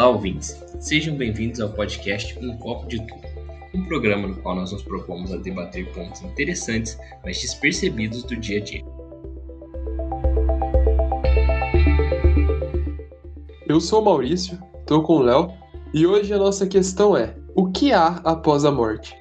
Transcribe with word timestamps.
Olá, 0.00 0.08
ouvintes. 0.08 0.58
Sejam 0.80 1.14
bem-vindos 1.14 1.60
ao 1.60 1.68
podcast 1.74 2.34
Um 2.38 2.56
Copo 2.56 2.88
de 2.88 3.06
Tudo, 3.06 3.20
um 3.74 3.84
programa 3.84 4.28
no 4.28 4.36
qual 4.36 4.56
nós 4.56 4.72
nos 4.72 4.82
propomos 4.82 5.30
a 5.30 5.36
debater 5.36 5.92
pontos 5.92 6.22
interessantes, 6.22 6.98
mas 7.22 7.38
despercebidos 7.38 8.22
do 8.22 8.34
dia 8.34 8.62
a 8.62 8.64
dia. 8.64 8.82
Eu 13.68 13.78
sou 13.78 14.00
o 14.00 14.04
Maurício, 14.06 14.58
estou 14.78 15.02
com 15.02 15.16
o 15.16 15.22
Léo, 15.22 15.52
e 15.92 16.06
hoje 16.06 16.32
a 16.32 16.38
nossa 16.38 16.66
questão 16.66 17.14
é: 17.14 17.36
o 17.54 17.70
que 17.70 17.92
há 17.92 18.22
após 18.24 18.64
a 18.64 18.70
morte? 18.70 19.14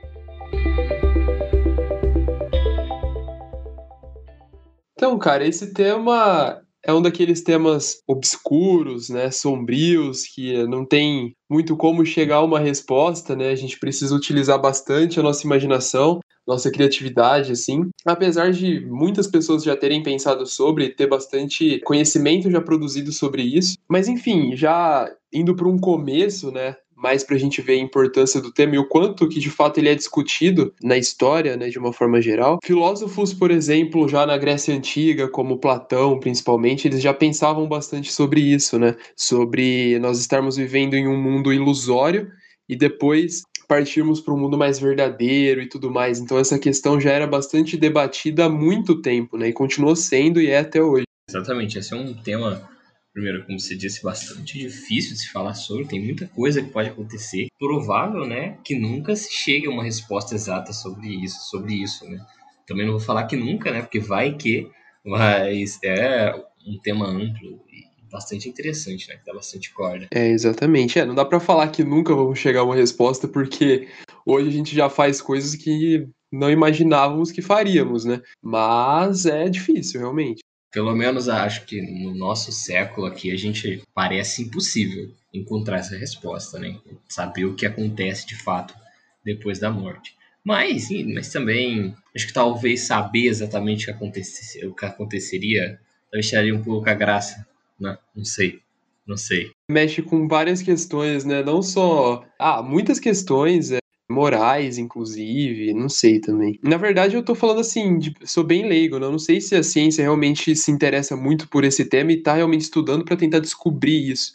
Então, 4.93 5.19
cara, 5.19 5.45
esse 5.45 5.73
tema 5.73 6.61
é 6.85 6.93
um 6.93 7.01
daqueles 7.01 7.41
temas 7.41 8.01
obscuros, 8.07 9.09
né, 9.09 9.31
sombrios, 9.31 10.23
que 10.23 10.65
não 10.67 10.85
tem 10.85 11.33
muito 11.49 11.75
como 11.75 12.05
chegar 12.05 12.37
a 12.37 12.43
uma 12.43 12.59
resposta, 12.59 13.35
né? 13.35 13.49
A 13.49 13.55
gente 13.55 13.79
precisa 13.79 14.15
utilizar 14.15 14.59
bastante 14.61 15.19
a 15.19 15.23
nossa 15.23 15.45
imaginação, 15.45 16.19
nossa 16.47 16.71
criatividade, 16.71 17.51
assim. 17.51 17.89
Apesar 18.05 18.51
de 18.51 18.79
muitas 18.85 19.27
pessoas 19.27 19.63
já 19.63 19.75
terem 19.75 20.01
pensado 20.01 20.45
sobre, 20.45 20.89
ter 20.89 21.07
bastante 21.07 21.79
conhecimento 21.81 22.49
já 22.49 22.61
produzido 22.61 23.11
sobre 23.11 23.43
isso. 23.43 23.75
Mas 23.87 24.07
enfim, 24.07 24.55
já 24.55 25.09
indo 25.33 25.55
para 25.55 25.67
um 25.67 25.77
começo, 25.77 26.51
né? 26.51 26.75
Mais 27.01 27.23
para 27.23 27.35
a 27.35 27.39
gente 27.39 27.61
ver 27.61 27.73
a 27.73 27.83
importância 27.83 28.41
do 28.41 28.51
tema 28.51 28.75
e 28.75 28.77
o 28.77 28.87
quanto 28.87 29.27
que 29.27 29.39
de 29.39 29.49
fato 29.49 29.79
ele 29.79 29.89
é 29.89 29.95
discutido 29.95 30.73
na 30.81 30.97
história, 30.97 31.55
né, 31.55 31.69
de 31.69 31.79
uma 31.79 31.93
forma 31.93 32.21
geral. 32.21 32.59
Filósofos, 32.63 33.33
por 33.33 33.51
exemplo, 33.51 34.07
já 34.07 34.25
na 34.25 34.37
Grécia 34.37 34.75
Antiga, 34.75 35.27
como 35.29 35.59
Platão, 35.59 36.19
principalmente, 36.19 36.87
eles 36.87 37.01
já 37.01 37.13
pensavam 37.13 37.67
bastante 37.67 38.11
sobre 38.11 38.41
isso, 38.41 38.77
né? 38.77 38.95
Sobre 39.15 39.97
nós 39.99 40.19
estarmos 40.19 40.57
vivendo 40.57 40.93
em 40.95 41.07
um 41.07 41.21
mundo 41.21 41.53
ilusório 41.53 42.29
e 42.67 42.75
depois 42.75 43.43
partirmos 43.67 44.19
para 44.19 44.33
um 44.33 44.37
mundo 44.37 44.57
mais 44.57 44.79
verdadeiro 44.79 45.61
e 45.61 45.69
tudo 45.69 45.91
mais. 45.91 46.19
Então 46.19 46.37
essa 46.37 46.57
questão 46.57 46.99
já 46.99 47.11
era 47.11 47.27
bastante 47.27 47.77
debatida 47.77 48.45
há 48.45 48.49
muito 48.49 49.01
tempo, 49.01 49.37
né? 49.37 49.49
E 49.49 49.53
continuou 49.53 49.95
sendo 49.95 50.41
e 50.41 50.47
é 50.47 50.59
até 50.59 50.81
hoje. 50.81 51.05
Exatamente, 51.29 51.77
esse 51.77 51.93
é 51.93 51.97
um 51.97 52.13
tema 52.13 52.67
primeiro, 53.13 53.45
como 53.45 53.59
você 53.59 53.75
disse, 53.75 54.03
bastante 54.03 54.57
difícil 54.57 55.13
de 55.13 55.19
se 55.19 55.29
falar 55.29 55.53
sobre, 55.53 55.87
tem 55.87 56.03
muita 56.03 56.27
coisa 56.27 56.61
que 56.61 56.69
pode 56.69 56.89
acontecer. 56.89 57.47
Provável, 57.57 58.25
né, 58.25 58.57
que 58.63 58.75
nunca 58.75 59.15
se 59.15 59.31
chegue 59.31 59.67
a 59.67 59.71
uma 59.71 59.83
resposta 59.83 60.35
exata 60.35 60.73
sobre 60.73 61.07
isso, 61.07 61.37
sobre 61.49 61.73
isso, 61.73 62.05
né? 62.09 62.19
Também 62.67 62.85
não 62.85 62.93
vou 62.93 63.01
falar 63.01 63.25
que 63.25 63.35
nunca, 63.35 63.71
né, 63.71 63.81
porque 63.81 63.99
vai 63.99 64.35
que, 64.35 64.69
mas 65.03 65.79
é 65.83 66.33
um 66.67 66.77
tema 66.81 67.07
amplo 67.07 67.59
e 67.71 67.89
bastante 68.11 68.49
interessante, 68.49 69.07
né, 69.07 69.15
que 69.17 69.25
dá 69.25 69.33
bastante 69.33 69.73
corda. 69.73 70.07
É, 70.13 70.27
exatamente. 70.29 70.99
É, 70.99 71.05
não 71.05 71.15
dá 71.15 71.25
para 71.25 71.39
falar 71.39 71.67
que 71.69 71.83
nunca 71.83 72.13
vamos 72.15 72.39
chegar 72.39 72.61
a 72.61 72.63
uma 72.63 72.75
resposta, 72.75 73.27
porque 73.27 73.87
hoje 74.25 74.49
a 74.49 74.51
gente 74.51 74.75
já 74.75 74.89
faz 74.89 75.21
coisas 75.21 75.55
que 75.55 76.07
não 76.31 76.49
imaginávamos 76.49 77.31
que 77.31 77.41
faríamos, 77.41 78.05
né? 78.05 78.21
Mas 78.41 79.25
é 79.25 79.49
difícil, 79.49 79.99
realmente. 79.99 80.41
Pelo 80.71 80.95
menos 80.95 81.27
acho 81.27 81.65
que 81.65 81.81
no 81.81 82.13
nosso 82.13 82.51
século 82.51 83.07
aqui 83.07 83.31
a 83.31 83.37
gente 83.37 83.81
parece 83.93 84.43
impossível 84.43 85.11
encontrar 85.33 85.77
essa 85.79 85.97
resposta, 85.97 86.59
né? 86.59 86.79
Saber 87.07 87.45
o 87.45 87.55
que 87.55 87.65
acontece 87.65 88.27
de 88.27 88.35
fato 88.35 88.75
depois 89.23 89.59
da 89.59 89.71
morte. 89.71 90.15
Mas, 90.43 90.87
mas 91.13 91.31
também 91.31 91.95
acho 92.15 92.27
que 92.27 92.33
talvez 92.33 92.81
saber 92.81 93.27
exatamente 93.27 93.83
o 93.83 93.85
que, 93.85 93.91
aconteceria, 93.91 94.69
o 94.69 94.75
que 94.75 94.85
aconteceria 94.85 95.79
deixaria 96.11 96.55
um 96.55 96.63
pouco 96.63 96.89
a 96.89 96.93
graça. 96.93 97.45
Não, 97.79 97.91
né? 97.91 97.97
não 98.15 98.25
sei. 98.25 98.59
Não 99.05 99.17
sei. 99.17 99.51
Mexe 99.69 100.03
com 100.03 100.27
várias 100.27 100.61
questões, 100.61 101.25
né? 101.25 101.41
Não 101.41 101.63
só. 101.63 102.23
Ah, 102.37 102.61
muitas 102.61 102.99
questões. 102.99 103.71
É 103.71 103.79
morais, 104.09 104.77
inclusive, 104.77 105.73
não 105.73 105.87
sei 105.87 106.19
também. 106.19 106.59
Na 106.63 106.77
verdade, 106.77 107.15
eu 107.15 107.23
tô 107.23 107.35
falando 107.35 107.59
assim, 107.59 107.99
de, 107.99 108.13
sou 108.25 108.43
bem 108.43 108.67
leigo, 108.67 108.97
né? 108.97 109.07
não 109.07 109.19
sei 109.19 109.39
se 109.39 109.55
a 109.55 109.63
ciência 109.63 110.01
realmente 110.01 110.55
se 110.55 110.71
interessa 110.71 111.15
muito 111.15 111.47
por 111.47 111.63
esse 111.63 111.85
tema 111.85 112.11
e 112.11 112.21
tá 112.21 112.33
realmente 112.33 112.61
estudando 112.61 113.05
para 113.05 113.15
tentar 113.15 113.39
descobrir 113.39 114.11
isso. 114.11 114.33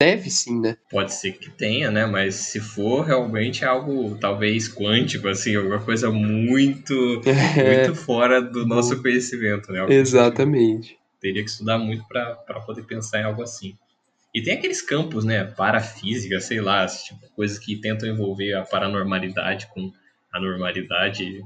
Deve 0.00 0.30
sim, 0.30 0.60
né? 0.60 0.76
Pode 0.90 1.14
ser 1.14 1.30
que 1.32 1.48
tenha, 1.48 1.88
né? 1.88 2.04
Mas 2.06 2.34
se 2.34 2.58
for 2.58 3.02
realmente 3.02 3.64
algo 3.64 4.16
talvez 4.18 4.68
quântico, 4.68 5.28
assim, 5.28 5.54
alguma 5.54 5.78
coisa 5.78 6.10
muito, 6.10 7.22
é, 7.24 7.62
muito 7.86 7.94
fora 7.94 8.42
do 8.42 8.66
nosso 8.66 9.00
conhecimento, 9.00 9.70
né? 9.70 9.78
Algo 9.78 9.92
Exatamente. 9.92 10.98
Teria 11.20 11.44
que 11.44 11.50
estudar 11.50 11.78
muito 11.78 12.04
para 12.08 12.34
poder 12.66 12.82
pensar 12.82 13.20
em 13.20 13.24
algo 13.24 13.42
assim. 13.42 13.78
E 14.34 14.42
tem 14.42 14.54
aqueles 14.54 14.80
campos, 14.80 15.24
né, 15.24 15.44
parafísica, 15.44 16.40
sei 16.40 16.60
lá, 16.60 16.86
tipo, 16.86 17.20
coisas 17.34 17.58
que 17.58 17.76
tentam 17.76 18.08
envolver 18.08 18.54
a 18.54 18.62
paranormalidade 18.62 19.66
com 19.68 19.92
a 20.32 20.40
normalidade. 20.40 21.44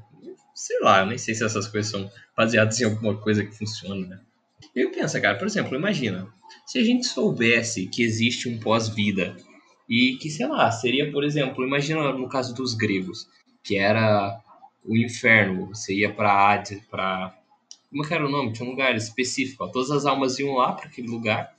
Sei 0.55 0.79
lá, 0.81 1.05
nem 1.05 1.19
sei 1.19 1.35
se 1.35 1.45
essas 1.45 1.67
coisas 1.67 1.91
são 1.91 2.11
baseadas 2.37 2.81
em 2.81 2.85
alguma 2.85 3.17
coisa 3.17 3.45
que 3.45 3.57
funciona, 3.57 4.07
né? 4.07 4.21
Eu 4.75 4.91
penso, 4.91 5.21
cara, 5.21 5.37
por 5.37 5.47
exemplo, 5.47 5.77
imagina, 5.77 6.29
se 6.65 6.79
a 6.79 6.85
gente 6.85 7.07
soubesse 7.07 7.87
que 7.89 8.03
existe 8.03 8.49
um 8.49 8.59
pós-vida 8.59 9.37
e 9.89 10.17
que, 10.21 10.31
sei 10.31 10.47
lá, 10.47 10.71
seria, 10.71 11.11
por 11.11 11.25
exemplo, 11.25 11.65
imagina 11.65 12.13
no 12.13 12.29
caso 12.29 12.55
dos 12.55 12.75
gregos, 12.75 13.27
que 13.63 13.77
era 13.77 14.41
o 14.85 14.97
inferno, 14.97 15.67
você 15.67 15.95
ia 15.95 16.13
para 16.13 16.33
Hades, 16.33 16.81
para 16.91 17.37
como 17.91 18.05
é 18.05 18.09
que 18.09 18.15
era 18.15 18.27
o 18.27 18.31
nome? 18.31 18.53
Tinha 18.53 18.67
um 18.67 18.73
lugar 18.73 18.95
específico, 18.95 19.71
todas 19.71 19.91
as 19.91 20.07
almas 20.07 20.39
iam 20.39 20.55
lá 20.55 20.73
para 20.73 20.87
aquele 20.87 21.09
lugar 21.09 21.56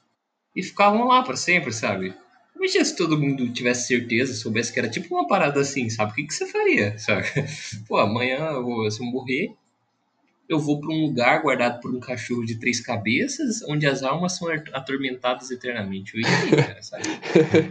e 0.58 0.64
ficavam 0.64 1.06
lá 1.06 1.22
para 1.22 1.38
sempre, 1.38 1.72
sabe? 1.72 2.16
Imagina 2.56 2.84
se 2.84 2.96
todo 2.96 3.20
mundo 3.20 3.54
tivesse 3.54 3.88
certeza, 3.88 4.34
soubesse 4.34 4.74
que 4.74 4.80
era 4.80 4.90
tipo 4.90 5.14
uma 5.14 5.28
parada 5.28 5.62
assim, 5.62 5.88
sabe? 5.88 6.12
O 6.12 6.16
que, 6.16 6.24
que 6.26 6.34
você 6.34 6.48
faria, 6.48 6.98
sabe? 6.98 7.28
Pô, 7.88 7.98
amanhã 7.98 8.40
eu 8.40 8.90
se 8.90 9.00
eu 9.00 9.06
morrer, 9.06 9.52
eu 10.50 10.60
vou 10.60 10.80
para 10.80 10.90
um 10.90 11.06
lugar 11.06 11.42
guardado 11.42 11.82
por 11.82 11.94
um 11.94 12.00
cachorro 12.00 12.46
de 12.46 12.60
três 12.60 12.80
cabeças, 12.80 13.62
onde 13.68 13.86
as 13.86 14.04
almas 14.04 14.38
são 14.38 14.48
atormentadas 14.74 15.52
eternamente. 15.52 16.14
Eu 16.16 16.22
iria, 16.22 16.64
cara, 16.64 16.82
sabe? 16.82 17.04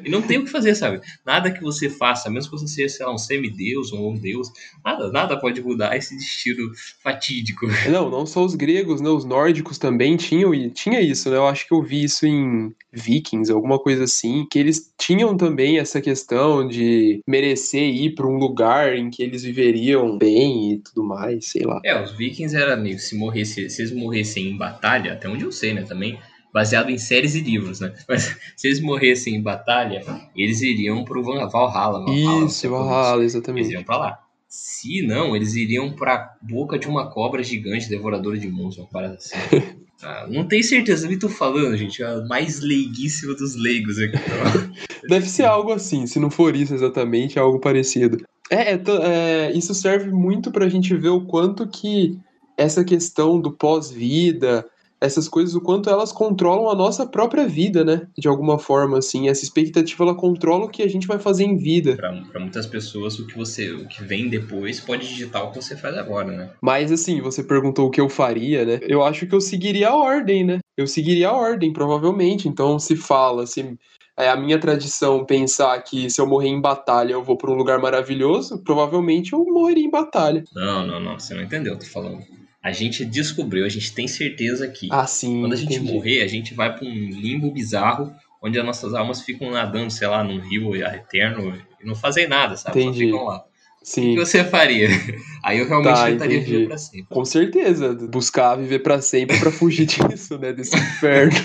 E 0.05 0.11
não 0.11 0.21
tem 0.21 0.39
o 0.39 0.45
que 0.45 0.51
fazer, 0.51 0.75
sabe? 0.75 1.01
Nada 1.25 1.51
que 1.51 1.63
você 1.63 1.89
faça, 1.89 2.31
mesmo 2.31 2.51
que 2.51 2.59
você 2.59 2.69
seja, 2.69 2.89
sei 2.97 3.07
lá, 3.07 3.15
um 3.15 3.19
semideus 3.19 3.93
ou 3.93 4.13
um 4.13 4.19
deus, 4.19 4.51
nada, 4.85 5.11
nada 5.11 5.39
pode 5.39 5.63
mudar 5.63 5.97
esse 5.97 6.17
destino 6.17 6.71
fatídico. 7.03 7.67
Não, 7.91 8.11
não 8.11 8.27
só 8.27 8.45
os 8.45 8.55
gregos, 8.55 9.01
né? 9.01 9.09
Os 9.09 9.25
nórdicos 9.25 9.79
também 9.79 10.17
tinham 10.17 10.55
e 10.55 10.71
tinha 10.71 11.01
isso, 11.01 11.31
né? 11.31 11.37
Eu 11.37 11.47
acho 11.47 11.67
que 11.67 11.75
eu 11.75 11.83
vi 11.83 12.05
isso 12.05 12.27
em 12.27 12.75
Vikings, 12.93 13.53
alguma 13.53 13.79
coisa 13.79 14.05
assim, 14.05 14.47
que 14.51 14.59
eles 14.59 14.93
tinham 14.99 15.37
também 15.37 15.79
essa 15.79 16.01
questão 16.01 16.67
de 16.67 17.21
merecer 17.27 17.83
ir 17.83 18.15
para 18.15 18.27
um 18.27 18.37
lugar 18.39 18.97
em 18.97 19.11
que 19.11 19.23
eles 19.23 19.43
viveriam 19.43 20.17
bem 20.19 20.73
e 20.73 20.79
tudo 20.79 21.05
mais, 21.05 21.47
sei 21.51 21.63
lá. 21.63 21.81
É, 21.85 22.03
os 22.03 22.13
Vikings 22.13 22.57
era 22.57 22.66
meio 22.75 22.99
se 22.99 23.15
morresse, 23.15 23.69
se 23.69 23.83
eles 23.83 23.93
morressem 23.93 24.49
em 24.49 24.57
batalha, 24.57 25.13
até 25.13 25.29
onde 25.29 25.45
eu 25.45 25.53
sei, 25.53 25.75
né, 25.75 25.83
também 25.83 26.19
baseado 26.57 26.89
em 26.89 26.97
séries 26.97 27.35
e 27.35 27.41
livros, 27.41 27.81
né? 27.81 27.93
Mas 28.09 28.35
se 28.57 28.67
eles 28.67 28.81
morressem 28.81 29.35
em 29.35 29.43
batalha, 29.43 30.03
eles 30.35 30.63
iriam 30.63 31.05
pro 31.05 31.23
Valhalla, 31.23 31.51
Valhalla 31.51 32.47
Isso, 32.47 32.71
Valhalla, 32.71 33.23
exatamente. 33.23 33.65
Eles 33.65 33.73
iriam 33.73 33.85
para 33.85 33.99
lá. 33.99 34.19
Se 34.49 35.07
não, 35.07 35.37
eles 35.37 35.55
iriam 35.55 35.93
pra 35.93 36.35
boca 36.41 36.79
de 36.79 36.89
uma 36.89 37.11
cobra 37.11 37.43
gigante 37.43 37.91
devoradora 37.91 38.39
de 38.39 38.49
mundos, 38.49 38.79
uma 38.79 38.87
parada 38.87 39.17
assim. 39.17 39.37
Ah, 40.03 40.27
não 40.29 40.47
tenho 40.47 40.63
certeza 40.63 41.07
do 41.07 41.09
que 41.09 41.19
tô 41.19 41.29
falando, 41.29 41.75
gente. 41.75 42.03
É 42.03 42.07
a 42.07 42.21
mais 42.27 42.61
leiguíssima 42.61 43.35
dos 43.35 43.57
leigos 43.57 43.99
aqui. 43.99 44.15
Então. 44.15 44.87
Deve 45.09 45.27
ser 45.27 45.45
algo 45.45 45.73
assim, 45.73 46.07
se 46.07 46.21
não 46.21 46.31
for 46.31 46.55
isso 46.55 46.75
exatamente, 46.75 47.39
é 47.39 47.41
algo 47.41 47.59
parecido. 47.59 48.23
É, 48.51 48.75
é, 48.75 48.83
é 48.99 49.53
isso 49.53 49.75
serve 49.75 50.11
muito 50.11 50.51
pra 50.53 50.69
gente 50.69 50.95
ver 50.95 51.09
o 51.09 51.23
quanto 51.23 51.67
que 51.67 52.19
essa 52.57 52.85
questão 52.85 53.41
do 53.41 53.53
pós-vida, 53.53 54.65
essas 55.01 55.29
coisas, 55.29 55.55
o 55.55 55.61
quanto 55.61 55.91
elas 55.91 56.11
controlam 56.11 56.71
a 56.71 56.75
nossa 56.75 57.07
própria 57.07 57.47
vida, 57.47 57.85
né? 57.85 58.07
De 58.17 58.27
alguma 58.29 58.59
forma, 58.59 58.99
assim. 58.99 59.29
Essa 59.29 59.45
expectativa, 59.45 60.05
ela 60.05 60.15
controla 60.15 60.65
o 60.65 60.69
que 60.69 60.83
a 60.83 60.89
gente 60.89 61.07
vai 61.07 61.19
fazer 61.19 61.45
em 61.45 61.57
vida. 61.57 61.97
Para 61.97 62.41
muitas 62.41 62.67
pessoas, 62.67 63.19
o 63.19 63.27
que 63.27 63.37
você, 63.37 63.71
o 63.73 63.87
que 63.87 64.03
vem 64.03 64.29
depois 64.29 64.81
pode 64.81 65.07
digitar 65.07 65.45
o 65.45 65.51
que 65.51 65.63
você 65.63 65.77
faz 65.77 65.97
agora, 65.97 66.33
né? 66.33 66.51
Mas, 66.63 66.91
assim, 66.91 67.21
você 67.21 67.43
perguntou 67.43 67.89
o 67.89 67.91
que 67.91 68.01
eu 68.01 68.09
faria, 68.09 68.65
né? 68.65 68.81
Eu 68.83 69.05
acho 69.05 69.27
que 69.27 69.35
eu 69.35 69.41
seguiria 69.41 69.91
a 69.91 69.97
ordem, 69.97 70.45
né? 70.45 70.59
Eu 70.77 70.87
seguiria 70.87 71.29
a 71.29 71.37
ordem, 71.37 71.73
provavelmente. 71.73 72.49
Então, 72.49 72.79
se 72.79 72.97
fala, 72.97 73.47
se 73.47 73.77
é 74.19 74.31
a 74.31 74.37
minha 74.37 74.59
tradição 74.59 75.27
pensar 75.27 75.79
que 75.83 76.09
se 76.09 76.19
eu 76.19 76.27
morrer 76.27 76.49
em 76.49 76.61
batalha 76.61 77.13
eu 77.13 77.23
vou 77.23 77.37
para 77.37 77.51
um 77.51 77.55
lugar 77.55 77.79
maravilhoso, 77.79 78.63
provavelmente 78.65 79.35
eu 79.35 79.45
morreria 79.45 79.85
em 79.85 79.91
batalha. 79.91 80.43
Não, 80.55 80.87
não, 80.87 80.99
não, 80.99 81.19
você 81.19 81.35
não 81.35 81.43
entendeu, 81.43 81.75
eu 81.75 81.79
tô 81.79 81.85
falando 81.85 82.25
a 82.67 82.73
gente 82.73 83.05
descobriu, 83.05 83.65
a 83.65 83.69
gente 83.69 83.95
tem 83.95 84.09
certeza 84.09 84.67
que 84.67 84.89
ah, 84.91 85.07
sim, 85.07 85.41
quando 85.41 85.53
a 85.53 85.57
gente 85.57 85.77
entendi. 85.77 85.93
morrer, 85.93 86.23
a 86.23 86.27
gente 86.27 86.53
vai 86.53 86.75
para 86.75 86.85
um 86.85 86.93
limbo 86.93 87.49
bizarro 87.53 88.13
onde 88.43 88.59
as 88.59 88.67
nossas 88.67 88.93
almas 88.93 89.21
ficam 89.21 89.53
nadando, 89.53 89.89
sei 89.89 90.09
lá, 90.09 90.25
num 90.25 90.41
rio 90.41 90.75
eterno 90.75 91.57
e 91.81 91.87
não 91.87 91.95
fazem 91.95 92.27
nada, 92.27 92.57
sabe? 92.57 92.81
Entendi. 92.81 93.05
Só 93.05 93.05
ficam 93.05 93.25
lá. 93.25 93.45
Sim. 93.85 94.11
O 94.11 94.15
que 94.15 94.27
você 94.27 94.43
faria? 94.43 94.89
Aí 95.45 95.61
eu 95.61 95.69
realmente 95.69 95.95
tá, 95.95 96.07
tentaria 96.07 96.41
viver 96.41 96.67
pra 96.67 96.77
sempre. 96.77 97.07
Com 97.09 97.25
certeza, 97.25 97.95
buscar 97.95 98.57
viver 98.57 98.81
para 98.81 99.01
sempre 99.01 99.39
para 99.39 99.53
fugir 99.53 99.87
disso, 100.09 100.37
né? 100.37 100.53
Desse 100.53 100.77
inferno. 100.77 101.39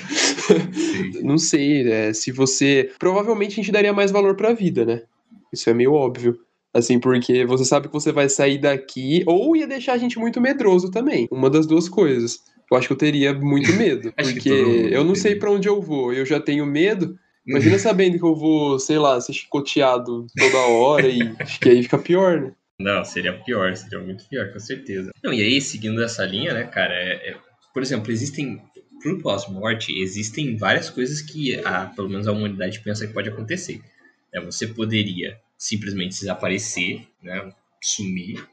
não 1.21 1.37
sei, 1.37 1.87
é, 1.87 2.13
se 2.13 2.31
você. 2.31 2.89
Provavelmente 2.97 3.51
a 3.51 3.55
gente 3.57 3.71
daria 3.71 3.93
mais 3.93 4.09
valor 4.09 4.35
pra 4.35 4.53
vida, 4.53 4.83
né? 4.83 5.03
Isso 5.53 5.69
é 5.69 5.73
meio 5.75 5.93
óbvio. 5.93 6.39
Assim, 6.73 6.99
porque 6.99 7.45
você 7.45 7.65
sabe 7.65 7.87
que 7.87 7.93
você 7.93 8.11
vai 8.11 8.29
sair 8.29 8.57
daqui, 8.57 9.23
ou 9.27 9.55
ia 9.55 9.67
deixar 9.67 9.93
a 9.93 9.97
gente 9.97 10.17
muito 10.17 10.39
medroso 10.39 10.89
também. 10.89 11.27
Uma 11.29 11.49
das 11.49 11.67
duas 11.67 11.89
coisas. 11.89 12.39
Eu 12.71 12.77
acho 12.77 12.87
que 12.87 12.93
eu 12.93 12.97
teria 12.97 13.33
muito 13.33 13.73
medo, 13.73 14.13
porque 14.15 14.49
eu 14.49 15.03
não 15.03 15.13
sei 15.13 15.35
para 15.35 15.51
onde 15.51 15.67
eu 15.67 15.81
vou, 15.81 16.13
eu 16.13 16.25
já 16.25 16.39
tenho 16.39 16.65
medo. 16.65 17.17
Imagina 17.45 17.77
sabendo 17.77 18.17
que 18.17 18.23
eu 18.23 18.35
vou, 18.35 18.79
sei 18.79 18.97
lá, 18.97 19.19
ser 19.19 19.33
chicoteado 19.33 20.27
toda 20.37 20.57
hora 20.57 21.07
e 21.07 21.21
acho 21.39 21.59
que 21.59 21.69
aí 21.69 21.83
fica 21.83 21.97
pior, 21.97 22.39
né? 22.39 22.53
Não, 22.79 23.03
seria 23.03 23.33
pior, 23.33 23.75
seria 23.75 23.99
muito 23.99 24.27
pior, 24.27 24.51
com 24.53 24.59
certeza. 24.59 25.11
Não, 25.23 25.33
e 25.33 25.41
aí, 25.41 25.59
seguindo 25.59 26.01
essa 26.03 26.25
linha, 26.25 26.53
né, 26.53 26.63
cara, 26.63 26.93
é, 26.93 27.31
é, 27.31 27.37
por 27.73 27.83
exemplo, 27.83 28.11
existem, 28.11 28.61
pro 29.01 29.19
pós-morte, 29.19 29.91
existem 29.99 30.55
várias 30.55 30.89
coisas 30.89 31.21
que, 31.21 31.59
a, 31.65 31.87
pelo 31.87 32.09
menos 32.09 32.27
a 32.27 32.31
humanidade 32.31 32.79
pensa 32.79 33.05
que 33.05 33.13
pode 33.13 33.29
acontecer. 33.29 33.81
É, 34.33 34.39
você 34.39 34.67
poderia 34.67 35.37
simplesmente 35.61 36.19
desaparecer, 36.19 37.07
né, 37.21 37.53
sumir. 37.79 38.43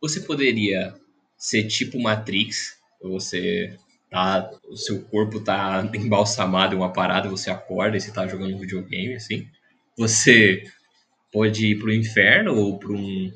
Você 0.00 0.22
poderia 0.22 0.94
ser 1.36 1.64
tipo 1.64 2.00
Matrix, 2.00 2.78
você 3.02 3.76
tá, 4.10 4.50
o 4.66 4.74
seu 4.74 5.02
corpo 5.02 5.38
tá 5.38 5.86
embalsamado 5.94 6.74
em 6.74 6.78
uma 6.78 6.94
parada, 6.94 7.28
você 7.28 7.50
acorda 7.50 7.98
e 7.98 8.00
você 8.00 8.10
tá 8.10 8.26
jogando 8.26 8.56
um 8.56 8.58
videogame, 8.58 9.14
assim. 9.16 9.46
Você 9.98 10.64
pode 11.30 11.66
ir 11.66 11.78
pro 11.78 11.92
inferno 11.92 12.54
ou 12.54 12.78
para 12.78 12.92
um 12.92 13.30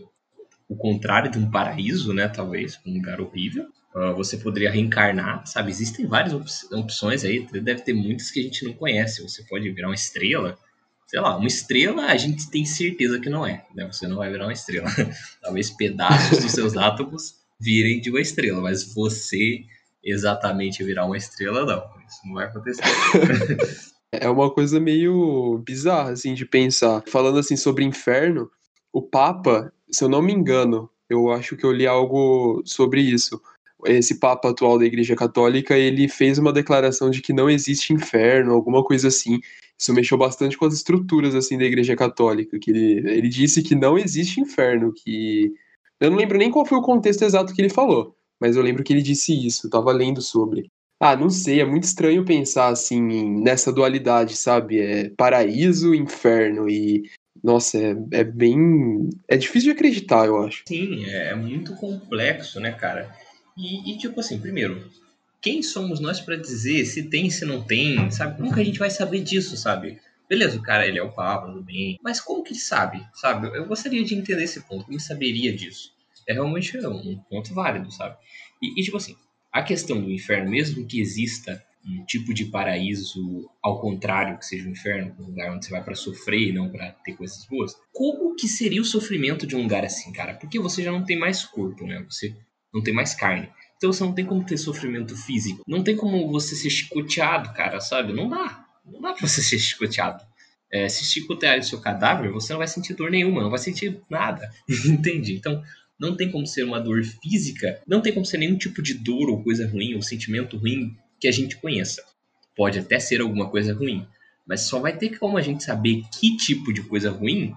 o 0.67 0.77
contrário 0.77 1.31
de 1.31 1.37
um 1.37 1.51
paraíso, 1.51 2.15
né, 2.15 2.29
talvez, 2.29 2.81
um 2.87 2.95
lugar 2.95 3.21
horrível. 3.21 3.67
Uh, 3.93 4.15
você 4.15 4.39
poderia 4.39 4.71
reencarnar, 4.71 5.45
sabe? 5.45 5.69
Existem 5.69 6.07
várias 6.07 6.33
op 6.33 6.49
opções 6.73 7.25
aí, 7.25 7.45
deve 7.61 7.83
ter 7.83 7.93
muitas 7.93 8.31
que 8.31 8.39
a 8.39 8.43
gente 8.45 8.65
não 8.65 8.73
conhece. 8.73 9.21
Você 9.21 9.43
pode 9.43 9.69
virar 9.73 9.89
uma 9.89 9.95
estrela, 9.97 10.57
sei 11.11 11.21
lá, 11.21 11.37
uma 11.37 11.49
estrela 11.49 12.07
a 12.07 12.17
gente 12.17 12.49
tem 12.49 12.65
certeza 12.65 13.19
que 13.19 13.29
não 13.29 13.45
é, 13.45 13.67
né? 13.75 13.85
Você 13.91 14.07
não 14.07 14.19
vai 14.19 14.31
virar 14.31 14.47
uma 14.47 14.53
estrela. 14.53 14.89
Talvez 15.43 15.69
pedaços 15.69 16.39
dos 16.39 16.53
seus 16.53 16.77
átomos 16.77 17.35
virem 17.61 18.01
de 18.01 18.11
uma 18.11 18.21
estrela, 18.21 18.61
mas 18.61 18.95
você 18.95 19.65
exatamente 20.05 20.85
virar 20.85 21.07
uma 21.07 21.17
estrela, 21.17 21.67
não. 21.67 21.83
Isso 22.09 22.21
não 22.25 22.35
vai 22.35 22.47
acontecer. 22.47 22.85
é 24.15 24.31
uma 24.31 24.53
coisa 24.53 24.79
meio 24.79 25.61
bizarra, 25.67 26.13
assim, 26.13 26.33
de 26.33 26.47
pensar. 26.47 27.03
Falando, 27.09 27.41
assim, 27.41 27.57
sobre 27.57 27.85
inferno, 27.85 28.49
o 28.93 29.03
Papa, 29.03 29.73
se 29.91 30.05
eu 30.05 30.09
não 30.09 30.23
me 30.23 30.33
engano, 30.33 30.89
eu 31.09 31.33
acho 31.33 31.57
que 31.57 31.67
eu 31.67 31.73
li 31.73 31.89
algo 31.89 32.63
sobre 32.65 33.01
isso. 33.01 33.43
Esse 33.87 34.19
Papa 34.19 34.51
atual 34.51 34.79
da 34.79 34.85
Igreja 34.85 35.15
Católica, 35.17 35.77
ele 35.77 36.09
fez 36.09 36.39
uma 36.39 36.53
declaração 36.53 37.11
de 37.11 37.21
que 37.21 37.33
não 37.33 37.49
existe 37.49 37.93
inferno, 37.93 38.53
alguma 38.53 38.85
coisa 38.85 39.09
assim, 39.09 39.41
isso 39.79 39.95
mexeu 39.95 40.19
bastante 40.19 40.59
com 40.59 40.67
as 40.67 40.75
estruturas 40.75 41.35
assim 41.35 41.57
da 41.57 41.65
Igreja 41.65 41.97
Católica, 41.97 42.59
que 42.59 42.71
ele, 42.71 43.11
ele 43.11 43.29
disse 43.29 43.63
que 43.63 43.75
não 43.75 43.99
existe 43.99 44.41
inferno, 44.41 44.93
que 44.93 45.53
eu 45.99 46.11
não 46.11 46.19
lembro 46.19 46.39
nem 46.39 46.51
qual 46.51 46.67
foi 46.67 46.79
o 46.79 46.83
contexto 46.83 47.23
exato 47.23 47.55
que 47.55 47.61
ele 47.61 47.71
falou, 47.71 48.17
mas 48.41 48.57
eu 48.57 48.63
lembro 48.63 48.85
que 48.85 48.93
ele 48.93 49.03
disse 49.03 49.35
isso, 49.47 49.67
eu 49.67 49.71
tava 49.71 49.93
lendo 49.93 50.21
sobre. 50.21 50.71
Ah, 51.03 51.17
não 51.17 51.31
sei, 51.31 51.61
é 51.61 51.65
muito 51.65 51.85
estranho 51.85 52.27
pensar 52.27 52.69
assim 52.69 53.01
nessa 53.41 53.73
dualidade, 53.73 54.37
sabe? 54.37 54.81
É 54.81 55.11
paraíso, 55.17 55.95
inferno 55.95 56.69
e 56.69 57.05
nossa, 57.43 57.79
é, 57.79 57.97
é 58.13 58.25
bem. 58.25 59.09
É 59.27 59.37
difícil 59.37 59.73
de 59.73 59.77
acreditar, 59.79 60.27
eu 60.27 60.43
acho. 60.43 60.63
Sim, 60.69 61.05
é, 61.07 61.29
é 61.29 61.35
muito 61.35 61.75
complexo, 61.77 62.61
né, 62.61 62.73
cara? 62.73 63.11
E, 63.57 63.93
e 63.93 63.99
tipo 63.99 64.21
assim, 64.21 64.41
primeiro, 64.41 64.91
quem 65.41 65.63
somos 65.63 66.01
nós 66.01 66.21
para 66.21 66.37
dizer 66.37 66.85
se 66.85 67.05
tem, 67.05 67.31
se 67.31 67.45
não 67.45 67.63
tem, 67.63 68.11
sabe? 68.11 68.37
Como 68.37 68.53
que 68.53 68.61
a 68.61 68.65
gente 68.65 68.79
vai 68.79 68.91
saber 68.91 69.23
disso, 69.23 69.57
sabe? 69.57 69.99
Beleza, 70.29 70.59
o 70.59 70.63
cara, 70.63 70.87
ele 70.87 70.99
é 70.99 71.03
o 71.03 71.13
Papa, 71.13 71.49
tudo 71.49 71.63
bem. 71.63 71.99
Mas 72.03 72.21
como 72.21 72.43
que 72.43 72.53
ele 72.53 72.61
sabe, 72.61 73.05
sabe? 73.15 73.49
Eu 73.49 73.67
gostaria 73.67 74.05
de 74.05 74.15
entender 74.15 74.45
esse 74.45 74.61
ponto. 74.61 74.85
Como 74.85 75.01
saberia 75.01 75.53
disso? 75.53 75.93
É 76.29 76.33
realmente 76.33 76.77
um 76.87 77.19
ponto 77.29 77.53
válido, 77.53 77.91
sabe? 77.91 78.17
E, 78.63 78.81
e 78.81 78.85
tipo 78.85 78.97
assim, 78.97 79.17
a 79.53 79.63
questão 79.63 80.01
do 80.01 80.11
inferno, 80.11 80.51
mesmo 80.51 80.87
que 80.87 81.01
exista 81.01 81.61
um 81.85 82.05
tipo 82.05 82.35
de 82.35 82.45
paraíso 82.45 83.51
ao 83.63 83.81
contrário 83.81 84.39
que 84.39 84.45
seja 84.45 84.69
um 84.69 84.73
inferno, 84.73 85.17
um 85.19 85.27
lugar 85.27 85.51
onde 85.51 85.65
você 85.65 85.71
vai 85.71 85.83
para 85.83 85.95
sofrer 85.95 86.49
e 86.49 86.53
não 86.53 86.69
para 86.69 86.93
ter 87.05 87.17
coisas 87.17 87.45
boas. 87.47 87.75
Como 87.93 88.37
que 88.37 88.47
seria 88.47 88.83
o 88.83 88.85
sofrimento 88.85 89.47
de 89.47 89.57
um 89.57 89.63
lugar 89.63 89.85
assim, 89.85 90.13
cara? 90.13 90.35
Porque 90.35 90.61
você 90.61 90.83
já 90.83 90.93
não 90.93 91.05
tem 91.05 91.19
mais 91.19 91.45
corpo, 91.45 91.87
né? 91.87 92.05
Você 92.09 92.37
não 92.73 92.83
tem 92.83 92.95
mais 92.95 93.15
carne. 93.15 93.49
Então 93.77 93.93
você 93.93 94.05
não 94.05 94.13
tem 94.13 94.27
como 94.27 94.45
ter 94.45 94.59
sofrimento 94.59 95.17
físico. 95.17 95.65
Não 95.67 95.83
tem 95.83 95.97
como 95.97 96.31
você 96.31 96.55
ser 96.55 96.69
chicoteado, 96.69 97.53
cara, 97.55 97.81
sabe? 97.81 98.13
Não 98.13 98.29
dá. 98.29 98.65
Não 98.85 99.01
dá 99.01 99.13
pra 99.13 99.27
você 99.27 99.41
ser 99.43 99.59
chicoteado. 99.59 100.23
É, 100.73 100.89
se 100.89 101.21
o 101.25 101.63
seu 101.65 101.81
cadáver, 101.81 102.31
você 102.31 102.53
não 102.53 102.59
vai 102.59 102.69
sentir 102.69 102.95
dor 102.95 103.11
nenhuma, 103.11 103.43
não 103.43 103.51
vai 103.51 103.59
sentir 103.59 104.01
nada. 104.09 104.49
Entende? 104.87 105.35
Então, 105.35 105.63
não 105.99 106.17
tem 106.17 106.31
como 106.31 106.47
ser 106.47 106.63
uma 106.63 106.81
dor 106.81 107.03
física, 107.05 107.83
não 107.87 108.01
tem 108.01 108.13
como 108.13 108.25
ser 108.25 108.39
nenhum 108.39 108.57
tipo 108.57 108.81
de 108.81 108.95
dor 108.95 109.29
ou 109.29 109.43
coisa 109.43 109.69
ruim, 109.69 109.95
ou 109.95 110.03
sentimento 110.03 110.57
ruim 110.57 110.97
que 111.19 111.27
a 111.27 111.33
gente 111.33 111.57
conheça. 111.57 112.05
Pode 112.55 112.79
até 112.79 113.01
ser 113.01 113.21
alguma 113.21 113.51
coisa 113.51 113.75
ruim, 113.75 114.07
mas 114.47 114.63
só 114.63 114.79
vai 114.79 114.97
ter 114.97 115.19
como 115.19 115.37
a 115.37 115.43
gente 115.43 115.65
saber 115.65 116.03
que 116.15 116.37
tipo 116.37 116.73
de 116.73 116.83
coisa 116.83 117.11
ruim 117.11 117.53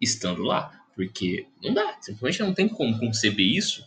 estando 0.00 0.42
lá. 0.42 0.72
Porque 0.94 1.46
não 1.62 1.74
dá, 1.74 1.98
simplesmente 2.00 2.40
não 2.40 2.54
tem 2.54 2.68
como 2.68 2.98
conceber 3.00 3.46
isso 3.46 3.84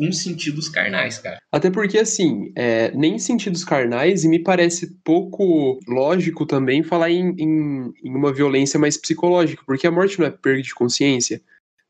com 0.00 0.10
sentidos 0.10 0.66
carnais, 0.66 1.18
cara. 1.18 1.38
Até 1.52 1.70
porque, 1.70 1.98
assim, 1.98 2.50
é, 2.56 2.90
nem 2.92 3.18
sentidos 3.18 3.62
carnais, 3.62 4.24
e 4.24 4.28
me 4.28 4.38
parece 4.38 4.98
pouco 5.04 5.78
lógico 5.86 6.46
também 6.46 6.82
falar 6.82 7.10
em, 7.10 7.34
em, 7.36 7.92
em, 8.02 8.14
uma 8.14 8.32
violência 8.32 8.80
mais 8.80 8.96
psicológica, 8.96 9.62
porque 9.66 9.86
a 9.86 9.90
morte 9.90 10.18
não 10.18 10.26
é 10.26 10.30
perda 10.30 10.62
de 10.62 10.74
consciência, 10.74 11.42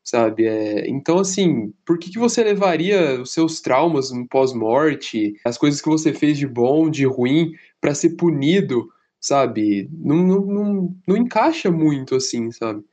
sabe? 0.03 0.45
É, 0.45 0.89
então, 0.89 1.19
assim, 1.19 1.73
por 1.85 1.97
que, 1.97 2.11
que 2.11 2.19
você 2.19 2.43
levaria 2.43 3.21
os 3.21 3.31
seus 3.31 3.61
traumas 3.61 4.11
pós-morte, 4.29 5.33
as 5.45 5.57
coisas 5.57 5.79
que 5.79 5.87
você 5.87 6.13
fez 6.13 6.37
de 6.37 6.45
bom, 6.45 6.89
de 6.89 7.05
ruim, 7.05 7.53
para 7.79 7.95
ser 7.95 8.17
punido, 8.17 8.89
sabe? 9.21 9.89
Não, 9.89 10.17
não, 10.17 10.41
não, 10.41 10.95
não 11.07 11.17
encaixa 11.17 11.71
muito, 11.71 12.15
assim, 12.15 12.51
sabe? 12.51 12.83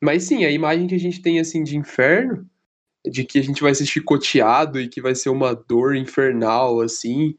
Mas 0.00 0.22
sim, 0.22 0.44
a 0.44 0.50
imagem 0.52 0.86
que 0.86 0.94
a 0.94 1.00
gente 1.00 1.20
tem, 1.20 1.40
assim, 1.40 1.64
de 1.64 1.76
inferno 1.76 2.46
de 3.04 3.24
que 3.24 3.38
a 3.38 3.42
gente 3.42 3.62
vai 3.62 3.74
ser 3.74 3.86
chicoteado 3.86 4.80
e 4.80 4.88
que 4.88 5.00
vai 5.00 5.14
ser 5.14 5.28
uma 5.28 5.54
dor 5.54 5.96
infernal, 5.96 6.80
assim, 6.80 7.34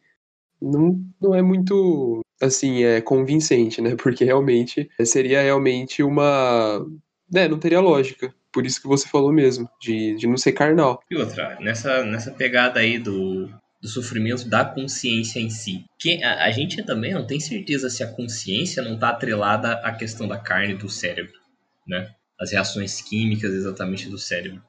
não, 0.62 1.01
não 1.21 1.36
é 1.36 1.42
muito, 1.42 2.21
assim, 2.42 2.83
é 2.83 3.01
convincente, 3.01 3.82
né? 3.82 3.96
Porque 3.96 4.24
realmente 4.24 4.89
seria 5.05 5.41
realmente 5.41 6.01
uma. 6.01 6.86
né, 7.32 7.48
não 7.48 7.60
teria 7.60 7.79
lógica. 7.79 8.34
Por 8.51 8.65
isso 8.65 8.82
que 8.82 8.88
você 8.88 9.08
falou 9.08 9.34
mesmo, 9.34 9.67
de, 9.82 10.15
de 10.15 10.27
não 10.27 10.38
ser 10.38 10.51
carnal. 10.51 11.01
E 11.10 11.15
outra, 11.15 11.58
nessa, 11.60 12.03
nessa 12.05 12.32
pegada 12.32 12.79
aí 12.79 13.00
do, 13.00 13.50
do 13.82 13.89
sofrimento 13.89 14.48
da 14.48 14.63
consciência 14.63 15.39
em 15.39 15.50
si. 15.50 15.84
Que 16.00 16.24
a, 16.24 16.46
a, 16.46 16.51
gente 16.51 16.82
também 16.84 17.13
não 17.13 17.27
tem 17.27 17.39
certeza 17.39 17.89
se 17.89 18.03
a 18.03 18.08
consciência 18.08 18.82
não 18.82 18.93
está 18.93 19.10
atrelada 19.10 19.74
à 19.79 19.91
questão 19.91 20.25
da 20.25 20.38
carne 20.38 20.75
do 20.75 20.88
cérebro, 20.88 21.38
né? 21.86 22.13
As 22.39 22.51
reações 22.51 23.01
químicas 23.01 23.53
exatamente 23.53 24.08
do 24.08 24.17
cérebro. 24.17 24.62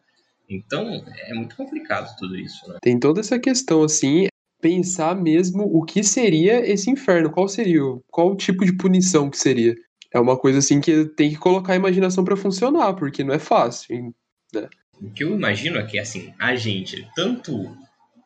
Então, 0.48 1.04
é 1.26 1.34
muito 1.34 1.56
complicado 1.56 2.14
tudo 2.18 2.36
isso, 2.36 2.68
né? 2.68 2.78
Tem 2.82 2.98
toda 2.98 3.20
essa 3.20 3.38
questão, 3.38 3.82
assim, 3.82 4.26
pensar 4.60 5.14
mesmo 5.14 5.64
o 5.64 5.84
que 5.84 6.02
seria 6.02 6.60
esse 6.70 6.90
inferno, 6.90 7.30
qual 7.30 7.48
seria, 7.48 7.80
qual 8.10 8.32
o 8.32 8.36
tipo 8.36 8.64
de 8.64 8.76
punição 8.76 9.30
que 9.30 9.38
seria. 9.38 9.74
É 10.12 10.20
uma 10.20 10.38
coisa, 10.38 10.58
assim, 10.58 10.80
que 10.80 11.06
tem 11.06 11.30
que 11.30 11.36
colocar 11.36 11.72
a 11.72 11.76
imaginação 11.76 12.24
para 12.24 12.36
funcionar, 12.36 12.94
porque 12.94 13.24
não 13.24 13.34
é 13.34 13.38
fácil, 13.38 14.14
né? 14.52 14.68
O 15.00 15.10
que 15.10 15.24
eu 15.24 15.34
imagino 15.34 15.76
é 15.78 15.84
que, 15.84 15.98
assim, 15.98 16.32
a 16.38 16.54
gente, 16.54 17.08
tanto 17.16 17.76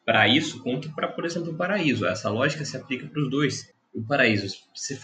para 0.04 0.28
isso 0.28 0.62
quanto 0.62 0.90
para, 0.94 1.08
por 1.08 1.24
exemplo, 1.24 1.52
o 1.52 1.56
paraíso, 1.56 2.06
essa 2.06 2.30
lógica 2.30 2.64
se 2.64 2.76
aplica 2.76 3.06
para 3.06 3.22
os 3.22 3.30
dois. 3.30 3.70
O 3.94 4.02
paraíso 4.02 4.54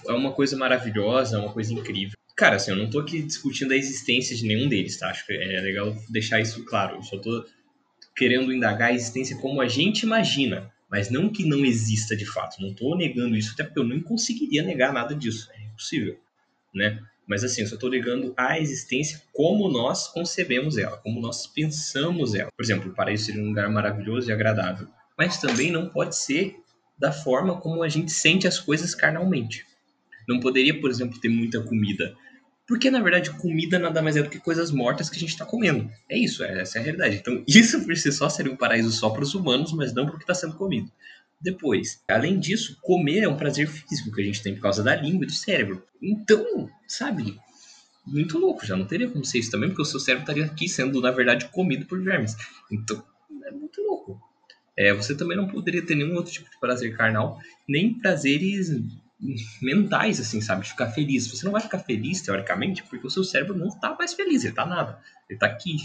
é 0.09 0.13
uma 0.13 0.33
coisa 0.33 0.57
maravilhosa, 0.57 1.37
é 1.37 1.41
uma 1.41 1.53
coisa 1.53 1.73
incrível. 1.73 2.17
Cara, 2.37 2.57
assim, 2.57 2.73
eu 2.73 2.77
não 2.77 2.91
tô 2.91 2.99
aqui 2.99 3.23
discutindo 3.23 3.73
a 3.73 3.77
existência 3.77 4.35
de 4.35 4.45
nenhum 4.45 4.69
deles, 4.69 4.99
tá? 4.99 5.09
Acho 5.09 5.25
que 5.25 5.33
é 5.33 5.61
legal 5.61 5.97
deixar 6.09 6.41
isso 6.41 6.65
claro. 6.65 6.97
Eu 6.97 7.03
só 7.03 7.17
tô 7.17 7.47
querendo 8.17 8.53
indagar 8.53 8.91
a 8.91 8.93
existência 8.93 9.37
como 9.37 9.61
a 9.61 9.69
gente 9.69 10.03
imagina, 10.03 10.73
mas 10.91 11.11
não 11.11 11.29
que 11.29 11.45
não 11.45 11.65
exista 11.65 12.17
de 12.17 12.27
fato. 12.27 12.61
Não 12.61 12.75
tô 12.75 12.97
negando 12.97 13.37
isso, 13.37 13.53
até 13.53 13.63
porque 13.63 13.79
eu 13.79 13.85
nem 13.85 14.01
conseguiria 14.01 14.63
negar 14.63 14.93
nada 14.93 15.15
disso. 15.15 15.49
É 15.55 15.63
impossível, 15.63 16.19
né? 16.75 17.01
Mas 17.27 17.43
assim, 17.43 17.63
eu 17.63 17.69
só 17.69 17.77
tô 17.77 17.89
negando 17.89 18.35
a 18.37 18.59
existência 18.59 19.23
como 19.33 19.69
nós 19.69 20.09
concebemos 20.09 20.77
ela, 20.77 20.99
como 20.99 21.21
nós 21.21 21.47
pensamos 21.47 22.35
ela. 22.35 22.51
Por 22.57 22.65
exemplo, 22.65 22.91
o 22.91 22.95
paraíso 22.95 23.27
seria 23.27 23.43
um 23.43 23.49
lugar 23.49 23.71
maravilhoso 23.71 24.29
e 24.29 24.33
agradável, 24.33 24.89
mas 25.17 25.41
também 25.41 25.71
não 25.71 25.89
pode 25.89 26.17
ser 26.17 26.57
da 26.99 27.13
forma 27.13 27.61
como 27.61 27.83
a 27.83 27.89
gente 27.89 28.13
sente 28.13 28.47
as 28.47 28.59
coisas 28.59 28.95
carnalmente. 28.95 29.65
Não 30.29 30.41
poderia, 30.41 30.79
por 30.81 30.91
exemplo, 30.91 31.21
ter 31.21 31.29
muita 31.29 31.63
comida. 31.63 32.15
Porque, 32.67 32.91
na 32.91 33.01
verdade, 33.01 33.31
comida 33.31 33.79
nada 33.79 34.01
mais 34.01 34.17
é 34.17 34.23
do 34.23 34.31
que 34.31 34.39
coisas 34.39 34.71
mortas 34.71 35.11
que 35.11 35.17
a 35.17 35.21
gente 35.21 35.31
está 35.31 35.45
comendo. 35.45 35.91
É 36.09 36.19
isso, 36.19 36.43
é, 36.43 36.63
essa 36.63 36.79
é 36.79 36.81
a 36.81 36.85
realidade. 36.85 37.17
Então, 37.17 37.43
isso 37.49 37.85
por 37.85 37.97
si 37.97 38.11
só 38.11 38.29
seria 38.29 38.53
um 38.53 38.57
paraíso 38.57 38.91
só 38.91 39.11
para 39.11 39.23
os 39.23 39.35
humanos, 39.35 39.73
mas 39.73 39.93
não 39.93 40.07
para 40.07 40.15
o 40.15 40.19
que 40.19 40.25
está 40.25 40.35
sendo 40.35 40.55
comido. 40.57 40.91
depois. 41.41 42.03
Além 42.09 42.39
disso, 42.41 42.79
comer 42.81 43.23
é 43.23 43.29
um 43.29 43.37
prazer 43.37 43.69
físico 43.69 44.11
que 44.13 44.23
a 44.23 44.25
gente 44.25 44.43
tem 44.43 44.55
por 44.55 44.63
causa 44.63 44.83
da 44.83 44.97
língua 44.97 45.25
e 45.25 45.27
do 45.27 45.33
cérebro. 45.33 45.85
Então, 46.01 46.71
sabe, 46.89 47.39
muito 48.07 48.39
louco, 48.39 48.65
já 48.65 48.77
não 48.77 48.87
teria 48.87 49.09
como 49.09 49.25
ser 49.25 49.39
isso 49.39 49.51
também, 49.51 49.69
porque 49.69 49.83
o 49.83 49.85
seu 49.85 50.01
cérebro 50.01 50.23
estaria 50.23 50.45
aqui 50.45 50.69
sendo, 50.69 51.01
na 51.01 51.11
verdade, 51.11 51.49
comido 51.49 51.87
por 51.87 52.03
vermes. 52.03 52.35
Então, 52.71 53.03
é 53.45 53.51
muito 53.51 53.83
louco. 53.83 54.21
É, 54.77 54.93
você 54.93 55.15
também 55.15 55.37
não 55.37 55.47
poderia 55.47 55.85
ter 55.85 55.95
nenhum 55.95 56.15
outro 56.17 56.33
tipo 56.33 56.51
de 56.51 56.59
prazer 56.59 56.97
carnal, 56.97 57.39
nem 57.69 57.95
prazeres 57.95 58.71
mentais, 59.63 60.21
assim, 60.21 60.41
sabe? 60.41 60.63
De 60.63 60.71
ficar 60.71 60.89
feliz. 60.89 61.27
Você 61.27 61.45
não 61.45 61.53
vai 61.53 61.63
ficar 61.63 61.79
feliz, 61.79 62.21
teoricamente, 62.21 62.83
porque 62.83 63.07
o 63.07 63.11
seu 63.11 63.25
cérebro 63.25 63.57
não 63.57 63.69
tá 63.71 63.95
mais 63.99 64.15
feliz, 64.15 64.45
ele 64.45 64.55
tá 64.55 64.67
nada. 64.67 64.99
Ele 65.29 65.39
tá 65.39 65.47
aqui, 65.47 65.77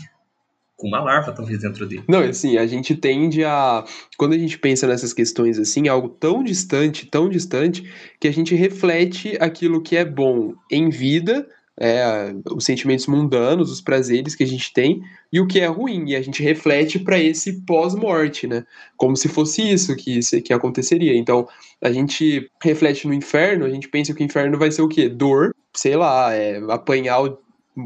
com 0.80 0.88
uma 0.88 1.02
larva 1.02 1.34
talvez 1.34 1.60
dentro 1.60 1.86
dele. 1.86 2.04
Não, 2.08 2.22
assim, 2.22 2.58
a 2.58 2.66
gente 2.66 2.96
tende 2.96 3.44
a. 3.44 3.84
Quando 4.18 4.34
a 4.34 4.38
gente 4.38 4.58
pensa 4.58 4.88
nessas 4.88 5.14
questões 5.14 5.60
assim, 5.60 5.88
é 5.88 5.90
algo 5.90 6.10
tão 6.10 6.44
distante, 6.44 7.06
tão 7.06 7.30
distante, 7.30 7.90
que 8.20 8.28
a 8.28 8.34
gente 8.34 8.56
reflete 8.56 9.38
aquilo 9.40 9.82
que 9.82 9.96
é 9.98 10.06
bom 10.06 10.54
em 10.72 10.90
vida 10.90 11.48
é, 11.80 12.34
os 12.52 12.66
sentimentos 12.66 13.08
mundanos, 13.08 13.72
os 13.72 13.80
prazeres 13.80 14.36
que 14.36 14.44
a 14.44 14.48
gente 14.48 14.74
tem 14.74 15.02
e 15.32 15.40
o 15.40 15.48
que 15.48 15.62
é 15.62 15.68
ruim, 15.68 16.10
e 16.10 16.16
a 16.16 16.22
gente 16.22 16.44
reflete 16.44 17.00
para 17.00 17.18
esse 17.18 17.62
pós-morte, 17.62 18.46
né? 18.46 18.66
Como 18.98 19.16
se 19.16 19.30
fosse 19.30 19.62
isso 19.62 19.96
que, 19.96 20.20
que 20.42 20.54
aconteceria. 20.54 21.16
Então, 21.16 21.48
a 21.82 21.92
gente 21.92 22.52
reflete 22.62 23.08
no 23.08 23.14
inferno, 23.14 23.66
a 23.66 23.70
gente 23.70 23.88
pensa 23.88 24.14
que 24.14 24.22
o 24.22 24.26
inferno 24.26 24.58
vai 24.58 24.72
ser 24.72 24.82
o 24.82 24.90
quê? 24.90 25.08
Dor, 25.08 25.56
sei 25.74 25.96
lá, 25.96 26.34
é, 26.34 26.58
apanhar 26.70 27.22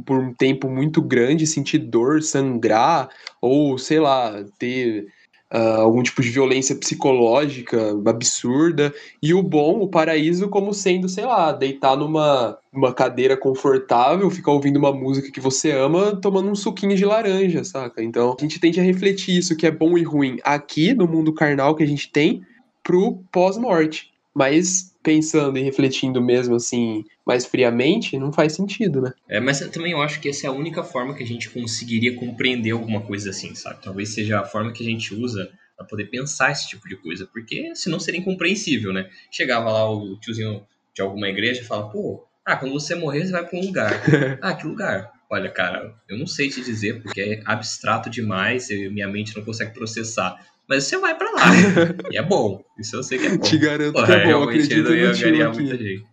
por 0.06 0.18
um 0.18 0.34
tempo 0.34 0.68
muito 0.68 1.00
grande, 1.00 1.46
sentir 1.46 1.78
dor, 1.78 2.24
sangrar, 2.24 3.10
ou 3.40 3.78
sei 3.78 4.00
lá, 4.00 4.44
ter 4.58 5.06
uh, 5.54 5.82
algum 5.82 6.02
tipo 6.02 6.22
de 6.22 6.30
violência 6.30 6.76
psicológica 6.76 7.96
absurda, 8.06 8.94
e 9.22 9.34
o 9.34 9.44
bom, 9.44 9.82
o 9.82 9.88
paraíso, 9.88 10.50
como 10.50 10.74
sendo, 10.74 11.08
sei 11.08 11.26
lá, 11.26 11.52
deitar 11.52 11.96
numa, 11.96 12.58
numa 12.74 12.94
cadeira 12.94 13.38
confortável, 13.38 14.30
ficar 14.30 14.52
ouvindo 14.52 14.78
uma 14.78 14.92
música 14.92 15.32
que 15.32 15.40
você 15.40 15.72
ama, 15.72 16.16
tomando 16.16 16.50
um 16.50 16.56
suquinho 16.56 16.96
de 16.96 17.06
laranja, 17.06 17.64
saca? 17.64 18.02
Então 18.02 18.36
a 18.38 18.42
gente 18.42 18.60
tende 18.60 18.80
a 18.80 18.84
refletir 18.84 19.38
isso 19.38 19.56
que 19.56 19.68
é 19.68 19.72
bom 19.72 19.98
e 19.98 20.04
ruim 20.04 20.40
aqui 20.44 20.94
no 20.94 21.08
mundo 21.08 21.34
carnal 21.34 21.76
que 21.76 21.84
a 21.84 21.88
gente 21.88 22.12
tem 22.12 22.42
pro 22.84 23.20
pós-morte. 23.32 24.12
Mas 24.34 24.93
pensando 25.04 25.58
e 25.58 25.62
refletindo 25.62 26.22
mesmo 26.22 26.56
assim 26.56 27.04
mais 27.26 27.46
friamente, 27.46 28.18
não 28.18 28.32
faz 28.32 28.54
sentido, 28.54 29.02
né? 29.02 29.14
É, 29.28 29.40
mas 29.40 29.60
também 29.70 29.92
eu 29.92 30.02
acho 30.02 30.20
que 30.20 30.30
essa 30.30 30.48
é 30.48 30.50
a 30.50 30.54
única 30.54 30.84
forma 30.84 31.14
que 31.14 31.24
a 31.24 31.28
gente 31.28 31.50
conseguiria 31.50 32.16
compreender 32.16 32.72
alguma 32.72 33.02
coisa 33.02 33.30
assim, 33.30 33.54
sabe? 33.54 33.84
Talvez 33.84 34.14
seja 34.14 34.40
a 34.40 34.46
forma 34.46 34.72
que 34.72 34.82
a 34.82 34.90
gente 34.90 35.14
usa 35.14 35.52
para 35.78 35.86
poder 35.86 36.06
pensar 36.06 36.52
esse 36.52 36.68
tipo 36.70 36.88
de 36.88 36.96
coisa, 36.96 37.28
porque 37.32 37.76
senão 37.76 38.00
seria 38.00 38.20
incompreensível, 38.20 38.94
né? 38.94 39.10
Chegava 39.30 39.72
lá 39.72 39.92
o 39.92 40.18
tiozinho 40.20 40.66
de 40.94 41.02
alguma 41.02 41.28
igreja 41.28 41.62
e 41.62 41.66
fala, 41.66 41.90
pô, 41.90 42.26
ah, 42.46 42.56
quando 42.56 42.74
você 42.74 42.96
morrer 42.96 43.26
você 43.26 43.32
vai 43.32 43.46
para 43.46 43.60
um 43.60 43.62
lugar. 43.62 43.92
ah, 44.42 44.54
que 44.54 44.66
lugar? 44.66 45.12
Olha, 45.30 45.50
cara, 45.50 45.96
eu 46.08 46.18
não 46.18 46.28
sei 46.28 46.50
te 46.50 46.62
dizer 46.62 47.02
porque 47.02 47.20
é 47.20 47.42
abstrato 47.46 48.10
demais, 48.10 48.70
minha 48.70 49.08
mente 49.08 49.36
não 49.36 49.44
consegue 49.44 49.74
processar. 49.74 50.40
Mas 50.68 50.86
você 50.86 50.98
vai 50.98 51.16
pra 51.16 51.30
lá. 51.32 51.46
e 52.12 52.18
é 52.18 52.22
bom. 52.22 52.64
Isso 52.80 52.96
eu 52.96 53.04
sei 53.04 53.20
que 53.20 53.28
é 53.28 53.38
bom. 53.38 53.44
Te 53.44 53.58
garanto 53.58 53.94
Porra, 53.94 54.08
que 54.08 54.14
é 54.14 54.34
bom. 54.34 54.44
Acredito 54.44 54.90
no 54.90 55.14
tio 55.14 55.48
aqui. 55.50 55.62
muita 55.62 55.78
gente. 55.78 56.06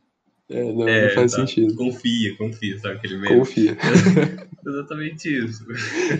É, 0.50 0.64
não, 0.64 0.88
é, 0.88 1.06
não 1.06 1.14
faz 1.14 1.32
tá. 1.32 1.38
sentido. 1.38 1.74
Confia, 1.76 2.36
confia, 2.36 2.78
sabe 2.78 2.96
aquele 2.96 3.18
meio? 3.18 3.38
Confia. 3.38 3.76
Exatamente 4.66 5.46
isso. 5.46 5.64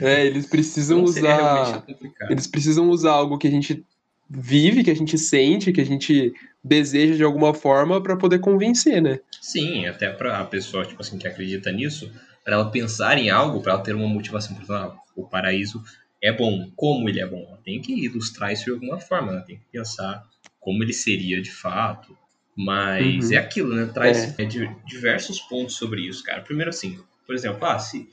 É, 0.01 0.25
eles 0.25 0.47
precisam 0.47 1.03
usar. 1.03 1.85
Eles 2.31 2.47
precisam 2.47 2.89
usar 2.89 3.11
algo 3.11 3.37
que 3.37 3.49
a 3.49 3.51
gente 3.51 3.85
vive, 4.29 4.85
que 4.85 4.91
a 4.91 4.95
gente 4.95 5.19
sente, 5.19 5.73
que 5.73 5.81
a 5.81 5.87
gente 5.87 6.33
deseja 6.63 7.17
de 7.17 7.25
alguma 7.25 7.53
forma 7.53 8.01
para 8.01 8.17
poder 8.17 8.39
convencer, 8.39 9.03
né? 9.03 9.19
Sim, 9.41 9.87
até 9.87 10.11
para 10.11 10.39
a 10.39 10.45
pessoa 10.45 10.85
tipo 10.85 11.03
assim 11.03 11.19
que 11.19 11.27
acredita 11.27 11.73
nisso, 11.73 12.11
para 12.45 12.55
ela 12.55 12.71
pensar 12.71 13.19
em 13.19 13.31
algo, 13.31 13.61
para 13.61 13.73
ela 13.73 13.83
ter 13.83 13.95
uma 13.95 14.07
motivação 14.07 14.55
para 14.55 14.65
falar, 14.65 14.85
ah, 14.85 14.97
o 15.17 15.27
paraíso 15.27 15.83
é 16.23 16.33
bom, 16.33 16.71
como 16.77 17.09
ele 17.09 17.21
é 17.21 17.27
bom. 17.27 17.45
Ela 17.49 17.59
tem 17.65 17.81
que 17.81 17.93
ilustrar 17.93 18.53
isso 18.53 18.65
de 18.65 18.71
alguma 18.71 18.99
forma, 19.01 19.33
ela 19.33 19.43
tem 19.43 19.57
que 19.57 19.65
pensar 19.73 20.25
como 20.59 20.83
ele 20.83 20.93
seria 20.93 21.41
de 21.41 21.51
fato. 21.51 22.17
Mas 22.57 23.27
uhum. 23.27 23.33
é 23.33 23.37
aquilo, 23.37 23.75
né? 23.75 23.87
Traz 23.87 24.39
é. 24.39 24.47
diversos 24.87 25.41
pontos 25.41 25.77
sobre 25.77 26.03
isso, 26.07 26.23
cara. 26.23 26.43
Primeiro, 26.43 26.71
assim, 26.71 26.99
por 27.27 27.35
exemplo, 27.35 27.65
ah, 27.65 27.79
se, 27.79 28.09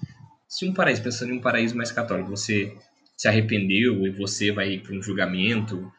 se 0.47 0.65
um 0.65 0.73
paraíso, 0.73 1.03
pensando 1.03 1.33
em 1.33 1.37
um 1.37 1.41
paraíso 1.41 1.75
mais 1.75 1.91
católico, 1.91 2.29
você 2.29 2.73
se 3.17 3.27
arrependeu 3.27 4.05
e 4.05 4.11
você 4.11 4.51
vai 4.51 4.77
para 4.77 4.95
um 4.95 5.01
julgamento, 5.01 5.91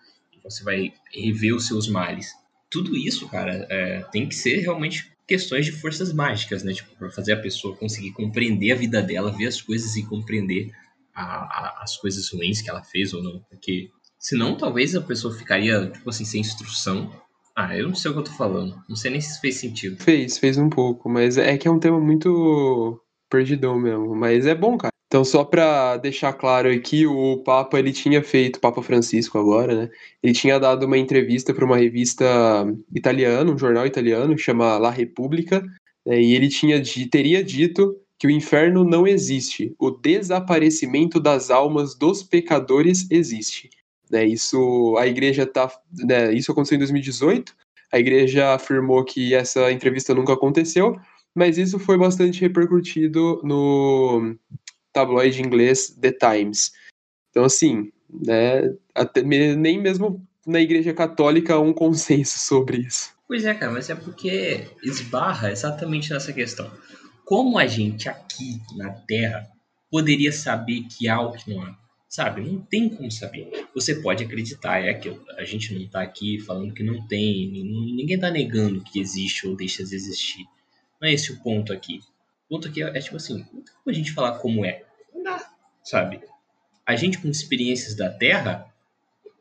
você 0.42 0.64
vai 0.64 0.92
rever 1.12 1.54
os 1.54 1.66
seus 1.66 1.88
males. 1.88 2.32
Tudo 2.70 2.96
isso, 2.96 3.28
cara, 3.28 3.66
é, 3.68 4.02
tem 4.12 4.26
que 4.26 4.34
ser 4.34 4.60
realmente 4.60 5.10
questões 5.26 5.66
de 5.66 5.72
forças 5.72 6.12
mágicas, 6.12 6.62
né? 6.62 6.72
Tipo, 6.72 6.96
para 6.96 7.10
fazer 7.10 7.32
a 7.32 7.40
pessoa 7.40 7.76
conseguir 7.76 8.12
compreender 8.12 8.72
a 8.72 8.76
vida 8.76 9.02
dela, 9.02 9.30
ver 9.30 9.46
as 9.46 9.60
coisas 9.60 9.96
e 9.96 10.02
compreender 10.02 10.70
a, 11.18 11.24
a, 11.24 11.82
as 11.82 11.96
coisas 11.96 12.30
ruins 12.30 12.62
que 12.62 12.70
ela 12.70 12.82
fez 12.82 13.12
ou 13.12 13.22
não. 13.22 13.40
Porque 13.50 13.90
senão 14.18 14.56
talvez 14.56 14.94
a 14.94 15.00
pessoa 15.00 15.34
ficaria, 15.34 15.90
tipo 15.90 16.08
assim, 16.08 16.24
sem 16.24 16.40
instrução. 16.40 17.10
Ah, 17.56 17.76
eu 17.76 17.88
não 17.88 17.94
sei 17.94 18.10
o 18.10 18.14
que 18.14 18.20
eu 18.20 18.24
tô 18.24 18.32
falando. 18.32 18.80
Não 18.88 18.94
sei 18.94 19.10
nem 19.10 19.20
se 19.20 19.40
fez 19.40 19.56
sentido. 19.56 20.02
Fez, 20.02 20.38
fez 20.38 20.56
um 20.56 20.68
pouco. 20.68 21.08
Mas 21.08 21.36
é 21.36 21.58
que 21.58 21.66
é 21.66 21.70
um 21.70 21.80
tema 21.80 22.00
muito 22.00 23.00
perdidão 23.28 23.78
mesmo. 23.78 24.14
Mas 24.14 24.46
é 24.46 24.54
bom, 24.54 24.78
cara. 24.78 24.92
Então, 25.08 25.24
só 25.24 25.42
para 25.42 25.96
deixar 25.96 26.34
claro 26.34 26.70
aqui, 26.70 27.06
o 27.06 27.38
Papa 27.42 27.78
ele 27.78 27.92
tinha 27.92 28.22
feito, 28.22 28.56
o 28.56 28.60
Papa 28.60 28.82
Francisco 28.82 29.38
agora, 29.38 29.74
né? 29.74 29.90
Ele 30.22 30.34
tinha 30.34 30.60
dado 30.60 30.84
uma 30.84 30.98
entrevista 30.98 31.54
para 31.54 31.64
uma 31.64 31.78
revista 31.78 32.26
italiana, 32.94 33.50
um 33.50 33.56
jornal 33.56 33.86
italiano, 33.86 34.36
que 34.36 34.42
chama 34.42 34.76
La 34.76 34.90
Repubblica, 34.90 35.64
né? 36.06 36.20
e 36.20 36.34
ele 36.34 36.48
tinha, 36.48 36.82
teria 37.10 37.42
dito 37.42 37.96
que 38.18 38.26
o 38.26 38.30
inferno 38.30 38.82
não 38.82 39.06
existe, 39.06 39.74
o 39.78 39.90
desaparecimento 39.90 41.20
das 41.20 41.50
almas 41.50 41.94
dos 41.94 42.22
pecadores 42.22 43.06
existe. 43.10 43.70
Né, 44.10 44.24
isso 44.24 44.96
a 44.98 45.06
igreja 45.06 45.46
tá, 45.46 45.70
né, 45.92 46.32
isso 46.32 46.50
aconteceu 46.50 46.76
em 46.76 46.80
2018. 46.80 47.54
A 47.92 47.98
igreja 47.98 48.54
afirmou 48.54 49.04
que 49.04 49.34
essa 49.34 49.70
entrevista 49.70 50.14
nunca 50.14 50.32
aconteceu, 50.32 50.98
mas 51.34 51.58
isso 51.58 51.78
foi 51.78 51.96
bastante 51.96 52.40
repercutido 52.40 53.40
no 53.44 54.34
tabloide 54.92 55.40
inglês 55.40 55.96
The 56.00 56.12
Times. 56.12 56.72
Então 57.30 57.44
assim, 57.44 57.92
né, 58.10 58.74
até, 58.94 59.22
nem 59.22 59.80
mesmo 59.80 60.26
na 60.46 60.60
igreja 60.60 60.92
católica 60.92 61.54
há 61.54 61.60
um 61.60 61.72
consenso 61.72 62.38
sobre 62.40 62.78
isso. 62.78 63.16
Pois 63.28 63.44
é, 63.44 63.52
cara, 63.54 63.70
mas 63.70 63.90
é 63.90 63.94
porque 63.94 64.66
esbarra 64.82 65.52
exatamente 65.52 66.10
nessa 66.10 66.32
questão 66.32 66.68
como 67.28 67.58
a 67.58 67.66
gente 67.66 68.08
aqui 68.08 68.58
na 68.74 68.90
Terra 68.90 69.46
poderia 69.90 70.32
saber 70.32 70.84
que 70.84 71.06
há 71.06 71.20
ou 71.20 71.32
que 71.32 71.50
não 71.52 71.60
há? 71.60 71.78
Sabe? 72.08 72.40
Não 72.40 72.58
tem 72.58 72.88
como 72.88 73.12
saber. 73.12 73.68
Você 73.74 73.96
pode 73.96 74.24
acreditar, 74.24 74.82
é 74.82 74.88
aquilo. 74.88 75.22
A 75.36 75.44
gente 75.44 75.74
não 75.74 75.82
está 75.82 76.00
aqui 76.00 76.40
falando 76.40 76.72
que 76.72 76.82
não 76.82 77.06
tem, 77.06 77.50
ninguém 77.50 78.14
está 78.14 78.30
negando 78.30 78.82
que 78.82 78.98
existe 78.98 79.46
ou 79.46 79.54
deixa 79.54 79.84
de 79.84 79.94
existir. 79.94 80.46
Não 80.98 81.06
é 81.06 81.12
esse 81.12 81.30
o 81.30 81.42
ponto 81.42 81.70
aqui. 81.70 82.00
O 82.46 82.54
ponto 82.54 82.66
aqui 82.66 82.82
é, 82.82 82.96
é 82.96 82.98
tipo 82.98 83.16
assim, 83.16 83.42
como 83.42 83.66
a 83.88 83.92
gente 83.92 84.12
falar 84.12 84.38
como 84.38 84.64
é. 84.64 84.86
Não 85.14 85.22
dá, 85.22 85.52
sabe? 85.84 86.22
A 86.86 86.96
gente 86.96 87.18
com 87.18 87.28
experiências 87.28 87.94
da 87.94 88.08
Terra 88.08 88.74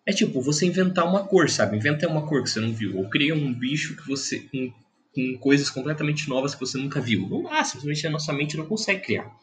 é 0.06 0.12
tipo 0.12 0.42
você 0.42 0.66
inventar 0.66 1.08
uma 1.08 1.26
cor, 1.26 1.50
sabe? 1.50 1.78
Inventa 1.78 2.06
uma 2.06 2.28
cor 2.28 2.44
que 2.44 2.50
você 2.50 2.60
não 2.60 2.74
viu. 2.74 2.98
Ou 2.98 3.10
cria 3.10 3.34
um 3.34 3.54
bicho 3.54 3.96
que 3.96 4.06
você. 4.06 4.46
Um 4.54 4.74
com 5.18 5.36
coisas 5.40 5.68
completamente 5.72 6.30
novas 6.30 6.54
que 6.54 6.60
você 6.60 6.78
nunca 6.78 7.02
viu. 7.02 7.28
Não 7.28 7.42
dá, 7.42 7.64
simplesmente 7.64 8.06
a 8.06 8.12
nossa 8.12 8.32
mente 8.32 8.56
não 8.56 8.68
consegue 8.68 9.02
criar. 9.02 9.36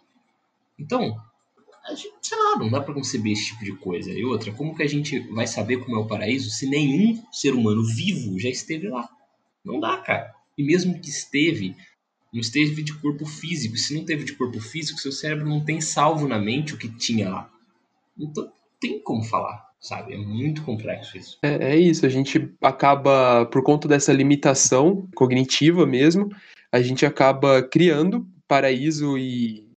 Então, 0.78 1.20
a 1.84 1.94
gente, 1.96 2.14
sei 2.22 2.38
lá, 2.38 2.56
não 2.56 2.70
dá 2.70 2.80
para 2.80 2.94
conceber 2.94 3.32
esse 3.32 3.46
tipo 3.46 3.64
de 3.64 3.72
coisa. 3.72 4.12
E 4.12 4.24
outra, 4.24 4.52
como 4.52 4.76
que 4.76 4.84
a 4.84 4.88
gente 4.88 5.18
vai 5.32 5.48
saber 5.48 5.78
como 5.78 5.96
é 5.96 5.98
o 5.98 6.06
paraíso 6.06 6.48
se 6.48 6.68
nenhum 6.68 7.20
ser 7.32 7.54
humano 7.54 7.84
vivo 7.84 8.38
já 8.38 8.48
esteve 8.48 8.88
lá? 8.88 9.08
Não 9.64 9.80
dá, 9.80 9.96
cara. 9.98 10.32
E 10.56 10.62
mesmo 10.62 11.00
que 11.00 11.10
esteve, 11.10 11.74
não 12.32 12.40
esteve 12.40 12.80
de 12.80 12.94
corpo 12.94 13.26
físico. 13.26 13.76
Se 13.76 13.96
não 13.96 14.04
teve 14.04 14.22
de 14.22 14.34
corpo 14.34 14.60
físico, 14.60 15.00
seu 15.00 15.10
cérebro 15.10 15.48
não 15.48 15.64
tem 15.64 15.80
salvo 15.80 16.28
na 16.28 16.38
mente 16.38 16.72
o 16.72 16.78
que 16.78 16.88
tinha 16.88 17.28
lá. 17.28 17.50
Então, 18.16 18.52
tem 18.78 19.00
como 19.00 19.24
falar 19.24 19.73
sabe? 19.84 20.14
É 20.14 20.16
muito 20.16 20.64
complexo 20.64 21.16
isso. 21.18 21.38
É, 21.42 21.72
é, 21.72 21.76
isso, 21.76 22.06
a 22.06 22.08
gente 22.08 22.50
acaba, 22.62 23.44
por 23.46 23.62
conta 23.62 23.86
dessa 23.86 24.12
limitação 24.12 25.06
cognitiva 25.14 25.86
mesmo, 25.86 26.34
a 26.72 26.80
gente 26.80 27.04
acaba 27.04 27.62
criando 27.62 28.26
paraíso 28.48 29.16
e 29.18 29.68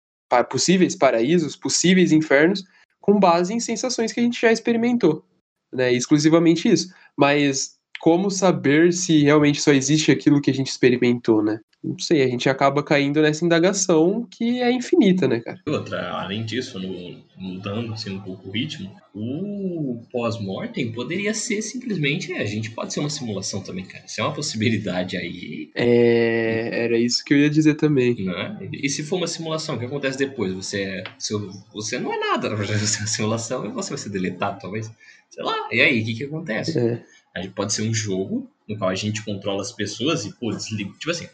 possíveis 0.48 0.94
paraísos, 0.94 1.56
possíveis 1.56 2.12
infernos, 2.12 2.64
com 3.00 3.18
base 3.18 3.52
em 3.52 3.60
sensações 3.60 4.12
que 4.12 4.20
a 4.20 4.22
gente 4.22 4.40
já 4.40 4.52
experimentou, 4.52 5.24
né? 5.72 5.92
Exclusivamente 5.92 6.68
isso. 6.68 6.94
Mas 7.16 7.75
como 8.00 8.30
saber 8.30 8.92
se 8.92 9.22
realmente 9.22 9.60
só 9.60 9.72
existe 9.72 10.10
aquilo 10.10 10.40
que 10.40 10.50
a 10.50 10.54
gente 10.54 10.68
experimentou, 10.68 11.42
né? 11.42 11.60
Não 11.82 11.98
sei, 12.00 12.22
a 12.22 12.26
gente 12.26 12.48
acaba 12.48 12.82
caindo 12.82 13.22
nessa 13.22 13.44
indagação 13.44 14.26
que 14.28 14.60
é 14.60 14.72
infinita, 14.72 15.28
né, 15.28 15.38
cara? 15.38 15.60
Outra, 15.68 16.10
além 16.20 16.44
disso, 16.44 16.80
no, 16.80 17.22
mudando 17.36 17.92
assim 17.92 18.10
um 18.10 18.20
pouco 18.20 18.48
o 18.48 18.50
ritmo, 18.50 18.90
o 19.14 20.02
pós-mortem 20.10 20.90
poderia 20.90 21.32
ser 21.32 21.62
simplesmente, 21.62 22.32
é, 22.32 22.40
a 22.40 22.44
gente 22.44 22.72
pode 22.72 22.92
ser 22.92 22.98
uma 22.98 23.10
simulação 23.10 23.62
também, 23.62 23.84
cara. 23.84 24.04
Isso 24.04 24.20
é 24.20 24.24
uma 24.24 24.34
possibilidade 24.34 25.16
aí. 25.16 25.70
É, 25.76 26.84
era 26.84 26.98
isso 26.98 27.24
que 27.24 27.32
eu 27.32 27.38
ia 27.38 27.50
dizer 27.50 27.76
também. 27.76 28.16
Né? 28.16 28.68
E 28.72 28.88
se 28.88 29.04
for 29.04 29.16
uma 29.16 29.28
simulação, 29.28 29.76
o 29.76 29.78
que 29.78 29.84
acontece 29.84 30.18
depois? 30.18 30.52
Você, 30.54 30.82
é, 30.82 31.04
você 31.72 32.00
não 32.00 32.12
é 32.12 32.18
nada, 32.18 32.48
na 32.48 32.56
verdade, 32.56 32.80
você 32.80 32.98
é 32.98 33.00
uma 33.02 33.06
simulação 33.06 33.64
e 33.64 33.68
você 33.68 33.90
vai 33.90 33.98
ser 33.98 34.08
deletado, 34.08 34.58
talvez. 34.60 34.90
Sei 35.30 35.44
lá, 35.44 35.68
e 35.70 35.80
aí, 35.80 36.02
o 36.02 36.04
que, 36.04 36.14
que 36.14 36.24
acontece? 36.24 36.78
É. 36.78 37.02
Pode 37.54 37.72
ser 37.72 37.82
um 37.82 37.94
jogo 37.94 38.50
no 38.68 38.76
qual 38.76 38.90
a 38.90 38.94
gente 38.94 39.24
controla 39.24 39.62
as 39.62 39.72
pessoas 39.72 40.24
e, 40.24 40.32
pô, 40.32 40.50
desliga. 40.50 40.90
Tipo 40.98 41.10
assim, 41.10 41.28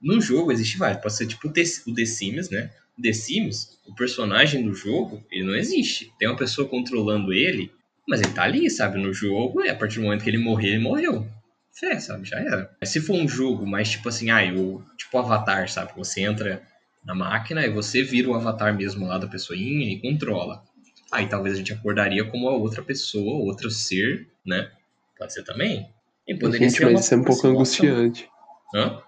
no 0.00 0.20
jogo 0.20 0.52
existe 0.52 0.78
vários. 0.78 1.02
Pode 1.02 1.14
ser 1.14 1.26
tipo 1.26 1.48
o 1.48 1.52
The 1.52 2.04
Sims, 2.04 2.50
né? 2.50 2.70
O 2.98 3.02
The 3.02 3.12
Sims, 3.12 3.78
o 3.86 3.94
personagem 3.94 4.64
do 4.64 4.74
jogo, 4.74 5.24
ele 5.30 5.44
não 5.44 5.54
existe. 5.54 6.12
Tem 6.18 6.28
uma 6.28 6.36
pessoa 6.36 6.68
controlando 6.68 7.32
ele, 7.32 7.72
mas 8.08 8.20
ele 8.20 8.32
tá 8.32 8.44
ali, 8.44 8.70
sabe? 8.70 9.00
No 9.00 9.12
jogo, 9.12 9.62
e 9.64 9.68
a 9.68 9.74
partir 9.74 9.96
do 9.96 10.04
momento 10.04 10.22
que 10.22 10.30
ele 10.30 10.38
morrer, 10.38 10.68
ele 10.68 10.78
morreu. 10.82 11.26
Fé, 11.72 11.98
sabe? 11.98 12.24
Já 12.24 12.38
era. 12.38 12.70
Se 12.84 13.00
for 13.00 13.16
um 13.16 13.26
jogo 13.26 13.66
mais 13.66 13.90
tipo 13.90 14.08
assim, 14.08 14.30
ah, 14.30 14.44
eu, 14.44 14.84
tipo 14.96 15.18
Avatar, 15.18 15.68
sabe? 15.68 15.92
Você 15.96 16.20
entra 16.20 16.62
na 17.04 17.14
máquina 17.14 17.64
e 17.64 17.70
você 17.70 18.02
vira 18.02 18.30
o 18.30 18.34
avatar 18.34 18.74
mesmo 18.74 19.06
lá 19.06 19.18
da 19.18 19.26
pessoinha 19.26 19.92
e 19.92 20.00
controla. 20.00 20.64
Aí 21.12 21.28
talvez 21.28 21.54
a 21.54 21.58
gente 21.58 21.72
acordaria 21.72 22.24
como 22.24 22.48
a 22.48 22.56
outra 22.56 22.82
pessoa, 22.82 23.44
outro 23.44 23.70
ser, 23.70 24.26
né? 24.44 24.70
Pode 25.18 25.32
ser 25.32 25.44
também. 25.44 25.88
E 26.26 26.34
poderia 26.34 26.68
Gente, 26.68 26.78
ser 26.78 26.90
mas 26.90 27.04
isso 27.04 27.14
é 27.14 27.16
um 27.16 27.24
pouco 27.24 27.46
angustiante. 27.46 28.28
Hã? 28.74 29.00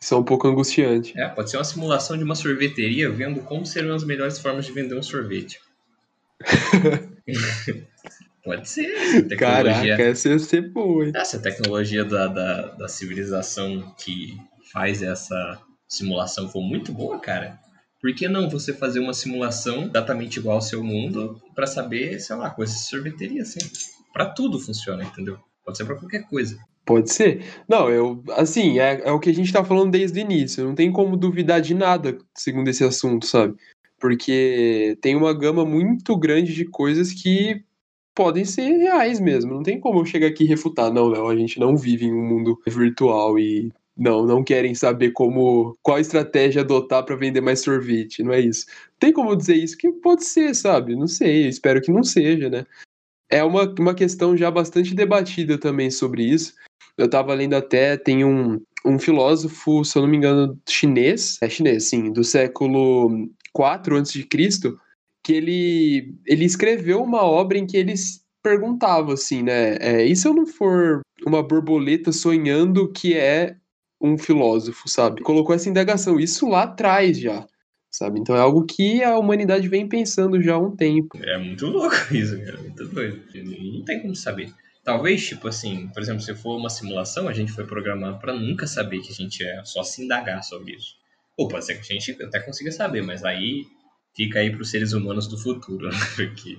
Isso 0.00 0.14
é 0.14 0.18
um 0.18 0.24
pouco 0.24 0.46
angustiante. 0.46 1.18
É, 1.18 1.28
pode 1.28 1.50
ser 1.50 1.56
uma 1.56 1.64
simulação 1.64 2.16
de 2.18 2.24
uma 2.24 2.34
sorveteria 2.34 3.10
vendo 3.10 3.40
como 3.40 3.64
seriam 3.64 3.94
as 3.94 4.04
melhores 4.04 4.38
formas 4.38 4.66
de 4.66 4.72
vender 4.72 4.94
um 4.94 5.02
sorvete. 5.02 5.60
pode 8.44 8.68
ser. 8.68 9.26
Tecnologia... 9.26 9.36
Caraca, 9.36 10.02
essa 10.02 10.28
ia 10.28 10.38
ser 10.38 10.70
boa, 10.70 11.06
hein? 11.06 11.12
Essa 11.14 11.38
tecnologia 11.38 12.04
da, 12.04 12.26
da, 12.26 12.62
da 12.72 12.88
civilização 12.88 13.94
que 13.98 14.36
faz 14.70 15.02
essa 15.02 15.60
simulação 15.88 16.48
for 16.48 16.60
muito 16.60 16.92
boa, 16.92 17.18
cara. 17.18 17.58
Por 18.00 18.14
que 18.14 18.28
não 18.28 18.48
você 18.48 18.74
fazer 18.74 19.00
uma 19.00 19.14
simulação 19.14 19.84
exatamente 19.84 20.38
igual 20.38 20.56
ao 20.56 20.62
seu 20.62 20.84
mundo 20.84 21.40
para 21.54 21.66
saber, 21.66 22.20
sei 22.20 22.36
lá, 22.36 22.50
coisas 22.50 22.76
de 22.76 22.84
sorveteria, 22.84 23.42
assim? 23.42 23.58
Para 24.16 24.30
tudo 24.30 24.58
funciona, 24.58 25.04
entendeu? 25.04 25.38
Pode 25.62 25.76
ser 25.76 25.84
para 25.84 25.96
qualquer 25.96 26.26
coisa. 26.26 26.58
Pode 26.86 27.12
ser. 27.12 27.44
Não, 27.68 27.90
eu, 27.90 28.24
assim, 28.30 28.78
é, 28.78 29.02
é 29.04 29.12
o 29.12 29.20
que 29.20 29.28
a 29.28 29.34
gente 29.34 29.52
tá 29.52 29.62
falando 29.62 29.90
desde 29.90 30.18
o 30.18 30.22
início. 30.22 30.64
Não 30.64 30.74
tem 30.74 30.90
como 30.90 31.18
duvidar 31.18 31.60
de 31.60 31.74
nada 31.74 32.16
segundo 32.34 32.68
esse 32.68 32.82
assunto, 32.82 33.26
sabe? 33.26 33.54
Porque 34.00 34.96
tem 35.02 35.14
uma 35.14 35.34
gama 35.34 35.66
muito 35.66 36.16
grande 36.16 36.54
de 36.54 36.64
coisas 36.64 37.12
que 37.12 37.62
podem 38.14 38.46
ser 38.46 38.70
reais 38.78 39.20
mesmo. 39.20 39.52
Não 39.52 39.62
tem 39.62 39.78
como 39.78 40.00
eu 40.00 40.06
chegar 40.06 40.28
aqui 40.28 40.44
e 40.44 40.48
refutar. 40.48 40.90
Não, 40.90 41.08
Léo, 41.08 41.28
a 41.28 41.36
gente 41.36 41.60
não 41.60 41.76
vive 41.76 42.06
em 42.06 42.14
um 42.14 42.24
mundo 42.24 42.58
virtual 42.66 43.38
e 43.38 43.70
não, 43.94 44.24
não 44.24 44.42
querem 44.42 44.74
saber 44.74 45.10
como 45.10 45.76
qual 45.82 45.98
estratégia 45.98 46.62
adotar 46.62 47.04
para 47.04 47.16
vender 47.16 47.42
mais 47.42 47.60
sorvete, 47.60 48.22
não 48.22 48.32
é 48.32 48.40
isso. 48.40 48.64
Tem 48.98 49.12
como 49.12 49.36
dizer 49.36 49.56
isso 49.56 49.76
que 49.76 49.90
pode 49.92 50.24
ser, 50.24 50.54
sabe? 50.54 50.94
Não 50.94 51.06
sei, 51.06 51.48
espero 51.48 51.82
que 51.82 51.90
não 51.90 52.02
seja, 52.02 52.48
né? 52.48 52.66
É 53.30 53.42
uma, 53.42 53.72
uma 53.78 53.94
questão 53.94 54.36
já 54.36 54.50
bastante 54.50 54.94
debatida 54.94 55.58
também 55.58 55.90
sobre 55.90 56.24
isso. 56.24 56.54
Eu 56.96 57.06
estava 57.06 57.34
lendo 57.34 57.54
até, 57.54 57.96
tem 57.96 58.24
um, 58.24 58.60
um 58.84 58.98
filósofo, 58.98 59.84
se 59.84 59.98
eu 59.98 60.02
não 60.02 60.08
me 60.08 60.16
engano, 60.16 60.58
chinês, 60.68 61.38
é 61.42 61.48
chinês, 61.48 61.88
sim, 61.88 62.12
do 62.12 62.24
século 62.24 63.28
IV 63.54 63.98
a.C., 63.98 64.26
que 65.24 65.32
ele, 65.32 66.14
ele 66.24 66.44
escreveu 66.44 67.02
uma 67.02 67.22
obra 67.22 67.58
em 67.58 67.66
que 67.66 67.76
ele 67.76 67.94
perguntava 68.42 69.12
assim, 69.12 69.42
né, 69.42 69.76
é, 69.80 70.04
e 70.06 70.14
se 70.14 70.28
eu 70.28 70.32
não 70.32 70.46
for 70.46 71.00
uma 71.26 71.42
borboleta 71.42 72.12
sonhando 72.12 72.92
que 72.92 73.14
é 73.14 73.56
um 74.00 74.16
filósofo, 74.16 74.88
sabe? 74.88 75.22
Colocou 75.22 75.52
essa 75.52 75.68
indagação, 75.68 76.20
isso 76.20 76.48
lá 76.48 76.62
atrás 76.62 77.18
já 77.18 77.44
sabe? 77.96 78.20
Então 78.20 78.36
é 78.36 78.40
algo 78.40 78.64
que 78.64 79.02
a 79.02 79.18
humanidade 79.18 79.68
vem 79.68 79.88
pensando 79.88 80.40
já 80.42 80.54
há 80.54 80.58
um 80.58 80.74
tempo. 80.74 81.18
É 81.22 81.38
muito 81.38 81.66
louco 81.66 81.96
isso, 82.14 82.38
cara, 82.44 82.58
muito 82.60 82.86
doido. 82.88 83.22
Não 83.34 83.84
tem 83.84 84.02
como 84.02 84.14
saber. 84.14 84.52
Talvez, 84.84 85.26
tipo 85.26 85.48
assim, 85.48 85.88
por 85.88 86.00
exemplo, 86.00 86.20
se 86.22 86.34
for 86.34 86.56
uma 86.56 86.70
simulação, 86.70 87.28
a 87.28 87.32
gente 87.32 87.50
foi 87.50 87.66
programado 87.66 88.18
para 88.18 88.32
nunca 88.32 88.66
saber 88.66 89.00
que 89.00 89.10
a 89.10 89.14
gente 89.14 89.44
é, 89.44 89.64
só 89.64 89.82
se 89.82 90.04
indagar 90.04 90.44
sobre 90.44 90.74
isso. 90.74 90.94
Ou 91.36 91.48
pode 91.48 91.64
ser 91.64 91.74
que 91.74 91.80
a 91.92 91.98
gente 91.98 92.22
até 92.22 92.38
consiga 92.38 92.70
saber, 92.70 93.02
mas 93.02 93.24
aí 93.24 93.64
fica 94.14 94.38
aí 94.38 94.50
para 94.50 94.62
os 94.62 94.70
seres 94.70 94.92
humanos 94.92 95.26
do 95.26 95.36
futuro, 95.36 95.88
né? 95.90 95.98
Porque 96.14 96.58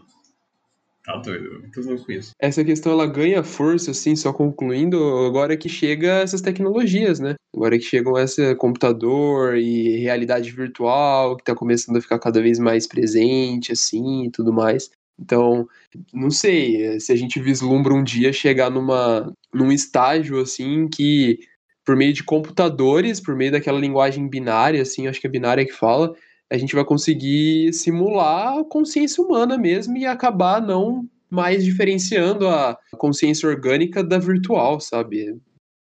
Tá 1.07 1.15
doido, 1.15 1.61
muito 1.61 1.81
louco 1.83 2.11
isso. 2.11 2.31
Essa 2.37 2.65
questão 2.65 2.91
ela 2.91 3.07
ganha 3.07 3.41
força, 3.41 3.91
assim, 3.91 4.13
só 4.13 4.33
concluindo, 4.33 4.97
agora 5.25 5.55
que 5.55 5.69
chega 5.69 6.19
essas 6.19 6.41
tecnologias, 6.41 7.17
né? 7.17 7.35
Agora 7.55 7.77
que 7.77 7.85
chegam 7.85 8.17
esse 8.17 8.53
computador 8.55 9.55
e 9.55 9.99
realidade 9.99 10.51
virtual, 10.51 11.37
que 11.37 11.45
tá 11.45 11.55
começando 11.55 11.95
a 11.95 12.01
ficar 12.01 12.19
cada 12.19 12.41
vez 12.41 12.59
mais 12.59 12.85
presente, 12.85 13.71
assim, 13.71 14.25
e 14.25 14.31
tudo 14.31 14.51
mais. 14.51 14.89
Então, 15.17 15.65
não 16.13 16.29
sei, 16.29 16.99
se 16.99 17.13
a 17.13 17.15
gente 17.15 17.39
vislumbra 17.39 17.93
um 17.93 18.03
dia 18.03 18.33
chegar 18.33 18.69
numa, 18.69 19.33
num 19.53 19.71
estágio, 19.71 20.41
assim, 20.41 20.89
que 20.89 21.39
por 21.85 21.95
meio 21.95 22.11
de 22.11 22.21
computadores, 22.21 23.21
por 23.21 23.33
meio 23.33 23.53
daquela 23.53 23.79
linguagem 23.79 24.27
binária, 24.27 24.81
assim, 24.81 25.07
acho 25.07 25.21
que 25.21 25.27
é 25.27 25.29
binária 25.29 25.65
que 25.65 25.71
fala, 25.71 26.13
a 26.51 26.57
gente 26.57 26.75
vai 26.75 26.85
conseguir 26.85 27.73
simular 27.73 28.59
a 28.59 28.63
consciência 28.63 29.23
humana 29.23 29.57
mesmo 29.57 29.97
e 29.97 30.05
acabar 30.05 30.61
não 30.61 31.07
mais 31.29 31.63
diferenciando 31.63 32.47
a 32.47 32.77
consciência 32.97 33.49
orgânica 33.49 34.03
da 34.03 34.17
virtual, 34.17 34.79
sabe? 34.79 35.37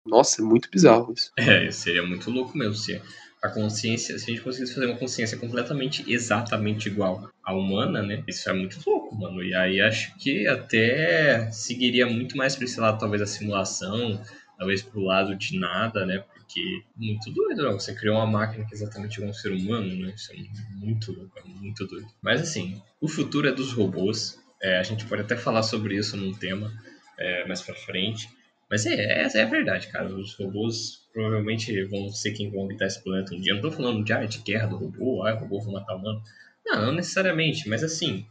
Nossa, 0.06 0.42
é 0.42 0.46
muito 0.46 0.70
bizarro 0.70 1.14
isso. 1.16 1.32
É, 1.38 1.70
seria 1.72 2.06
muito 2.06 2.30
louco 2.30 2.58
mesmo 2.58 2.76
se 2.76 3.02
a 3.42 3.50
consciência, 3.50 4.18
se 4.20 4.26
a 4.26 4.34
gente 4.34 4.44
conseguisse 4.44 4.74
fazer 4.74 4.86
uma 4.86 4.98
consciência 4.98 5.36
completamente 5.36 6.06
exatamente 6.08 6.88
igual 6.88 7.28
à 7.44 7.56
humana, 7.56 8.04
né? 8.04 8.24
Isso 8.28 8.48
é 8.48 8.54
muito 8.54 8.78
louco, 8.86 9.16
mano. 9.16 9.44
E 9.44 9.54
aí 9.56 9.82
acho 9.82 10.16
que 10.18 10.48
até 10.48 11.50
seguiria 11.52 12.06
muito 12.06 12.38
mais 12.38 12.56
para 12.56 12.66
esse 12.66 12.80
lado, 12.80 13.00
talvez, 13.00 13.22
a 13.22 13.26
simulação, 13.26 14.22
talvez 14.62 14.84
pro 14.84 15.02
lado 15.02 15.36
de 15.36 15.58
nada, 15.58 16.06
né? 16.06 16.24
porque 16.52 16.84
muito 16.96 17.32
doido, 17.32 17.64
não. 17.64 17.80
Você 17.80 17.96
criou 17.96 18.18
uma 18.18 18.28
máquina 18.28 18.64
que 18.64 18.76
é 18.76 18.78
exatamente 18.78 19.16
igual 19.16 19.32
um 19.32 19.34
ser 19.34 19.52
humano, 19.52 19.96
né? 19.96 20.14
Isso 20.16 20.32
é 20.32 20.36
muito 20.76 21.12
louco, 21.12 21.40
é 21.40 21.44
muito 21.44 21.88
doido. 21.88 22.08
Mas 22.22 22.42
assim, 22.42 22.80
o 23.00 23.08
futuro 23.08 23.48
é 23.48 23.52
dos 23.52 23.74
robôs. 23.74 24.40
É, 24.62 24.78
a 24.78 24.84
gente 24.84 25.06
pode 25.06 25.24
até 25.24 25.36
falar 25.36 25.64
sobre 25.64 25.96
isso 25.96 26.16
num 26.16 26.32
tema 26.32 26.72
é, 27.18 27.48
mais 27.48 27.62
pra 27.62 27.74
frente. 27.74 28.30
Mas 28.70 28.86
é, 28.86 29.24
é, 29.24 29.28
é 29.34 29.46
verdade, 29.46 29.88
cara. 29.88 30.14
Os 30.14 30.36
robôs 30.36 31.08
provavelmente 31.12 31.84
vão 31.86 32.10
ser 32.10 32.34
quem 32.34 32.52
vão 32.52 32.66
habitar 32.66 32.88
esse 32.88 33.04
planeta 33.04 33.34
um 33.34 33.42
dia. 33.42 33.54
Eu 33.54 33.56
não 33.56 33.62
tô 33.64 33.72
falando 33.72 34.04
de, 34.04 34.14
ah, 34.14 34.24
de 34.26 34.40
guerra 34.40 34.68
do 34.68 34.78
robô, 34.78 35.26
ah, 35.26 35.34
o 35.34 35.40
robô 35.40 35.60
vai 35.62 35.74
matar 35.74 35.96
o 35.96 35.98
humano. 35.98 36.22
Não, 36.64 36.86
não 36.86 36.94
necessariamente, 36.94 37.68
mas 37.68 37.84
assim, 37.84 38.26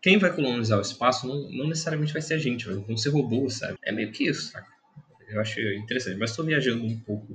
quem 0.00 0.18
vai 0.18 0.32
colonizar 0.32 0.78
o 0.78 0.82
espaço 0.82 1.26
não, 1.26 1.50
não 1.50 1.66
necessariamente 1.66 2.12
vai 2.12 2.22
ser 2.22 2.34
a 2.34 2.38
gente, 2.38 2.68
vão 2.68 2.96
ser 2.96 3.10
robôs, 3.10 3.54
sabe? 3.54 3.76
É 3.82 3.90
meio 3.90 4.12
que 4.12 4.28
isso, 4.28 4.52
saca? 4.52 4.75
Eu 5.28 5.40
acho 5.40 5.60
interessante, 5.60 6.18
mas 6.18 6.30
estou 6.30 6.44
viajando 6.44 6.84
um 6.84 6.98
pouco 7.00 7.32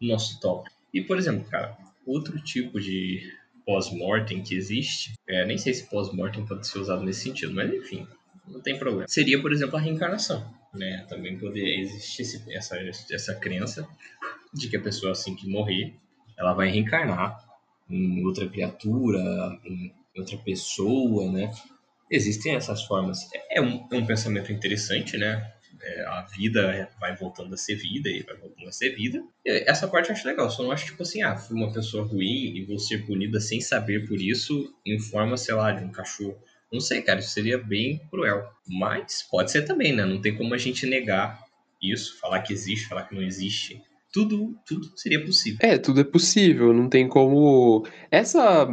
no 0.00 0.08
nosso 0.08 0.40
tópico. 0.40 0.76
E, 0.92 1.02
por 1.02 1.18
exemplo, 1.18 1.44
cara, 1.48 1.76
outro 2.06 2.40
tipo 2.42 2.80
de 2.80 3.32
pós-mortem 3.64 4.42
que 4.42 4.54
existe, 4.54 5.12
é, 5.28 5.44
nem 5.44 5.58
sei 5.58 5.74
se 5.74 5.88
pós-mortem 5.88 6.46
pode 6.46 6.66
ser 6.66 6.78
usado 6.78 7.04
nesse 7.04 7.22
sentido, 7.22 7.52
mas 7.54 7.72
enfim, 7.72 8.06
não 8.46 8.60
tem 8.60 8.78
problema. 8.78 9.06
Seria, 9.06 9.40
por 9.40 9.52
exemplo, 9.52 9.76
a 9.76 9.80
reencarnação. 9.80 10.56
Né? 10.72 11.04
Também 11.08 11.38
poder 11.38 11.80
existir 11.80 12.42
essa, 12.50 12.76
essa 13.10 13.34
crença 13.34 13.88
de 14.52 14.68
que 14.68 14.76
a 14.76 14.80
pessoa, 14.80 15.12
assim 15.12 15.34
que 15.34 15.48
morrer, 15.48 15.94
ela 16.36 16.52
vai 16.52 16.70
reencarnar 16.70 17.38
em 17.88 18.24
outra 18.24 18.48
criatura, 18.48 19.18
em 19.64 19.92
outra 20.16 20.36
pessoa, 20.38 21.30
né? 21.30 21.50
Existem 22.10 22.54
essas 22.54 22.84
formas. 22.84 23.28
É 23.50 23.60
um, 23.60 23.86
é 23.90 23.96
um 23.96 24.06
pensamento 24.06 24.52
interessante, 24.52 25.16
né? 25.16 25.52
É, 25.88 26.04
a 26.06 26.22
vida 26.22 26.90
vai 27.00 27.16
voltando 27.16 27.54
a 27.54 27.56
ser 27.56 27.76
vida 27.76 28.10
e 28.10 28.22
vai 28.22 28.36
voltando 28.36 28.68
a 28.68 28.72
ser 28.72 28.94
vida. 28.94 29.22
Essa 29.44 29.88
parte 29.88 30.10
eu 30.10 30.14
acho 30.14 30.26
legal, 30.26 30.50
só 30.50 30.62
não 30.62 30.70
acho 30.70 30.86
tipo 30.86 31.02
assim, 31.02 31.22
ah, 31.22 31.36
fui 31.36 31.56
uma 31.56 31.72
pessoa 31.72 32.04
ruim 32.04 32.56
e 32.56 32.64
vou 32.64 32.78
ser 32.78 33.06
punida 33.06 33.40
sem 33.40 33.60
saber 33.60 34.06
por 34.06 34.20
isso 34.20 34.72
em 34.84 34.98
forma, 34.98 35.36
sei 35.36 35.54
lá, 35.54 35.72
de 35.72 35.84
um 35.84 35.90
cachorro. 35.90 36.36
Não 36.70 36.80
sei, 36.80 37.00
cara, 37.00 37.20
isso 37.20 37.30
seria 37.30 37.56
bem 37.56 37.98
cruel. 38.10 38.46
Mas 38.68 39.22
pode 39.22 39.50
ser 39.50 39.62
também, 39.62 39.94
né? 39.94 40.04
Não 40.04 40.20
tem 40.20 40.36
como 40.36 40.52
a 40.52 40.58
gente 40.58 40.86
negar 40.86 41.42
isso, 41.82 42.18
falar 42.20 42.42
que 42.42 42.52
existe, 42.52 42.86
falar 42.86 43.04
que 43.04 43.14
não 43.14 43.22
existe. 43.22 43.80
Tudo, 44.12 44.54
tudo 44.66 44.92
seria 44.96 45.24
possível. 45.24 45.58
É, 45.62 45.78
tudo 45.78 46.00
é 46.00 46.04
possível, 46.04 46.74
não 46.74 46.88
tem 46.88 47.08
como. 47.08 47.86
Essa 48.10 48.68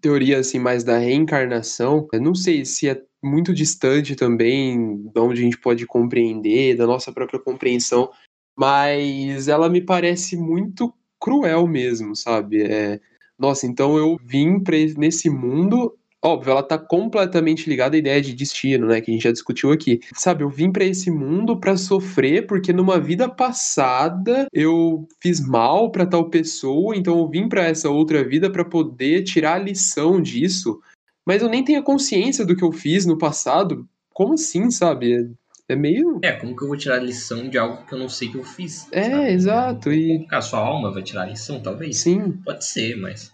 teoria 0.00 0.38
assim 0.38 0.58
mais 0.58 0.82
da 0.82 0.96
reencarnação, 0.96 2.08
eu 2.12 2.20
não 2.20 2.34
sei 2.34 2.64
se 2.64 2.88
é 2.88 3.02
muito 3.22 3.52
distante 3.54 4.16
também 4.16 4.96
de 5.12 5.20
onde 5.20 5.40
a 5.40 5.44
gente 5.44 5.58
pode 5.58 5.86
compreender, 5.86 6.76
da 6.76 6.86
nossa 6.86 7.12
própria 7.12 7.40
compreensão, 7.40 8.10
mas 8.56 9.48
ela 9.48 9.68
me 9.68 9.80
parece 9.80 10.36
muito 10.36 10.92
cruel 11.20 11.66
mesmo, 11.66 12.16
sabe? 12.16 12.62
É, 12.62 13.00
nossa, 13.38 13.66
então 13.66 13.96
eu 13.96 14.16
vim 14.24 14.60
pra, 14.60 14.76
nesse 14.96 15.28
mundo 15.30 15.96
Óbvio, 16.22 16.50
ela 16.50 16.62
tá 16.62 16.76
completamente 16.76 17.66
ligada 17.66 17.96
à 17.96 17.98
ideia 17.98 18.20
de 18.20 18.34
destino, 18.34 18.86
né, 18.86 19.00
que 19.00 19.10
a 19.10 19.14
gente 19.14 19.22
já 19.22 19.32
discutiu 19.32 19.72
aqui. 19.72 20.00
Sabe, 20.14 20.44
eu 20.44 20.50
vim 20.50 20.70
para 20.70 20.84
esse 20.84 21.10
mundo 21.10 21.58
para 21.58 21.78
sofrer 21.78 22.46
porque 22.46 22.74
numa 22.74 23.00
vida 23.00 23.26
passada 23.26 24.46
eu 24.52 25.08
fiz 25.18 25.40
mal 25.40 25.90
para 25.90 26.04
tal 26.04 26.28
pessoa, 26.28 26.94
então 26.94 27.18
eu 27.18 27.26
vim 27.26 27.48
para 27.48 27.64
essa 27.64 27.88
outra 27.88 28.22
vida 28.22 28.50
para 28.50 28.66
poder 28.66 29.22
tirar 29.22 29.54
a 29.54 29.58
lição 29.58 30.20
disso. 30.20 30.78
Mas 31.26 31.42
eu 31.42 31.48
nem 31.48 31.64
tenho 31.64 31.80
a 31.80 31.84
consciência 31.84 32.44
do 32.44 32.56
que 32.56 32.64
eu 32.64 32.72
fiz 32.72 33.06
no 33.06 33.18
passado. 33.18 33.88
Como 34.12 34.34
assim, 34.34 34.70
sabe? 34.70 35.30
É 35.68 35.76
meio. 35.76 36.18
É, 36.22 36.32
como 36.32 36.56
que 36.56 36.64
eu 36.64 36.68
vou 36.68 36.76
tirar 36.76 36.98
lição 36.98 37.48
de 37.48 37.56
algo 37.56 37.86
que 37.86 37.94
eu 37.94 37.98
não 37.98 38.08
sei 38.08 38.28
que 38.28 38.36
eu 38.36 38.44
fiz? 38.44 38.88
É, 38.90 39.10
sabe? 39.10 39.30
exato. 39.30 39.92
E... 39.92 40.26
A 40.30 40.40
sua 40.40 40.60
alma 40.60 40.92
vai 40.92 41.02
tirar 41.02 41.26
lição, 41.26 41.62
talvez? 41.62 41.98
Sim. 41.98 42.32
Pode 42.44 42.64
ser, 42.64 42.96
mas 42.96 43.30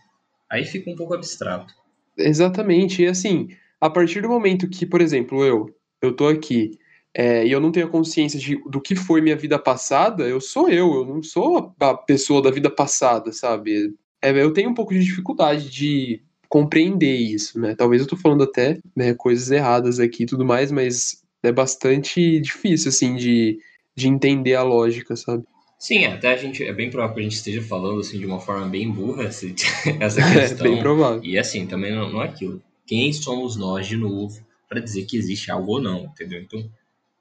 aí 0.51 0.65
fica 0.65 0.91
um 0.91 0.97
pouco 0.97 1.15
abstrato. 1.15 1.73
Exatamente. 2.19 3.03
E 3.03 3.07
assim, 3.07 3.49
a 3.81 3.89
partir 3.89 4.21
do 4.21 4.29
momento 4.29 4.69
que, 4.69 4.85
por 4.85 5.01
exemplo, 5.01 5.45
eu, 5.45 5.75
eu 6.03 6.15
tô 6.15 6.29
aqui 6.29 6.79
é, 7.19 7.47
e 7.47 7.51
eu 7.51 7.61
não 7.61 7.73
tenho 7.73 7.87
a 7.87 7.91
consciência 7.91 8.39
de, 8.39 8.57
do 8.69 8.79
que 8.79 8.95
foi 8.95 9.23
minha 9.23 9.37
vida 9.37 9.59
passada, 9.59 10.25
eu 10.25 10.39
sou 10.39 10.69
eu, 10.69 10.97
eu 10.97 11.07
não 11.07 11.23
sou 11.23 11.75
a 11.81 11.95
pessoa 11.95 12.43
da 12.43 12.51
vida 12.51 12.69
passada, 12.69 13.33
sabe? 13.33 13.95
É, 14.21 14.31
eu 14.31 14.53
tenho 14.53 14.69
um 14.69 14.75
pouco 14.75 14.93
de 14.93 15.03
dificuldade 15.03 15.71
de 15.71 16.23
compreender 16.49 17.17
isso, 17.17 17.59
né? 17.59 17.75
Talvez 17.75 18.03
eu 18.03 18.09
tô 18.09 18.17
falando 18.17 18.43
até 18.43 18.79
né, 18.95 19.15
coisas 19.15 19.51
erradas 19.51 19.99
aqui 20.01 20.23
e 20.23 20.27
tudo 20.27 20.45
mais, 20.45 20.71
mas 20.71 21.23
é 21.43 21.53
bastante 21.53 22.41
difícil, 22.41 22.89
assim, 22.89 23.17
de, 23.17 23.59
de 23.95 24.09
entender 24.09 24.55
a 24.55 24.63
lógica, 24.63 25.17
sabe? 25.17 25.45
Sim, 25.79 26.07
até 26.07 26.33
a 26.33 26.37
gente 26.37 26.65
é 26.65 26.73
bem 26.73 26.91
provável 26.91 27.15
que 27.15 27.21
a 27.21 27.25
gente 27.25 27.37
esteja 27.37 27.63
falando 27.63 28.01
assim 28.01 28.19
de 28.19 28.27
uma 28.27 28.41
forma 28.41 28.67
bem 28.67 28.91
burra 28.91 29.25
essa 29.29 29.47
questão. 29.47 30.67
É 30.67 30.71
bem 30.71 30.79
provável. 30.79 31.23
E 31.23 31.39
assim, 31.39 31.67
também 31.67 31.95
não, 31.95 32.11
não 32.11 32.23
é 32.23 32.27
aquilo. 32.27 32.63
Quem 32.87 33.13
somos 33.13 33.57
nós 33.57 33.87
de 33.87 33.97
novo 33.97 34.45
para 34.69 34.81
dizer 34.81 35.05
que 35.05 35.17
existe 35.17 35.51
algo 35.51 35.73
ou 35.73 35.81
não, 35.81 36.05
entendeu? 36.05 36.41
Então, 36.41 36.69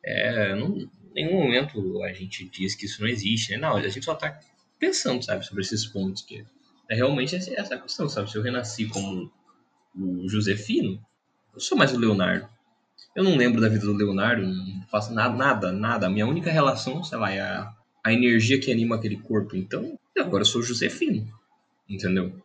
é, 0.03 0.55
não, 0.55 0.77
em 0.77 0.89
nenhum 1.25 1.33
momento 1.33 2.01
a 2.03 2.13
gente 2.13 2.45
diz 2.45 2.75
que 2.75 2.85
isso 2.85 3.01
não 3.01 3.09
existe, 3.09 3.51
né? 3.51 3.57
Não, 3.57 3.75
a 3.75 3.87
gente 3.87 4.05
só 4.05 4.13
está 4.13 4.39
pensando, 4.79 5.23
sabe, 5.23 5.45
sobre 5.45 5.61
esses 5.61 5.85
pontos 5.85 6.21
que 6.21 6.43
é 6.89 6.95
realmente 6.95 7.35
essa 7.35 7.77
questão, 7.77 8.07
sabe? 8.07 8.29
Se 8.29 8.37
eu 8.37 8.41
renasci 8.41 8.87
como 8.87 9.31
o 9.95 10.27
Josefino, 10.27 10.99
eu 11.53 11.59
sou 11.59 11.77
mais 11.77 11.93
o 11.93 11.97
Leonardo. 11.97 12.47
Eu 13.15 13.23
não 13.23 13.35
lembro 13.35 13.61
da 13.61 13.69
vida 13.69 13.85
do 13.85 13.93
Leonardo, 13.93 14.45
não 14.45 14.87
faço 14.91 15.13
nada, 15.13 15.35
nada, 15.35 15.71
nada. 15.71 16.07
A 16.07 16.09
minha 16.09 16.27
única 16.27 16.51
relação, 16.51 17.03
sei 17.03 17.17
lá, 17.17 17.31
é 17.31 17.39
a 17.39 17.73
a 18.05 18.13
energia 18.13 18.59
que 18.59 18.71
anima 18.71 18.95
aquele 18.95 19.17
corpo. 19.17 19.55
Então, 19.55 19.97
agora 20.15 20.41
eu 20.41 20.45
sou 20.45 20.61
Josefino, 20.61 21.27
entendeu? 21.89 22.39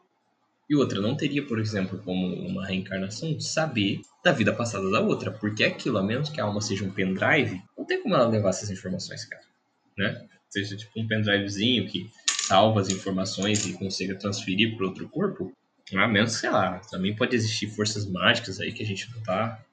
E 0.71 0.75
outra, 0.75 1.03
não 1.03 1.15
teria, 1.15 1.45
por 1.45 1.59
exemplo, 1.59 2.01
como 2.03 2.27
uma 2.35 2.67
reencarnação, 2.67 3.39
saber 3.39 4.01
da 4.25 4.33
vida 4.33 4.55
passada 4.55 4.91
da 4.91 5.01
outra, 5.01 5.31
porque 5.31 5.63
aquilo, 5.63 5.99
a 5.99 6.03
menos 6.03 6.31
que 6.31 6.41
a 6.41 6.45
alma 6.45 6.63
seja 6.63 6.83
um 6.83 6.91
pendrive, 6.91 7.61
não 7.77 7.85
tem 7.85 8.03
como 8.03 8.15
ela 8.15 8.27
levar 8.27 8.49
essas 8.51 8.71
informações, 8.71 9.27
cara, 9.27 9.43
né? 9.99 10.27
Seja 10.49 10.77
tipo 10.79 10.99
um 10.99 11.07
pendrivezinho 11.07 11.87
que 11.87 12.11
salva 12.51 12.81
as 12.81 12.91
informações 12.91 13.65
e 13.65 13.75
consiga 13.75 14.17
transferir 14.17 14.77
para 14.77 14.87
outro 14.87 15.09
corpo, 15.09 15.53
a 15.95 16.09
menos, 16.09 16.33
sei 16.33 16.51
lá, 16.51 16.81
também 16.91 17.15
pode 17.15 17.37
existir 17.37 17.69
forças 17.69 18.11
mágicas 18.11 18.59
aí 18.61 18.73
que 18.73 18.83
a 18.83 18.87
gente 18.87 19.09
não 19.15 19.23
tá 19.23 19.65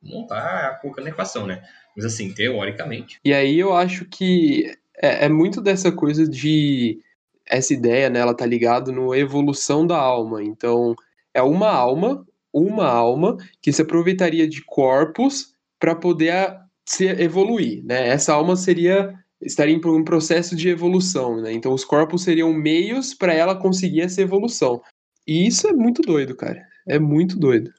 não 0.00 0.26
tá 0.26 0.78
colocando 0.80 1.04
na 1.04 1.10
equação, 1.10 1.46
né? 1.46 1.62
Mas 1.94 2.04
assim, 2.04 2.32
teoricamente. 2.32 3.18
E 3.24 3.34
aí 3.34 3.58
eu 3.58 3.74
acho 3.74 4.04
que 4.04 4.72
é, 4.96 5.26
é 5.26 5.28
muito 5.28 5.60
dessa 5.60 5.90
coisa 5.90 6.26
de. 6.26 7.00
Essa 7.46 7.74
ideia, 7.74 8.08
né? 8.08 8.20
Ela 8.20 8.34
tá 8.34 8.46
ligada 8.46 8.92
no 8.92 9.12
evolução 9.12 9.84
da 9.84 9.98
alma. 9.98 10.42
Então, 10.42 10.94
é 11.34 11.42
uma 11.42 11.68
alma, 11.68 12.24
uma 12.52 12.86
alma 12.86 13.36
que 13.60 13.72
se 13.72 13.82
aproveitaria 13.82 14.48
de 14.48 14.64
corpos 14.64 15.52
para 15.80 15.96
poder 15.96 16.56
se 16.86 17.06
evoluir, 17.06 17.84
né? 17.84 18.08
Essa 18.08 18.34
alma 18.34 18.54
seria 18.54 19.12
estaria 19.42 19.74
em 19.74 19.80
um 19.84 20.04
processo 20.04 20.54
de 20.54 20.68
evolução, 20.68 21.40
né? 21.40 21.52
Então 21.52 21.72
os 21.72 21.84
corpos 21.84 22.22
seriam 22.22 22.52
meios 22.52 23.14
para 23.14 23.32
ela 23.32 23.54
conseguir 23.54 24.02
essa 24.02 24.20
evolução. 24.20 24.82
E 25.26 25.46
isso 25.46 25.68
é 25.68 25.72
muito 25.72 26.02
doido, 26.02 26.36
cara. 26.36 26.62
É 26.86 26.98
muito 26.98 27.38
doido. 27.38 27.72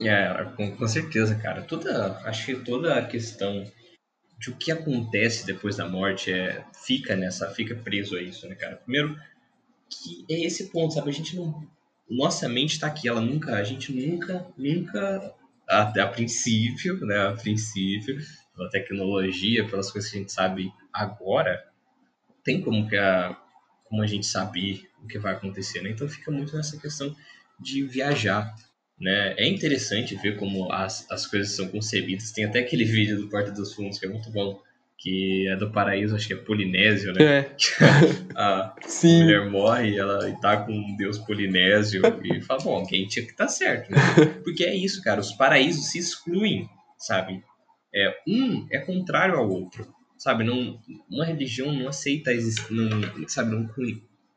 É, 0.00 0.44
com, 0.56 0.76
com 0.76 0.88
certeza, 0.88 1.34
cara. 1.36 1.62
Toda, 1.62 2.18
acho 2.24 2.46
que 2.46 2.56
toda 2.56 2.96
a 2.96 3.06
questão 3.06 3.64
de 4.42 4.50
o 4.50 4.56
que 4.56 4.72
acontece 4.72 5.46
depois 5.46 5.76
da 5.76 5.88
morte 5.88 6.32
é 6.32 6.64
fica 6.84 7.14
nessa 7.14 7.48
fica 7.50 7.76
preso 7.76 8.16
a 8.16 8.20
isso 8.20 8.48
né 8.48 8.56
cara 8.56 8.74
primeiro 8.74 9.16
que 9.88 10.26
é 10.28 10.44
esse 10.44 10.68
ponto 10.70 10.94
sabe 10.94 11.10
a 11.10 11.12
gente 11.12 11.36
não 11.36 11.64
nossa 12.10 12.48
mente 12.48 12.72
está 12.72 12.88
aqui 12.88 13.08
ela 13.08 13.20
nunca 13.20 13.54
a 13.54 13.62
gente 13.62 13.92
nunca 13.92 14.44
nunca 14.58 15.32
a, 15.68 15.82
a 15.82 16.06
princípio 16.08 16.96
né 17.06 17.28
a 17.28 17.32
princípio 17.34 18.18
pela 18.56 18.68
tecnologia 18.68 19.64
pelas 19.68 19.92
coisas 19.92 20.10
que 20.10 20.16
a 20.16 20.20
gente 20.20 20.32
sabe 20.32 20.72
agora 20.92 21.64
tem 22.44 22.60
como 22.60 22.88
que 22.88 22.96
a 22.96 23.38
como 23.84 24.02
a 24.02 24.06
gente 24.06 24.26
saber 24.26 24.88
o 25.02 25.06
que 25.06 25.18
vai 25.18 25.34
acontecer 25.34 25.82
né 25.82 25.90
então 25.90 26.08
fica 26.08 26.30
muito 26.30 26.56
nessa 26.56 26.78
questão 26.78 27.14
de 27.60 27.82
viajar 27.84 28.54
né? 29.02 29.34
É 29.36 29.48
interessante 29.48 30.14
ver 30.14 30.36
como 30.36 30.72
as, 30.72 31.10
as 31.10 31.26
coisas 31.26 31.56
são 31.56 31.66
concebidas. 31.66 32.30
Tem 32.30 32.44
até 32.44 32.60
aquele 32.60 32.84
vídeo 32.84 33.16
do 33.16 33.28
Porta 33.28 33.50
dos 33.50 33.74
Fundos 33.74 33.98
que 33.98 34.06
é 34.06 34.08
muito 34.08 34.30
bom, 34.30 34.60
que 34.96 35.48
é 35.48 35.56
do 35.56 35.72
paraíso, 35.72 36.14
acho 36.14 36.28
que 36.28 36.34
é 36.34 36.36
polinésio, 36.36 37.12
né? 37.12 37.24
É. 37.24 37.56
a 38.36 38.72
Sim. 38.86 39.24
mulher 39.24 39.50
morre 39.50 39.90
e 39.90 39.98
ela 39.98 40.30
e 40.30 40.40
tá 40.40 40.56
com 40.58 40.72
um 40.72 40.96
deus 40.96 41.18
polinésio 41.18 42.00
e 42.22 42.40
fala, 42.42 42.62
bom, 42.62 42.76
alguém 42.76 43.08
tinha 43.08 43.24
que 43.24 43.32
estar 43.32 43.46
tá 43.46 43.50
certo, 43.50 43.90
né? 43.90 43.98
Porque 44.44 44.62
é 44.62 44.74
isso, 44.74 45.02
cara, 45.02 45.20
os 45.20 45.32
paraísos 45.32 45.90
se 45.90 45.98
excluem, 45.98 46.68
sabe? 46.96 47.42
É, 47.92 48.14
um 48.28 48.68
é 48.70 48.78
contrário 48.78 49.34
ao 49.34 49.50
outro, 49.50 49.92
sabe? 50.22 50.44
Não, 50.44 50.80
uma 51.10 51.24
religião 51.24 51.72
não 51.72 51.88
aceita, 51.88 52.30
não, 52.70 53.28
sabe? 53.28 53.50
Não 53.50 53.68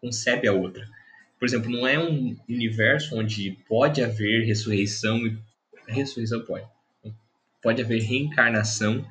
concebe 0.01 0.47
a 0.47 0.53
outra 0.53 0.87
por 1.39 1.45
exemplo, 1.45 1.69
não 1.69 1.87
é 1.87 1.99
um 1.99 2.35
universo 2.47 3.15
onde 3.15 3.57
pode 3.67 4.01
haver 4.01 4.45
ressurreição 4.45 5.17
e 5.27 5.37
ressurreição 5.87 6.41
pode. 6.41 6.65
Pode 7.61 7.81
haver 7.81 8.01
reencarnação 8.01 9.05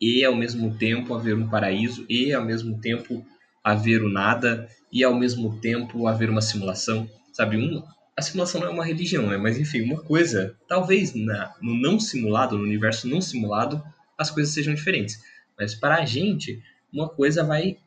e 0.00 0.24
ao 0.24 0.34
mesmo 0.34 0.76
tempo 0.76 1.14
haver 1.14 1.36
um 1.36 1.48
paraíso 1.48 2.04
e 2.08 2.32
ao 2.32 2.44
mesmo 2.44 2.80
tempo 2.80 3.24
haver 3.62 4.02
o 4.02 4.08
nada 4.08 4.68
e 4.90 5.04
ao 5.04 5.14
mesmo 5.14 5.58
tempo 5.60 6.06
haver 6.06 6.30
uma 6.30 6.42
simulação, 6.42 7.08
sabe? 7.32 7.56
Um, 7.56 7.82
a 8.16 8.22
simulação 8.22 8.60
não 8.60 8.68
é 8.68 8.70
uma 8.70 8.84
religião, 8.84 9.28
né? 9.28 9.36
Mas 9.36 9.58
enfim, 9.58 9.82
uma 9.82 10.02
coisa, 10.02 10.56
talvez 10.66 11.14
na, 11.14 11.54
no 11.60 11.74
não 11.74 12.00
simulado, 12.00 12.58
no 12.58 12.64
universo 12.64 13.06
não 13.06 13.20
simulado, 13.20 13.82
as 14.18 14.30
coisas 14.30 14.52
sejam 14.52 14.74
diferentes. 14.74 15.22
Mas 15.58 15.74
para 15.74 15.96
a 15.96 16.04
gente, 16.04 16.62
uma 16.92 17.08
coisa 17.08 17.44
vai, 17.44 17.78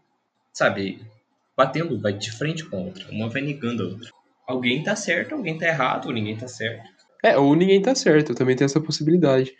sabe, 0.53 1.01
batendo, 1.55 1.99
vai 1.99 2.13
de 2.13 2.31
frente 2.31 2.65
com 2.65 2.77
a 2.77 2.81
outra. 2.81 3.11
Uma 3.11 3.29
vai 3.29 3.41
negando 3.41 3.83
a 3.83 3.87
outra. 3.87 4.09
Alguém 4.47 4.83
tá 4.83 4.95
certo, 4.95 5.35
alguém 5.35 5.57
tá 5.57 5.67
errado, 5.67 6.07
ou 6.07 6.13
ninguém 6.13 6.37
tá 6.37 6.47
certo. 6.47 6.89
É, 7.23 7.37
ou 7.37 7.55
ninguém 7.55 7.81
tá 7.81 7.95
certo, 7.95 8.31
eu 8.31 8.35
também 8.35 8.55
tenho 8.55 8.65
essa 8.65 8.81
possibilidade. 8.81 9.55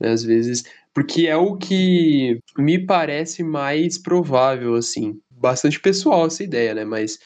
Né, 0.00 0.08
às 0.10 0.24
vezes, 0.24 0.64
porque 0.94 1.26
é 1.26 1.36
o 1.36 1.56
que 1.56 2.40
me 2.56 2.78
parece 2.78 3.42
mais 3.42 3.98
provável, 3.98 4.74
assim. 4.74 5.20
Bastante 5.30 5.78
pessoal 5.78 6.26
essa 6.26 6.42
ideia, 6.42 6.74
né? 6.74 6.84
Mas 6.84 7.18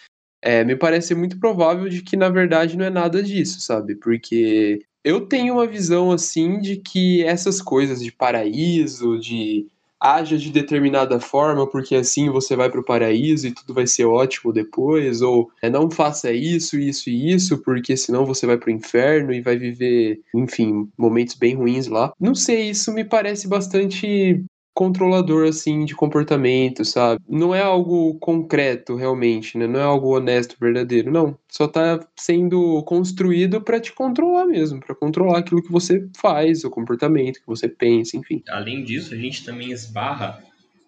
é, 0.43 0.65
me 0.65 0.77
parece 0.77 1.15
muito 1.15 1.39
provável 1.39 1.89
de 1.89 2.03
que, 2.03 2.17
na 2.17 2.29
verdade, 2.29 2.77
não 2.77 2.85
é 2.85 2.91
nada 2.91 3.23
disso, 3.23 3.61
sabe? 3.61 3.95
Porque 3.95 4.85
eu 5.05 5.27
tenho 5.27 5.55
uma 5.55 5.67
visão, 5.67 6.11
assim, 6.11 6.59
de 6.59 6.77
que 6.77 7.23
essas 7.25 7.63
coisas 7.63 8.03
de 8.03 8.11
paraíso, 8.11 9.19
de 9.19 9.67
haja 10.05 10.37
de 10.37 10.51
determinada 10.51 11.19
forma, 11.19 11.67
porque 11.67 11.97
assim 11.97 12.29
você 12.29 12.55
vai 12.55 12.71
para 12.71 12.81
o 12.81 12.85
paraíso 12.85 13.47
e 13.47 13.53
tudo 13.55 13.73
vai 13.73 13.87
ser 13.87 14.05
ótimo 14.05 14.53
depois, 14.53 15.23
ou 15.23 15.51
é, 15.63 15.71
não 15.71 15.91
faça 15.91 16.31
isso, 16.31 16.79
isso 16.79 17.09
e 17.09 17.33
isso, 17.33 17.57
porque 17.63 17.97
senão 17.97 18.27
você 18.27 18.47
vai 18.47 18.59
para 18.59 18.69
o 18.69 18.73
inferno 18.73 19.33
e 19.33 19.41
vai 19.41 19.57
viver, 19.57 20.21
enfim, 20.35 20.87
momentos 20.99 21.35
bem 21.35 21.55
ruins 21.55 21.87
lá. 21.87 22.13
Não 22.21 22.35
sei, 22.35 22.69
isso 22.69 22.93
me 22.93 23.03
parece 23.03 23.49
bastante 23.49 24.45
controlador 24.75 25.47
assim 25.47 25.85
de 25.85 25.95
comportamento, 25.95 26.85
sabe? 26.85 27.23
Não 27.29 27.55
é 27.55 27.63
algo 27.63 28.19
concreto 28.19 28.97
realmente, 28.97 29.57
né? 29.57 29.67
Não 29.67 29.79
é 29.79 29.85
algo 29.85 30.17
honesto, 30.17 30.57
verdadeiro, 30.61 31.13
não. 31.13 31.39
Só 31.49 31.69
tá 31.69 32.05
sendo 32.17 32.83
construído 32.83 33.61
para 33.63 33.81
te 33.81 33.93
controlar 33.93 34.45
mesmo, 34.47 34.81
para 34.81 34.95
controlar 34.95 35.39
aquilo 35.39 35.63
que 35.63 35.71
você 35.71 36.09
faz, 36.17 36.65
o 36.65 36.71
comportamento 36.71 37.41
que 37.41 37.47
você 37.47 37.69
pensa, 37.69 38.17
enfim. 38.17 38.43
Além 38.49 38.83
disso, 38.83 39.15
a 39.15 39.17
gente 39.17 39.45
também 39.45 39.71
esbarra 39.71 40.43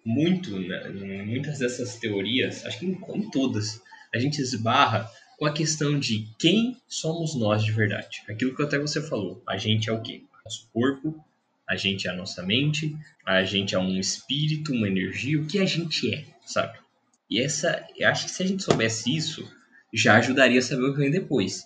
muito 0.05 0.59
né, 0.59 0.91
em 0.91 1.27
muitas 1.27 1.59
dessas 1.59 1.97
teorias, 1.97 2.65
acho 2.65 2.81
que 2.81 2.87
em, 2.87 2.99
em 3.15 3.31
todas, 3.31 3.81
a 4.15 4.19
gente 4.19 4.41
esbarra 4.41 5.11
com 5.39 5.47
a 5.47 5.53
questão 5.53 5.99
de 5.99 6.29
quem 6.39 6.77
somos 6.89 7.35
nós 7.35 7.63
de 7.63 7.73
verdade. 7.73 8.23
Aquilo 8.29 8.55
que 8.55 8.63
até 8.63 8.79
você 8.79 9.01
falou, 9.01 9.43
a 9.47 9.57
gente 9.57 9.91
é 9.91 9.93
o 9.93 10.01
quê? 10.01 10.23
Nosso 10.45 10.69
corpo 10.73 11.26
a 11.69 11.77
gente 11.77 12.07
é 12.07 12.11
a 12.11 12.17
nossa 12.17 12.43
mente, 12.43 12.97
a 13.25 13.43
gente 13.43 13.75
é 13.75 13.79
um 13.79 13.99
espírito, 13.99 14.73
uma 14.73 14.89
energia, 14.89 15.41
o 15.41 15.47
que 15.47 15.59
a 15.59 15.65
gente 15.65 16.15
é, 16.15 16.25
sabe? 16.45 16.79
E 17.29 17.41
essa, 17.41 17.85
eu 17.97 18.09
acho 18.09 18.27
que 18.27 18.31
se 18.31 18.43
a 18.43 18.47
gente 18.47 18.63
soubesse 18.63 19.15
isso, 19.15 19.51
já 19.93 20.17
ajudaria 20.17 20.59
a 20.59 20.63
saber 20.63 20.85
o 20.85 20.93
que 20.93 21.01
vem 21.01 21.11
depois. 21.11 21.65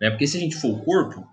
Né? 0.00 0.10
Porque 0.10 0.26
se 0.26 0.36
a 0.36 0.40
gente 0.40 0.56
for 0.56 0.68
o 0.68 0.84
corpo, 0.84 1.26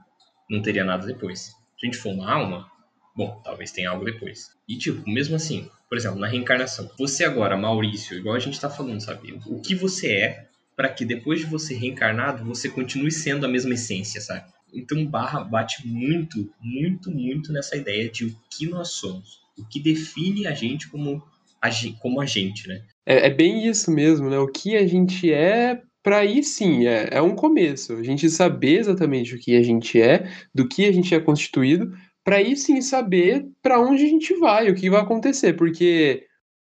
não 0.50 0.62
teria 0.62 0.84
nada 0.84 1.06
depois. 1.06 1.40
Se 1.40 1.54
a 1.84 1.86
gente 1.86 1.98
for 1.98 2.12
uma 2.12 2.32
alma, 2.32 2.70
bom, 3.16 3.40
talvez 3.44 3.72
tenha 3.72 3.92
algo 3.92 4.06
depois. 4.06 4.50
E 4.68 4.78
tipo, 4.78 5.08
mesmo 5.08 5.36
assim, 5.36 5.70
por 5.88 5.98
exemplo, 5.98 6.20
na 6.20 6.28
reencarnação, 6.28 6.90
você 6.98 7.24
agora, 7.24 7.56
Maurício, 7.56 8.18
igual 8.18 8.36
a 8.36 8.40
gente 8.40 8.60
tá 8.60 8.70
falando, 8.70 9.02
sabe? 9.02 9.40
O 9.46 9.62
que 9.62 9.76
você 9.76 10.12
é 10.14 10.50
para 10.76 10.90
que 10.90 11.04
depois 11.04 11.42
de 11.42 11.46
você 11.46 11.76
reencarnado, 11.76 12.46
você 12.46 12.70
continue 12.70 13.12
sendo 13.12 13.46
a 13.46 13.50
mesma 13.50 13.74
essência, 13.74 14.22
sabe? 14.22 14.50
Então 14.74 15.06
Barra 15.06 15.44
bate 15.44 15.88
muito, 15.88 16.50
muito, 16.62 17.12
muito 17.12 17.52
nessa 17.52 17.76
ideia 17.76 18.10
de 18.10 18.26
o 18.26 18.36
que 18.50 18.68
nós 18.68 18.90
somos, 18.90 19.40
o 19.58 19.66
que 19.66 19.80
define 19.80 20.48
a 20.48 20.54
gente 20.54 20.88
como 20.90 21.24
a, 21.62 21.70
como 22.00 22.22
a 22.22 22.26
gente, 22.26 22.68
né? 22.68 22.84
É, 23.06 23.28
é 23.28 23.30
bem 23.30 23.68
isso 23.68 23.92
mesmo, 23.92 24.30
né? 24.30 24.38
O 24.38 24.48
que 24.48 24.76
a 24.76 24.86
gente 24.88 25.32
é 25.32 25.82
para 26.02 26.20
aí 26.20 26.44
sim, 26.44 26.88
é, 26.88 27.10
é 27.12 27.22
um 27.22 27.36
começo. 27.36 27.94
A 27.94 28.04
gente 28.04 28.30
saber 28.30 28.80
exatamente 28.80 29.36
o 29.36 29.40
que 29.40 29.56
a 29.56 29.62
gente 29.62 30.02
é, 30.02 30.30
do 30.54 30.68
que 30.68 30.86
a 30.86 30.92
gente 30.92 31.14
é 31.14 31.20
constituído, 31.20 31.94
para 32.24 32.38
aí 32.38 32.56
sim 32.56 32.82
saber 32.82 33.46
para 33.62 33.80
onde 33.80 34.04
a 34.04 34.08
gente 34.08 34.34
vai, 34.36 34.70
o 34.70 34.76
que 34.76 34.90
vai 34.90 35.02
acontecer, 35.02 35.54
porque 35.54 36.26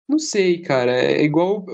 não 0.08 0.20
sei, 0.20 0.60
cara, 0.62 0.92
é 0.92 1.24
igual 1.24 1.66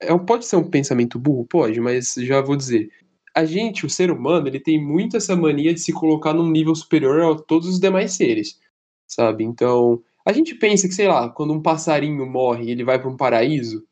é, 0.00 0.16
pode 0.18 0.46
ser 0.46 0.56
um 0.56 0.68
pensamento 0.68 1.18
burro, 1.18 1.46
pode, 1.46 1.80
mas 1.80 2.14
já 2.18 2.40
vou 2.40 2.56
dizer. 2.56 2.90
A 3.36 3.44
gente, 3.44 3.84
o 3.84 3.90
ser 3.90 4.10
humano, 4.10 4.48
ele 4.48 4.58
tem 4.58 4.82
muito 4.82 5.16
essa 5.16 5.36
mania 5.36 5.74
de 5.74 5.80
se 5.80 5.92
colocar 5.92 6.32
num 6.32 6.50
nível 6.50 6.74
superior 6.74 7.34
a 7.34 7.38
todos 7.38 7.68
os 7.68 7.78
demais 7.78 8.14
seres, 8.14 8.58
sabe? 9.06 9.44
Então, 9.44 10.02
a 10.24 10.32
gente 10.32 10.54
pensa 10.54 10.88
que, 10.88 10.94
sei 10.94 11.06
lá, 11.06 11.28
quando 11.28 11.52
um 11.52 11.60
passarinho 11.60 12.24
morre, 12.24 12.70
ele 12.70 12.82
vai 12.82 12.98
para 12.98 13.10
um 13.10 13.16
paraíso, 13.16 13.86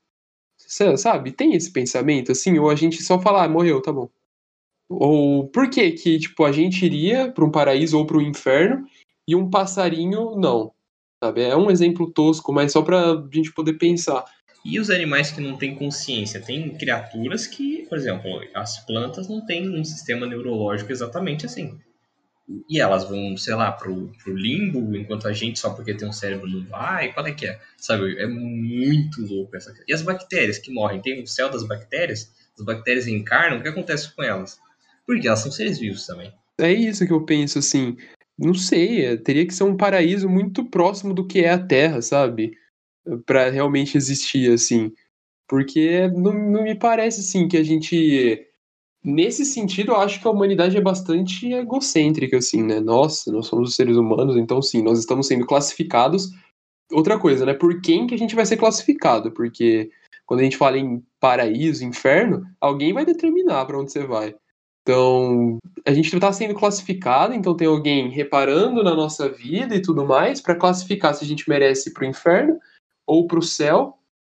sabe? 0.96 1.30
Tem 1.30 1.54
esse 1.54 1.70
pensamento, 1.70 2.32
assim, 2.32 2.58
ou 2.58 2.70
a 2.70 2.74
gente 2.74 3.02
só 3.02 3.20
fala, 3.20 3.44
ah, 3.44 3.48
morreu, 3.48 3.82
tá 3.82 3.92
bom. 3.92 4.08
Ou 4.88 5.46
por 5.48 5.68
que 5.68 5.92
que, 5.92 6.18
tipo, 6.18 6.42
a 6.44 6.50
gente 6.52 6.84
iria 6.84 7.30
para 7.30 7.44
um 7.44 7.50
paraíso 7.50 7.98
ou 7.98 8.06
para 8.06 8.16
o 8.16 8.22
inferno 8.22 8.86
e 9.28 9.36
um 9.36 9.50
passarinho 9.50 10.36
não, 10.36 10.72
sabe? 11.22 11.42
É 11.42 11.56
um 11.56 11.70
exemplo 11.70 12.10
tosco, 12.10 12.50
mas 12.52 12.72
só 12.72 12.82
para 12.82 13.12
a 13.12 13.28
gente 13.30 13.52
poder 13.52 13.74
pensar. 13.74 14.24
E 14.64 14.80
os 14.80 14.88
animais 14.88 15.30
que 15.30 15.42
não 15.42 15.58
têm 15.58 15.74
consciência? 15.74 16.40
Tem 16.40 16.70
criaturas 16.70 17.46
que, 17.46 17.86
por 17.86 17.98
exemplo, 17.98 18.40
as 18.54 18.78
plantas 18.86 19.28
não 19.28 19.44
têm 19.44 19.68
um 19.68 19.84
sistema 19.84 20.26
neurológico 20.26 20.90
exatamente 20.90 21.44
assim. 21.44 21.78
E 22.68 22.80
elas 22.80 23.04
vão, 23.04 23.36
sei 23.36 23.54
lá, 23.54 23.72
pro, 23.72 24.10
pro 24.22 24.34
limbo, 24.34 24.96
enquanto 24.96 25.28
a 25.28 25.32
gente, 25.32 25.58
só 25.58 25.70
porque 25.70 25.94
tem 25.94 26.08
um 26.08 26.12
cérebro, 26.12 26.48
não 26.48 26.64
vai. 26.64 27.12
Qual 27.12 27.26
é 27.26 27.32
que 27.32 27.46
é? 27.46 27.60
Sabe? 27.76 28.18
É 28.18 28.26
muito 28.26 29.20
louco 29.26 29.54
essa 29.54 29.74
E 29.86 29.92
as 29.92 30.02
bactérias 30.02 30.58
que 30.58 30.72
morrem? 30.72 31.00
Tem 31.02 31.22
o 31.22 31.26
céu 31.26 31.50
das 31.50 31.66
bactérias? 31.66 32.32
As 32.58 32.64
bactérias 32.64 33.06
encarnam, 33.06 33.58
o 33.58 33.62
que 33.62 33.68
acontece 33.68 34.14
com 34.14 34.22
elas? 34.22 34.58
Porque 35.06 35.26
elas 35.26 35.40
são 35.40 35.52
seres 35.52 35.78
vivos 35.78 36.06
também. 36.06 36.32
É 36.58 36.72
isso 36.72 37.06
que 37.06 37.12
eu 37.12 37.24
penso, 37.24 37.58
assim. 37.58 37.96
Não 38.38 38.54
sei, 38.54 39.04
é, 39.04 39.16
teria 39.16 39.46
que 39.46 39.54
ser 39.54 39.64
um 39.64 39.76
paraíso 39.76 40.28
muito 40.28 40.64
próximo 40.64 41.12
do 41.12 41.26
que 41.26 41.40
é 41.40 41.50
a 41.50 41.58
Terra, 41.58 42.00
sabe? 42.00 42.56
Para 43.26 43.50
realmente 43.50 43.96
existir, 43.96 44.52
assim. 44.52 44.92
Porque 45.48 46.08
não, 46.08 46.32
não 46.32 46.62
me 46.62 46.74
parece, 46.74 47.20
assim, 47.20 47.48
que 47.48 47.56
a 47.56 47.62
gente. 47.62 48.46
Nesse 49.04 49.44
sentido, 49.44 49.92
eu 49.92 49.96
acho 49.96 50.20
que 50.20 50.26
a 50.26 50.30
humanidade 50.30 50.76
é 50.76 50.80
bastante 50.80 51.52
egocêntrica, 51.52 52.38
assim, 52.38 52.62
né? 52.62 52.80
Nossa, 52.80 53.30
nós 53.30 53.46
somos 53.46 53.70
os 53.70 53.76
seres 53.76 53.96
humanos, 53.96 54.36
então 54.36 54.62
sim, 54.62 54.82
nós 54.82 54.98
estamos 54.98 55.26
sendo 55.26 55.46
classificados. 55.46 56.30
Outra 56.90 57.18
coisa, 57.18 57.44
né? 57.44 57.52
Por 57.52 57.82
quem 57.82 58.06
que 58.06 58.14
a 58.14 58.18
gente 58.18 58.34
vai 58.34 58.46
ser 58.46 58.56
classificado? 58.56 59.30
Porque 59.32 59.90
quando 60.24 60.40
a 60.40 60.42
gente 60.44 60.56
fala 60.56 60.78
em 60.78 61.02
paraíso, 61.20 61.84
inferno, 61.84 62.46
alguém 62.58 62.94
vai 62.94 63.04
determinar 63.04 63.66
para 63.66 63.78
onde 63.78 63.92
você 63.92 64.06
vai. 64.06 64.34
Então, 64.82 65.58
a 65.86 65.92
gente 65.92 66.14
está 66.14 66.32
sendo 66.32 66.54
classificado, 66.54 67.34
então 67.34 67.56
tem 67.56 67.66
alguém 67.66 68.10
reparando 68.10 68.82
na 68.82 68.94
nossa 68.94 69.28
vida 69.28 69.74
e 69.74 69.82
tudo 69.82 70.04
mais 70.06 70.40
para 70.40 70.54
classificar 70.54 71.14
se 71.14 71.24
a 71.24 71.26
gente 71.26 71.48
merece 71.48 71.92
para 71.92 72.04
o 72.04 72.06
inferno 72.06 72.58
ou 73.06 73.26
para 73.26 73.38
o 73.38 73.42
céu 73.42 73.98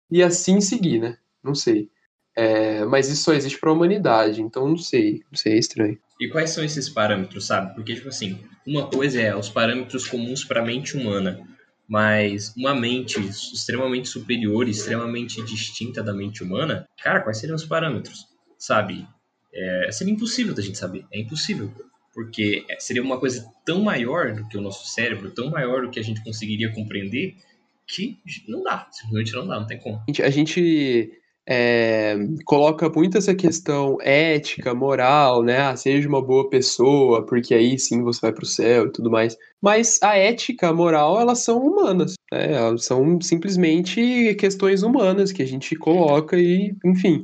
e 0.10 0.22
assim 0.24 0.62
seguir, 0.62 1.00
né? 1.00 1.18
Não 1.44 1.56
sei. 1.56 1.90
É, 2.36 2.84
mas 2.86 3.10
isso 3.10 3.24
só 3.24 3.34
existe 3.34 3.60
para 3.60 3.70
a 3.70 3.74
humanidade, 3.74 4.42
então 4.42 4.68
não 4.68 4.78
sei, 4.78 5.24
não 5.32 5.38
sei, 5.38 5.54
é 5.54 5.58
estranho. 5.58 5.98
E 6.20 6.28
quais 6.28 6.50
são 6.50 6.64
esses 6.64 6.90
parâmetros, 6.90 7.46
sabe? 7.46 7.74
Porque, 7.74 7.96
tipo 7.96 8.10
assim, 8.10 8.40
uma 8.66 8.88
coisa 8.88 9.22
é 9.22 9.36
os 9.36 9.50
parâmetros 9.50 10.08
comuns 10.08 10.44
para 10.44 10.62
a 10.62 10.66
mente 10.66 10.98
humana, 10.98 11.40
mas 11.88 12.54
uma 12.58 12.74
mente 12.74 13.20
extremamente 13.20 14.10
superior, 14.10 14.68
extremamente 14.68 15.42
distinta 15.44 16.02
da 16.04 16.14
mente 16.14 16.44
humana, 16.44 16.88
cara, 17.02 17.22
quais 17.22 17.38
seriam 17.38 17.56
os 17.56 17.66
parâmetros, 17.66 18.26
sabe? 18.58 19.08
É, 19.54 19.90
seria 19.92 20.14
impossível 20.14 20.54
da 20.54 20.62
gente 20.62 20.78
saber, 20.78 21.06
é 21.12 21.20
impossível, 21.20 21.72
porque 22.14 22.66
seria 22.80 23.04
uma 23.04 23.20
coisa 23.20 23.46
tão 23.66 23.82
maior 23.82 24.34
do 24.34 24.48
que 24.48 24.58
o 24.58 24.62
nosso 24.62 24.88
cérebro, 24.88 25.32
tão 25.32 25.50
maior 25.50 25.84
do 25.84 25.90
que 25.90 26.00
a 26.00 26.04
gente 26.04 26.24
conseguiria 26.24 26.72
compreender, 26.74 27.36
que 27.88 28.20
não 28.48 28.64
dá, 28.64 28.88
simplesmente 28.92 29.34
não 29.34 29.48
dá, 29.48 29.60
não 29.60 29.68
tem 29.68 29.80
como. 29.80 30.02
A 30.24 30.30
gente 30.30 31.12
é, 31.48 32.18
coloca 32.44 32.90
muito 32.90 33.18
essa 33.18 33.36
questão 33.36 33.98
ética, 34.02 34.74
moral, 34.74 35.44
né? 35.44 35.60
Ah, 35.60 35.76
seja 35.76 36.08
uma 36.10 36.22
boa 36.22 36.50
pessoa, 36.50 37.26
porque 37.26 37.54
aí 37.54 37.78
sim 37.78 38.02
você 38.02 38.22
vai 38.22 38.34
para 38.34 38.44
o 38.44 38.48
céu 38.48 38.88
e 38.88 38.92
tudo 38.92 39.12
mais. 39.12 39.38
Mas 39.62 40.00
a 40.02 40.18
ética, 40.18 40.70
a 40.70 40.74
moral, 40.74 41.20
elas 41.20 41.40
são 41.40 41.60
humanas, 41.60 42.14
né? 42.32 42.54
Elas 42.54 42.86
são 42.86 43.22
simplesmente 43.22 44.36
questões 44.36 44.82
humanas 44.82 45.32
que 45.32 45.44
a 45.44 45.48
gente 45.48 45.76
coloca 45.76 46.38
e, 46.38 46.76
enfim. 46.84 47.24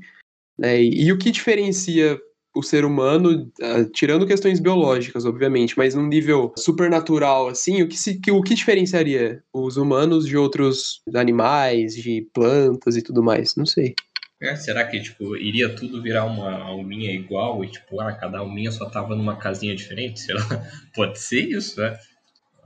Né? 0.57 0.81
E, 0.81 1.05
e 1.05 1.11
o 1.11 1.17
que 1.17 1.31
diferencia 1.31 2.19
o 2.55 2.61
ser 2.61 2.83
humano, 2.83 3.51
uh, 3.61 3.89
tirando 3.93 4.27
questões 4.27 4.59
biológicas, 4.59 5.25
obviamente, 5.25 5.77
mas 5.77 5.95
num 5.95 6.07
nível 6.07 6.53
supernatural, 6.57 7.47
assim, 7.47 7.81
o 7.81 7.87
que, 7.87 7.97
se, 7.97 8.19
que, 8.19 8.31
o 8.31 8.41
que 8.41 8.53
diferenciaria 8.53 9.41
os 9.53 9.77
humanos 9.77 10.27
de 10.27 10.35
outros 10.35 11.01
animais, 11.15 11.95
de 11.95 12.27
plantas 12.33 12.97
e 12.97 13.01
tudo 13.01 13.23
mais? 13.23 13.55
Não 13.55 13.65
sei. 13.65 13.95
É, 14.41 14.55
será 14.55 14.83
que, 14.85 14.99
tipo, 14.99 15.37
iria 15.37 15.69
tudo 15.75 16.01
virar 16.01 16.25
uma 16.25 16.63
alminha 16.63 17.11
igual 17.11 17.63
e, 17.63 17.67
tipo, 17.67 18.01
ah, 18.01 18.11
cada 18.11 18.39
alminha 18.39 18.71
só 18.71 18.89
tava 18.89 19.15
numa 19.15 19.37
casinha 19.37 19.75
diferente? 19.75 20.19
Sei 20.19 20.33
lá. 20.33 20.41
Pode 20.95 21.19
ser 21.19 21.41
isso, 21.41 21.79
né? 21.79 21.97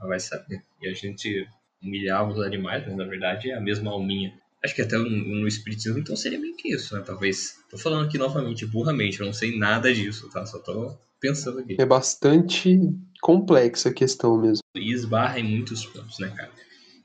Vai 0.00 0.18
saber. 0.18 0.62
E 0.82 0.88
a 0.88 0.94
gente 0.94 1.46
humilhava 1.82 2.30
os 2.30 2.40
animais, 2.40 2.84
mas 2.86 2.96
na 2.96 3.04
verdade 3.04 3.50
é 3.50 3.54
a 3.54 3.60
mesma 3.60 3.90
alminha. 3.90 4.32
Acho 4.66 4.74
que 4.74 4.82
até 4.82 4.98
no, 4.98 5.08
no 5.08 5.46
espiritismo, 5.46 5.96
então 5.96 6.16
seria 6.16 6.40
meio 6.40 6.56
que 6.56 6.74
isso, 6.74 6.92
né? 6.96 7.02
Talvez. 7.06 7.54
Tô 7.70 7.78
falando 7.78 8.04
aqui 8.04 8.18
novamente, 8.18 8.66
burramente, 8.66 9.20
eu 9.20 9.26
não 9.26 9.32
sei 9.32 9.56
nada 9.56 9.94
disso, 9.94 10.28
tá? 10.28 10.44
Só 10.44 10.58
tô 10.58 10.98
pensando 11.20 11.60
aqui. 11.60 11.76
É 11.78 11.86
bastante 11.86 12.76
complexa 13.20 13.90
a 13.90 13.94
questão 13.94 14.36
mesmo. 14.36 14.58
E 14.74 14.92
esbarra 14.92 15.38
em 15.38 15.44
muitos 15.44 15.86
pontos, 15.86 16.18
né, 16.18 16.32
cara? 16.36 16.50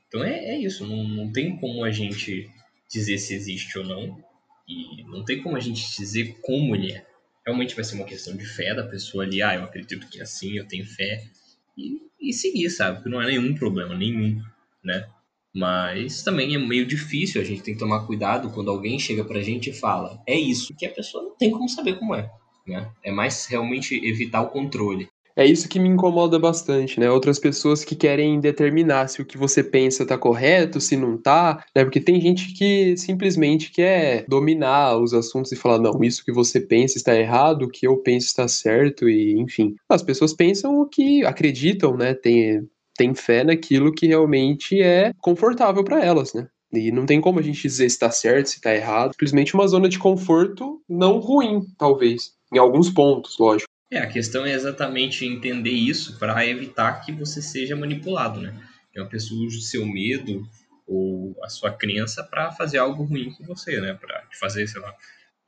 Então 0.08 0.24
é, 0.24 0.56
é 0.56 0.58
isso, 0.58 0.84
não, 0.84 1.04
não 1.04 1.30
tem 1.30 1.56
como 1.56 1.84
a 1.84 1.92
gente 1.92 2.50
dizer 2.90 3.16
se 3.18 3.32
existe 3.32 3.78
ou 3.78 3.84
não. 3.84 4.18
E 4.68 5.04
não 5.04 5.24
tem 5.24 5.40
como 5.40 5.56
a 5.56 5.60
gente 5.60 5.96
dizer 5.96 6.38
como 6.42 6.74
ele 6.74 6.90
é. 6.94 7.06
Realmente 7.46 7.76
vai 7.76 7.84
ser 7.84 7.94
uma 7.94 8.04
questão 8.04 8.36
de 8.36 8.44
fé 8.44 8.74
da 8.74 8.84
pessoa 8.84 9.22
ali, 9.22 9.40
ah, 9.40 9.54
eu 9.54 9.62
acredito 9.62 10.08
que 10.08 10.18
é 10.18 10.22
assim, 10.24 10.58
eu 10.58 10.66
tenho 10.66 10.84
fé. 10.84 11.24
E, 11.78 12.00
e 12.20 12.32
seguir, 12.32 12.70
sabe? 12.70 12.96
Porque 12.96 13.08
não 13.08 13.22
é 13.22 13.26
nenhum 13.26 13.54
problema, 13.54 13.96
nenhum, 13.96 14.42
né? 14.82 15.08
Mas 15.54 16.22
também 16.22 16.54
é 16.54 16.58
meio 16.58 16.86
difícil, 16.86 17.40
a 17.40 17.44
gente 17.44 17.62
tem 17.62 17.74
que 17.74 17.80
tomar 17.80 18.06
cuidado 18.06 18.50
quando 18.50 18.70
alguém 18.70 18.98
chega 18.98 19.24
pra 19.24 19.42
gente 19.42 19.70
e 19.70 19.72
fala, 19.72 20.18
é 20.26 20.38
isso, 20.38 20.74
que 20.74 20.86
a 20.86 20.90
pessoa 20.90 21.24
não 21.24 21.36
tem 21.36 21.50
como 21.50 21.68
saber 21.68 21.98
como 21.98 22.14
é. 22.14 22.30
Né? 22.66 22.90
É 23.02 23.10
mais 23.10 23.46
realmente 23.46 23.94
evitar 24.06 24.40
o 24.42 24.48
controle. 24.48 25.08
É 25.34 25.46
isso 25.46 25.68
que 25.68 25.78
me 25.78 25.88
incomoda 25.88 26.38
bastante, 26.38 27.00
né? 27.00 27.10
Outras 27.10 27.38
pessoas 27.38 27.84
que 27.84 27.96
querem 27.96 28.38
determinar 28.38 29.08
se 29.08 29.22
o 29.22 29.24
que 29.24 29.38
você 29.38 29.64
pensa 29.64 30.06
tá 30.06 30.18
correto, 30.18 30.78
se 30.78 30.94
não 30.94 31.16
tá, 31.16 31.64
né? 31.74 31.84
Porque 31.84 32.00
tem 32.00 32.20
gente 32.20 32.52
que 32.52 32.94
simplesmente 32.98 33.70
quer 33.72 34.26
dominar 34.28 34.98
os 34.98 35.14
assuntos 35.14 35.50
e 35.50 35.56
falar, 35.56 35.78
não, 35.78 36.04
isso 36.04 36.24
que 36.24 36.32
você 36.32 36.60
pensa 36.60 36.98
está 36.98 37.18
errado, 37.18 37.62
o 37.62 37.68
que 37.68 37.86
eu 37.86 37.96
penso 37.96 38.26
está 38.26 38.46
certo, 38.46 39.08
e 39.08 39.32
enfim. 39.40 39.74
As 39.88 40.02
pessoas 40.02 40.34
pensam 40.34 40.78
o 40.78 40.86
que 40.86 41.24
acreditam, 41.24 41.96
né? 41.96 42.12
Tem, 42.12 42.68
tem 43.02 43.14
fé 43.16 43.42
naquilo 43.42 43.92
que 43.92 44.06
realmente 44.06 44.80
é 44.80 45.12
confortável 45.18 45.82
para 45.82 46.04
elas, 46.04 46.32
né? 46.32 46.46
E 46.72 46.92
não 46.92 47.04
tem 47.04 47.20
como 47.20 47.40
a 47.40 47.42
gente 47.42 47.60
dizer 47.60 47.90
se 47.90 47.98
tá 47.98 48.10
certo, 48.10 48.46
se 48.46 48.60
tá 48.60 48.72
errado. 48.72 49.10
Simplesmente 49.10 49.54
uma 49.54 49.66
zona 49.66 49.88
de 49.88 49.98
conforto 49.98 50.80
não 50.88 51.18
ruim, 51.18 51.66
talvez. 51.76 52.34
Em 52.54 52.58
alguns 52.58 52.88
pontos, 52.88 53.36
lógico. 53.38 53.68
É, 53.90 53.98
a 53.98 54.06
questão 54.06 54.46
é 54.46 54.52
exatamente 54.52 55.26
entender 55.26 55.72
isso 55.72 56.18
para 56.18 56.46
evitar 56.46 57.00
que 57.04 57.12
você 57.12 57.42
seja 57.42 57.74
manipulado, 57.74 58.40
né? 58.40 58.54
Que 58.92 59.00
uma 59.00 59.08
pessoa 59.08 59.44
use 59.44 59.58
o 59.58 59.60
seu 59.60 59.84
medo 59.84 60.48
ou 60.86 61.34
a 61.42 61.48
sua 61.48 61.72
crença 61.72 62.22
para 62.22 62.52
fazer 62.52 62.78
algo 62.78 63.02
ruim 63.02 63.32
com 63.32 63.44
você, 63.44 63.80
né? 63.80 63.98
Para 64.00 64.22
fazer, 64.40 64.66
sei 64.68 64.80
lá, 64.80 64.94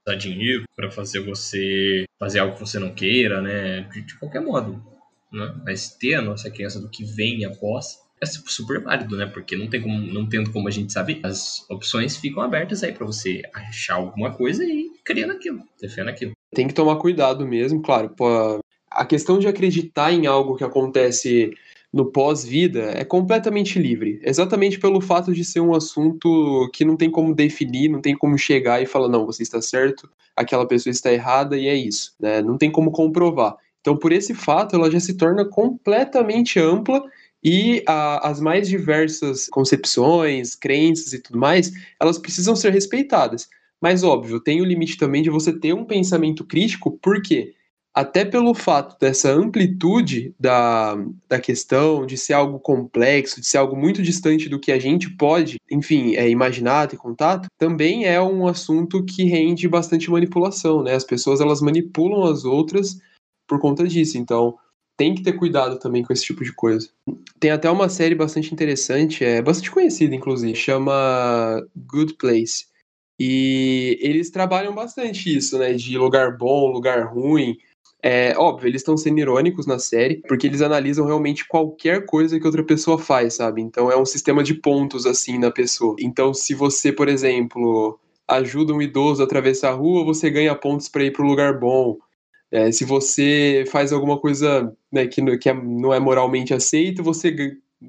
dar 0.05 0.17
dinheiro, 0.17 0.65
para 0.75 0.91
fazer 0.91 1.21
você 1.21 2.05
fazer 2.19 2.41
algo 2.41 2.55
que 2.55 2.61
você 2.61 2.79
não 2.79 2.93
queira, 2.93 3.41
né? 3.41 3.83
De, 3.93 4.03
de 4.03 4.19
qualquer 4.19 4.43
modo 4.43 4.94
né? 5.35 5.55
mas 5.65 5.91
ter 5.91 6.15
a 6.15 6.23
nossa 6.23 6.51
crença 6.51 6.81
do 6.81 6.89
que 6.89 7.05
vem 7.05 7.45
após 7.45 8.03
é 8.21 8.27
super 8.27 8.81
válido, 8.81 9.17
né? 9.17 9.27
Porque 9.27 9.57
não 9.57 9.69
tem 9.69 9.83
como, 9.83 9.99
não 9.99 10.27
tendo 10.27 10.51
como 10.51 10.69
a 10.69 10.71
gente 10.71 10.93
saber, 10.93 11.21
as 11.23 11.69
opções 11.69 12.17
ficam 12.17 12.43
abertas 12.43 12.83
aí 12.83 12.93
para 12.93 13.05
você 13.05 13.43
achar 13.53 13.97
alguma 13.97 14.33
coisa 14.33 14.65
e 14.65 14.91
criar 15.05 15.27
naquilo, 15.27 15.63
defender 15.81 16.05
naquilo. 16.05 16.33
Tem 16.55 16.67
que 16.67 16.75
tomar 16.75 16.97
cuidado 16.97 17.47
mesmo, 17.47 17.83
claro. 17.83 18.11
Pô, 18.11 18.61
a 18.91 19.05
questão 19.05 19.39
de 19.39 19.49
acreditar 19.49 20.13
em 20.13 20.27
algo 20.27 20.57
que 20.57 20.65
acontece 20.65 21.53
no 21.93 22.07
pós-vida 22.07 22.93
é 22.95 23.05
completamente 23.05 23.79
livre. 23.79 24.21
Exatamente 24.25 24.79
pelo 24.79 25.01
fato 25.01 25.33
de 25.33 25.45
ser 25.45 25.61
um 25.61 25.75
assunto 25.75 26.69
que 26.73 26.85
não 26.85 26.97
tem 26.97 27.11
como 27.11 27.35
definir, 27.35 27.89
não 27.89 28.01
tem 28.01 28.17
como 28.17 28.39
chegar 28.39 28.83
e 28.83 28.87
falar, 28.87 29.09
não, 29.09 29.27
você 29.27 29.43
está 29.43 29.61
certo, 29.61 30.09
aquela 30.35 30.67
pessoa 30.67 30.91
está 30.91 31.13
errada 31.13 31.57
e 31.57 31.69
é 31.69 31.75
isso. 31.75 32.15
Né? 32.19 32.43
Não 32.43 32.59
tem 32.59 32.71
como 32.71 32.91
comprovar. 32.91 33.57
Então, 33.85 33.99
por 33.99 34.13
esse 34.13 34.33
fato, 34.33 34.75
ela 34.75 34.91
já 34.91 34.99
se 34.99 35.13
torna 35.13 35.45
completamente 35.45 36.59
ampla 36.59 37.05
e 37.45 37.85
a, 37.87 38.31
as 38.31 38.41
mais 38.41 38.67
diversas 38.67 39.47
concepções, 39.49 40.55
crenças 40.55 41.13
e 41.13 41.19
tudo 41.19 41.39
mais, 41.39 41.71
elas 42.01 42.17
precisam 42.17 42.57
ser 42.57 42.73
respeitadas. 42.73 43.47
Mas, 43.79 44.03
óbvio, 44.03 44.41
tem 44.41 44.63
o 44.63 44.65
limite 44.65 44.97
também 44.97 45.23
de 45.23 45.29
você 45.29 45.53
ter 45.53 45.75
um 45.75 45.85
pensamento 45.85 46.47
crítico, 46.47 46.99
porque 47.03 47.53
até 47.93 48.25
pelo 48.25 48.55
fato 48.55 48.99
dessa 48.99 49.31
amplitude 49.31 50.35
da, 50.41 50.97
da 51.29 51.39
questão, 51.39 52.07
de 52.07 52.17
ser 52.17 52.33
algo 52.33 52.59
complexo, 52.59 53.39
de 53.39 53.47
ser 53.47 53.59
algo 53.59 53.77
muito 53.77 54.03
distante 54.03 54.49
do 54.49 54.59
que 54.59 54.73
a 54.73 54.79
gente 54.79 55.11
pode, 55.11 55.59
enfim, 55.71 56.17
é, 56.17 56.27
imaginar, 56.31 56.89
ter 56.89 56.97
contato, 56.97 57.49
também 57.59 58.07
é 58.07 58.19
um 58.19 58.47
assunto 58.47 59.05
que 59.05 59.25
rende 59.25 59.69
bastante 59.69 60.11
manipulação, 60.11 60.83
né? 60.83 60.95
As 60.95 61.05
pessoas, 61.05 61.43
elas 61.43 61.61
manipulam 61.61 62.25
as 62.25 62.47
outras 62.47 62.99
por 63.47 63.61
conta 63.61 63.87
disso, 63.87 64.19
então 64.19 64.57
tem 64.97 65.15
que 65.15 65.23
ter 65.23 65.33
cuidado 65.33 65.79
também 65.79 66.03
com 66.03 66.13
esse 66.13 66.25
tipo 66.25 66.45
de 66.45 66.53
coisa. 66.53 66.89
Tem 67.41 67.51
até 67.51 67.71
uma 67.71 67.89
série 67.89 68.15
bastante 68.15 68.53
interessante, 68.53 69.25
é 69.25 69.43
bastante 69.43 69.71
conhecida, 69.71 70.15
inclusive, 70.15 70.55
chama 70.55 71.67
Good 71.77 72.15
Place. 72.15 72.67
E 73.19 73.99
eles 74.01 74.31
trabalham 74.31 74.75
bastante 74.75 75.37
isso, 75.37 75.59
né? 75.59 75.73
De 75.73 75.97
lugar 75.97 76.37
bom, 76.37 76.71
lugar 76.71 77.07
ruim. 77.13 77.57
É 78.03 78.37
óbvio, 78.37 78.69
eles 78.69 78.83
estão 78.83 78.97
sendo 78.97 79.19
irônicos 79.19 79.67
na 79.67 79.79
série, 79.79 80.21
porque 80.29 80.47
eles 80.47 80.61
analisam 80.61 81.07
realmente 81.07 81.49
qualquer 81.49 82.05
coisa 82.05 82.39
que 82.39 82.47
outra 82.47 82.63
pessoa 82.63 82.99
faz, 82.99 83.37
sabe? 83.37 83.63
Então 83.63 83.91
é 83.91 83.97
um 83.97 84.05
sistema 84.05 84.43
de 84.43 84.55
pontos 84.55 85.07
assim 85.07 85.39
na 85.39 85.51
pessoa. 85.51 85.97
Então, 85.99 86.35
se 86.35 86.55
você, 86.55 86.93
por 86.93 87.09
exemplo, 87.09 87.99
ajuda 88.29 88.75
um 88.75 88.83
idoso 88.83 89.23
a 89.23 89.25
atravessar 89.25 89.71
a 89.71 89.75
rua, 89.75 90.05
você 90.05 90.29
ganha 90.29 90.55
pontos 90.55 90.89
para 90.89 91.05
ir 91.05 91.13
para 91.13 91.25
o 91.25 91.29
lugar 91.29 91.59
bom. 91.59 91.97
É, 92.55 92.71
se 92.71 92.85
você 92.85 93.65
faz 93.67 93.93
alguma 93.93 94.17
coisa 94.17 94.73
né, 94.93 95.09
que, 95.09 95.39
que 95.39 95.49
é, 95.49 95.53
não 95.53 95.93
é 95.93 95.99
moralmente 95.99 96.55
aceito, 96.55 97.03
você, 97.03 97.35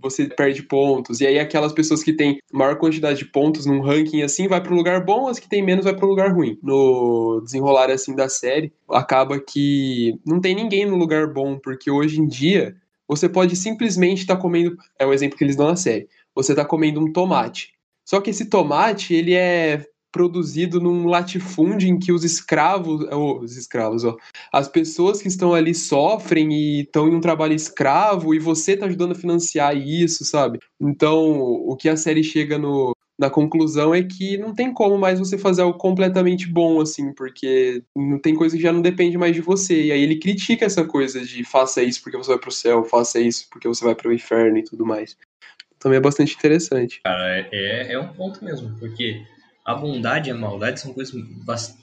você 0.02 0.26
perde 0.26 0.64
pontos. 0.64 1.22
E 1.22 1.28
aí 1.28 1.38
aquelas 1.38 1.72
pessoas 1.72 2.02
que 2.02 2.12
têm 2.12 2.40
maior 2.52 2.76
quantidade 2.80 3.20
de 3.20 3.26
pontos 3.26 3.68
num 3.68 3.80
ranking 3.80 4.24
assim 4.24 4.48
vai 4.48 4.60
para 4.60 4.74
o 4.74 4.76
lugar 4.76 5.06
bom, 5.06 5.28
as 5.28 5.38
que 5.38 5.48
têm 5.48 5.62
menos 5.62 5.86
vai 5.86 5.96
para 5.96 6.04
o 6.04 6.10
lugar 6.10 6.34
ruim. 6.34 6.58
No 6.64 7.42
desenrolar 7.46 7.92
assim 7.92 8.16
da 8.16 8.28
série, 8.28 8.74
acaba 8.90 9.40
que 9.40 10.20
não 10.26 10.42
tem 10.42 10.56
ninguém 10.56 10.84
no 10.84 10.96
lugar 10.96 11.32
bom, 11.32 11.60
porque 11.60 11.92
hoje 11.92 12.20
em 12.20 12.26
dia 12.28 12.76
você 13.08 13.30
pode 13.30 13.56
simplesmente 13.56 14.22
estar 14.22 14.36
tá 14.36 14.42
comendo, 14.42 14.76
é 14.98 15.06
o 15.06 15.14
exemplo 15.14 15.38
que 15.38 15.44
eles 15.44 15.56
dão 15.56 15.68
na 15.68 15.76
série. 15.76 16.10
Você 16.34 16.54
está 16.54 16.66
comendo 16.66 17.00
um 17.00 17.14
tomate. 17.14 17.70
Só 18.04 18.20
que 18.20 18.32
esse 18.32 18.46
tomate, 18.46 19.14
ele 19.14 19.36
é 19.36 19.86
produzido 20.16 20.80
num 20.80 21.08
latifúndio 21.08 21.90
em 21.90 22.00
que 22.00 22.10
os 22.10 22.24
escravos, 22.24 23.06
oh, 23.12 23.40
os 23.40 23.58
escravos, 23.58 24.06
ó, 24.06 24.16
as 24.50 24.66
pessoas 24.66 25.22
que 25.22 25.28
estão 25.28 25.54
ali 25.54 25.76
sofrem 25.76 26.54
e 26.54 26.82
estão 26.84 27.10
em 27.10 27.16
um 27.16 27.20
trabalho 27.20 27.54
escravo 27.54 28.34
e 28.34 28.40
você 28.40 28.72
está 28.72 28.86
ajudando 28.86 29.12
a 29.12 29.16
financiar 29.16 29.76
isso, 29.76 30.24
sabe? 30.24 30.60
Então, 30.80 31.38
o 31.38 31.76
que 31.76 31.90
a 31.90 31.98
série 31.98 32.24
chega 32.24 32.58
no, 32.58 32.96
na 33.20 33.30
conclusão 33.30 33.94
é 33.94 34.02
que 34.04 34.38
não 34.38 34.56
tem 34.56 34.74
como 34.74 34.98
mais 34.98 35.20
você 35.20 35.38
fazer 35.38 35.64
algo 35.64 35.78
completamente 35.78 36.48
bom, 36.48 36.80
assim, 36.80 37.12
porque 37.12 37.84
não 37.94 38.18
tem 38.18 38.34
coisa 38.34 38.56
que 38.56 38.64
já 38.64 38.72
não 38.72 38.82
depende 38.82 39.18
mais 39.18 39.36
de 39.36 39.42
você. 39.42 39.84
E 39.84 39.92
aí 39.92 40.02
ele 40.02 40.16
critica 40.16 40.64
essa 40.64 40.86
coisa 40.86 41.26
de 41.26 41.44
faça 41.44 41.84
isso 41.84 42.02
porque 42.02 42.16
você 42.16 42.30
vai 42.30 42.40
pro 42.40 42.52
céu, 42.52 42.86
faça 42.86 43.20
isso 43.20 43.50
porque 43.52 43.68
você 43.68 43.84
vai 43.84 43.96
pro 43.96 44.14
inferno 44.14 44.58
e 44.58 44.64
tudo 44.64 44.86
mais. 44.86 45.18
Também 45.78 45.98
é 45.98 46.02
bastante 46.02 46.36
interessante. 46.36 47.02
Cara, 47.04 47.50
é, 47.52 47.92
é 47.92 48.00
um 48.00 48.08
ponto 48.14 48.42
mesmo, 48.46 48.74
porque 48.80 49.22
a 49.66 49.74
bondade 49.74 50.30
e 50.30 50.32
a 50.32 50.38
maldade 50.38 50.80
são 50.80 50.94
coisas 50.94 51.16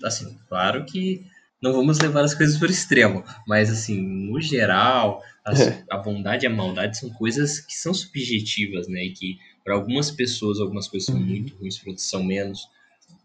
assim, 0.04 0.38
claro 0.48 0.84
que 0.84 1.26
não 1.60 1.72
vamos 1.72 1.98
levar 1.98 2.24
as 2.24 2.34
coisas 2.34 2.56
para 2.56 2.68
o 2.68 2.70
extremo, 2.70 3.24
mas 3.46 3.70
assim, 3.70 4.00
no 4.00 4.40
geral, 4.40 5.22
as, 5.44 5.60
é. 5.60 5.84
a 5.90 5.96
bondade 5.96 6.44
e 6.44 6.48
a 6.48 6.50
maldade 6.50 6.98
são 6.98 7.10
coisas 7.10 7.60
que 7.60 7.74
são 7.74 7.92
subjetivas, 7.92 8.88
né? 8.88 9.04
E 9.04 9.12
que 9.12 9.38
para 9.64 9.74
algumas 9.74 10.10
pessoas 10.10 10.60
algumas 10.60 10.88
coisas 10.88 11.06
são 11.06 11.16
uhum. 11.16 11.26
muito 11.26 11.56
ruins, 11.56 11.78
para 11.78 11.90
outras 11.90 12.08
são 12.08 12.22
menos, 12.22 12.68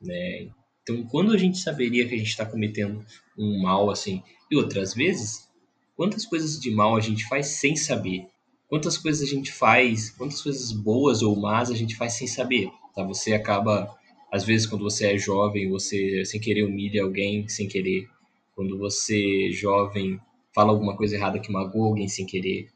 né? 0.01 0.47
Então, 0.83 1.03
quando 1.03 1.33
a 1.33 1.37
gente 1.37 1.57
saberia 1.57 2.07
que 2.07 2.15
a 2.15 2.17
gente 2.17 2.29
está 2.29 2.45
cometendo 2.45 3.03
um 3.37 3.61
mal 3.61 3.89
assim, 3.89 4.23
e 4.49 4.55
outras 4.55 4.93
vezes, 4.93 5.49
quantas 5.95 6.25
coisas 6.25 6.59
de 6.59 6.71
mal 6.71 6.95
a 6.95 7.01
gente 7.01 7.25
faz 7.27 7.47
sem 7.47 7.75
saber? 7.75 8.27
Quantas 8.69 8.97
coisas 8.97 9.27
a 9.27 9.31
gente 9.31 9.51
faz, 9.51 10.09
quantas 10.11 10.41
coisas 10.41 10.71
boas 10.71 11.21
ou 11.21 11.35
más 11.35 11.69
a 11.71 11.75
gente 11.75 11.95
faz 11.95 12.13
sem 12.13 12.27
saber? 12.27 12.69
Tá? 12.95 13.03
Você 13.03 13.33
acaba 13.33 13.95
às 14.31 14.43
vezes, 14.43 14.67
quando 14.67 14.83
você 14.83 15.13
é 15.13 15.17
jovem, 15.17 15.69
você 15.69 16.25
sem 16.25 16.39
querer 16.39 16.63
humilha 16.63 17.03
alguém 17.03 17.47
sem 17.47 17.67
querer. 17.67 18.07
Quando 18.55 18.77
você, 18.77 19.51
jovem, 19.51 20.19
fala 20.53 20.71
alguma 20.71 20.95
coisa 20.97 21.15
errada 21.15 21.39
que 21.39 21.51
magoa 21.51 21.87
alguém 21.87 22.07
sem 22.07 22.25
querer. 22.25 22.69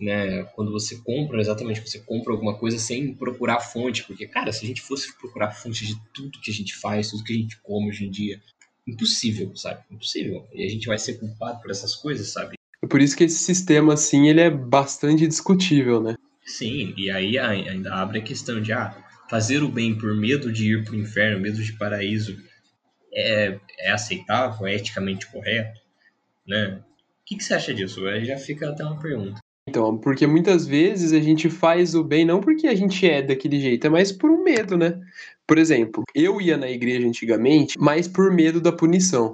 Né? 0.00 0.42
Quando 0.54 0.70
você 0.70 0.96
compra, 0.96 1.40
exatamente, 1.40 1.80
você 1.80 1.98
compra 2.00 2.32
alguma 2.32 2.56
coisa 2.56 2.78
sem 2.78 3.14
procurar 3.14 3.60
fonte. 3.60 4.04
Porque, 4.04 4.26
cara, 4.26 4.52
se 4.52 4.64
a 4.64 4.68
gente 4.68 4.82
fosse 4.82 5.16
procurar 5.18 5.52
fonte 5.52 5.86
de 5.86 5.96
tudo 6.12 6.40
que 6.40 6.50
a 6.50 6.54
gente 6.54 6.76
faz, 6.76 7.10
tudo 7.10 7.24
que 7.24 7.32
a 7.32 7.36
gente 7.36 7.58
come 7.62 7.88
hoje 7.88 8.06
em 8.06 8.10
dia, 8.10 8.40
impossível, 8.86 9.54
sabe? 9.56 9.82
Impossível. 9.90 10.46
E 10.52 10.64
a 10.64 10.68
gente 10.68 10.86
vai 10.86 10.98
ser 10.98 11.14
culpado 11.14 11.60
por 11.60 11.70
essas 11.70 11.96
coisas, 11.96 12.28
sabe? 12.28 12.56
É 12.82 12.86
por 12.86 13.00
isso 13.00 13.16
que 13.16 13.24
esse 13.24 13.38
sistema, 13.38 13.94
assim, 13.94 14.28
ele 14.28 14.40
é 14.40 14.50
bastante 14.50 15.26
discutível, 15.26 16.02
né? 16.02 16.14
Sim, 16.44 16.92
e 16.96 17.10
aí 17.10 17.38
ainda 17.38 17.94
abre 17.94 18.18
a 18.18 18.22
questão 18.22 18.60
de, 18.60 18.72
ah, 18.72 19.03
fazer 19.28 19.62
o 19.62 19.68
bem 19.68 19.96
por 19.96 20.14
medo 20.14 20.52
de 20.52 20.72
ir 20.72 20.84
para 20.84 20.94
o 20.94 20.98
inferno, 20.98 21.40
medo 21.40 21.62
de 21.62 21.72
paraíso, 21.72 22.36
é, 23.12 23.58
é 23.78 23.90
aceitável, 23.90 24.66
é 24.66 24.74
eticamente 24.74 25.26
correto? 25.26 25.80
Né? 26.46 26.80
O 26.80 27.24
que, 27.24 27.36
que 27.36 27.44
você 27.44 27.54
acha 27.54 27.72
disso? 27.72 28.06
Aí 28.06 28.24
já 28.24 28.36
fica 28.36 28.68
até 28.68 28.84
uma 28.84 29.00
pergunta. 29.00 29.40
Então, 29.66 29.96
porque 29.96 30.26
muitas 30.26 30.66
vezes 30.66 31.12
a 31.12 31.20
gente 31.20 31.48
faz 31.48 31.94
o 31.94 32.04
bem 32.04 32.24
não 32.24 32.40
porque 32.40 32.66
a 32.66 32.74
gente 32.74 33.08
é 33.08 33.22
daquele 33.22 33.58
jeito, 33.58 33.86
é 33.86 33.90
mais 33.90 34.12
por 34.12 34.30
um 34.30 34.42
medo, 34.42 34.76
né? 34.76 35.00
Por 35.46 35.56
exemplo, 35.58 36.04
eu 36.14 36.40
ia 36.40 36.56
na 36.56 36.68
igreja 36.68 37.06
antigamente, 37.06 37.78
mas 37.78 38.06
por 38.06 38.30
medo 38.30 38.60
da 38.60 38.72
punição. 38.72 39.32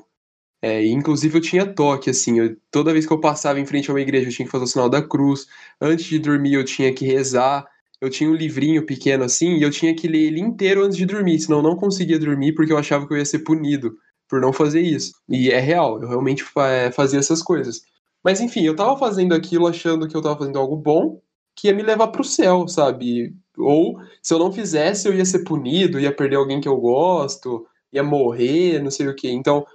É, 0.62 0.84
inclusive 0.86 1.38
eu 1.38 1.40
tinha 1.40 1.66
toque, 1.66 2.10
assim, 2.10 2.38
eu, 2.38 2.56
toda 2.70 2.92
vez 2.92 3.06
que 3.06 3.12
eu 3.12 3.20
passava 3.20 3.58
em 3.58 3.66
frente 3.66 3.90
a 3.90 3.94
uma 3.94 4.00
igreja 4.00 4.28
eu 4.28 4.32
tinha 4.32 4.46
que 4.46 4.52
fazer 4.52 4.64
o 4.64 4.68
sinal 4.68 4.90
da 4.90 5.02
cruz, 5.02 5.46
antes 5.80 6.04
de 6.04 6.18
dormir 6.18 6.54
eu 6.54 6.64
tinha 6.64 6.92
que 6.92 7.06
rezar, 7.06 7.66
eu 8.00 8.08
tinha 8.08 8.30
um 8.30 8.34
livrinho 8.34 8.84
pequeno 8.86 9.24
assim 9.24 9.56
e 9.56 9.62
eu 9.62 9.70
tinha 9.70 9.94
que 9.94 10.08
ler 10.08 10.26
ele 10.26 10.40
inteiro 10.40 10.82
antes 10.84 10.96
de 10.96 11.06
dormir, 11.06 11.38
senão 11.38 11.58
eu 11.58 11.62
não 11.62 11.76
conseguia 11.76 12.18
dormir 12.18 12.54
porque 12.54 12.72
eu 12.72 12.78
achava 12.78 13.06
que 13.06 13.12
eu 13.12 13.18
ia 13.18 13.24
ser 13.24 13.40
punido 13.40 13.96
por 14.28 14.40
não 14.40 14.52
fazer 14.52 14.80
isso. 14.80 15.12
E 15.28 15.50
é 15.50 15.58
real, 15.58 16.00
eu 16.00 16.08
realmente 16.08 16.44
é, 16.58 16.90
fazia 16.90 17.18
essas 17.18 17.42
coisas. 17.42 17.82
Mas 18.22 18.40
enfim, 18.40 18.62
eu 18.62 18.76
tava 18.76 18.96
fazendo 18.96 19.34
aquilo 19.34 19.66
achando 19.66 20.08
que 20.08 20.16
eu 20.16 20.22
tava 20.22 20.38
fazendo 20.38 20.58
algo 20.58 20.76
bom 20.76 21.20
que 21.56 21.68
ia 21.68 21.74
me 21.74 21.82
levar 21.82 22.08
pro 22.08 22.24
céu, 22.24 22.66
sabe? 22.68 23.34
Ou 23.58 23.98
se 24.22 24.32
eu 24.32 24.38
não 24.38 24.52
fizesse, 24.52 25.08
eu 25.08 25.14
ia 25.14 25.24
ser 25.24 25.40
punido, 25.40 26.00
ia 26.00 26.14
perder 26.14 26.36
alguém 26.36 26.60
que 26.60 26.68
eu 26.68 26.76
gosto, 26.76 27.66
ia 27.92 28.02
morrer, 28.02 28.80
não 28.82 28.90
sei 28.90 29.08
o 29.08 29.14
que. 29.14 29.30
Então, 29.30 29.66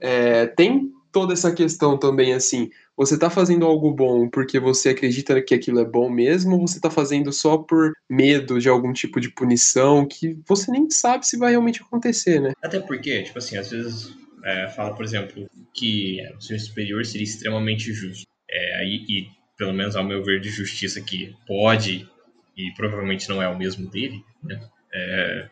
é, 0.00 0.46
tem 0.46 0.90
toda 1.12 1.34
essa 1.34 1.52
questão 1.52 1.98
também, 1.98 2.32
assim, 2.32 2.70
você 2.96 3.18
tá 3.18 3.28
fazendo 3.28 3.66
algo 3.66 3.92
bom 3.92 4.28
porque 4.28 4.58
você 4.58 4.88
acredita 4.88 5.40
que 5.42 5.54
aquilo 5.54 5.78
é 5.80 5.84
bom 5.84 6.10
mesmo, 6.10 6.56
ou 6.56 6.66
você 6.66 6.80
tá 6.80 6.90
fazendo 6.90 7.32
só 7.32 7.58
por 7.58 7.92
medo 8.08 8.58
de 8.58 8.68
algum 8.68 8.92
tipo 8.92 9.20
de 9.20 9.28
punição 9.28 10.06
que 10.06 10.38
você 10.48 10.70
nem 10.72 10.88
sabe 10.90 11.26
se 11.26 11.36
vai 11.36 11.50
realmente 11.50 11.82
acontecer, 11.82 12.40
né? 12.40 12.52
Até 12.62 12.80
porque, 12.80 13.22
tipo 13.22 13.38
assim, 13.38 13.56
às 13.56 13.70
vezes 13.70 14.12
é, 14.44 14.68
fala, 14.70 14.94
por 14.94 15.04
exemplo, 15.04 15.48
que 15.74 16.18
o 16.36 16.40
senhor 16.40 16.58
superior 16.58 17.04
seria 17.04 17.24
extremamente 17.24 17.92
justo. 17.92 18.26
É, 18.50 18.76
aí, 18.80 19.04
e, 19.08 19.28
pelo 19.56 19.72
menos 19.72 19.94
ao 19.94 20.04
meu 20.04 20.24
ver 20.24 20.40
de 20.40 20.48
justiça, 20.48 21.00
que 21.00 21.34
pode 21.46 22.08
e 22.56 22.70
provavelmente 22.72 23.28
não 23.28 23.42
é 23.42 23.48
o 23.48 23.56
mesmo 23.56 23.88
dele, 23.88 24.22
né? 24.42 24.60
É, 24.92 25.48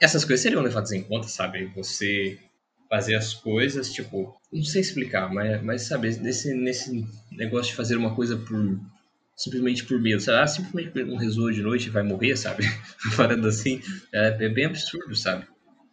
essas 0.00 0.24
coisas 0.24 0.42
seriam 0.42 0.62
levadas 0.62 0.92
em 0.92 1.02
conta, 1.02 1.28
sabe? 1.28 1.66
Você 1.74 2.38
fazer 2.88 3.14
as 3.14 3.34
coisas, 3.34 3.92
tipo, 3.92 4.34
não 4.52 4.62
sei 4.62 4.80
explicar, 4.80 5.32
mas, 5.32 5.62
mas 5.62 5.82
sabe, 5.82 6.16
nesse, 6.18 6.54
nesse 6.54 7.06
negócio 7.30 7.70
de 7.70 7.76
fazer 7.76 7.96
uma 7.96 8.14
coisa 8.14 8.36
por 8.36 8.80
simplesmente 9.36 9.84
por 9.84 10.00
medo, 10.00 10.20
sabe? 10.20 10.42
Ah, 10.42 10.46
simplesmente 10.46 11.04
um 11.04 11.16
rezou 11.16 11.50
de 11.52 11.62
noite 11.62 11.86
e 11.86 11.90
vai 11.90 12.02
morrer, 12.02 12.36
sabe? 12.36 12.64
Falando 13.14 13.46
assim, 13.46 13.80
é, 14.12 14.36
é, 14.40 14.48
bem 14.48 14.64
absurdo, 14.64 15.14
sabe? 15.14 15.46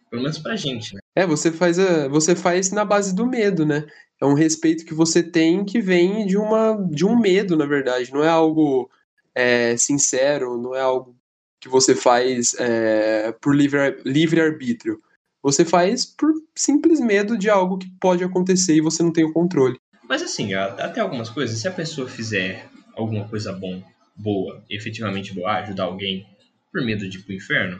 Pelo 0.09 0.23
menos 0.23 0.39
pra 0.39 0.55
gente, 0.55 0.95
né? 0.95 0.99
É, 1.15 1.27
você 1.27 1.51
faz, 1.51 1.77
a, 1.77 2.07
você 2.07 2.35
faz 2.35 2.71
na 2.71 2.83
base 2.83 3.13
do 3.13 3.25
medo, 3.25 3.65
né? 3.65 3.85
É 4.19 4.25
um 4.25 4.33
respeito 4.33 4.83
que 4.83 4.93
você 4.93 5.21
tem 5.21 5.63
que 5.63 5.79
vem 5.79 6.25
de, 6.25 6.37
uma, 6.37 6.75
de 6.89 7.05
um 7.05 7.19
medo, 7.19 7.55
na 7.55 7.65
verdade. 7.65 8.11
Não 8.11 8.23
é 8.23 8.29
algo 8.29 8.89
é, 9.35 9.77
sincero, 9.77 10.57
não 10.57 10.73
é 10.73 10.81
algo 10.81 11.15
que 11.59 11.69
você 11.69 11.93
faz 11.95 12.55
é, 12.57 13.31
por 13.41 13.55
livre, 13.55 14.01
livre 14.05 14.41
arbítrio. 14.41 14.99
Você 15.45 15.63
faz 15.63 16.03
por 16.03 16.33
simples 16.55 16.99
medo 16.99 17.37
de 17.37 17.51
algo 17.51 17.77
que 17.77 17.87
pode 18.01 18.23
acontecer 18.23 18.77
e 18.77 18.81
você 18.81 19.03
não 19.03 19.13
tem 19.13 19.23
o 19.23 19.31
controle. 19.31 19.79
Mas 20.09 20.23
assim, 20.23 20.55
até 20.55 20.99
algumas 20.99 21.29
coisas, 21.29 21.59
se 21.59 21.67
a 21.67 21.71
pessoa 21.71 22.09
fizer 22.09 22.67
alguma 22.95 23.27
coisa 23.27 23.53
bom, 23.53 23.83
boa, 24.15 24.65
efetivamente 24.67 25.35
boa, 25.35 25.51
ajudar 25.57 25.83
alguém 25.83 26.25
por 26.73 26.83
medo 26.83 27.07
de 27.07 27.19
ir 27.19 27.21
pro 27.21 27.35
inferno, 27.35 27.79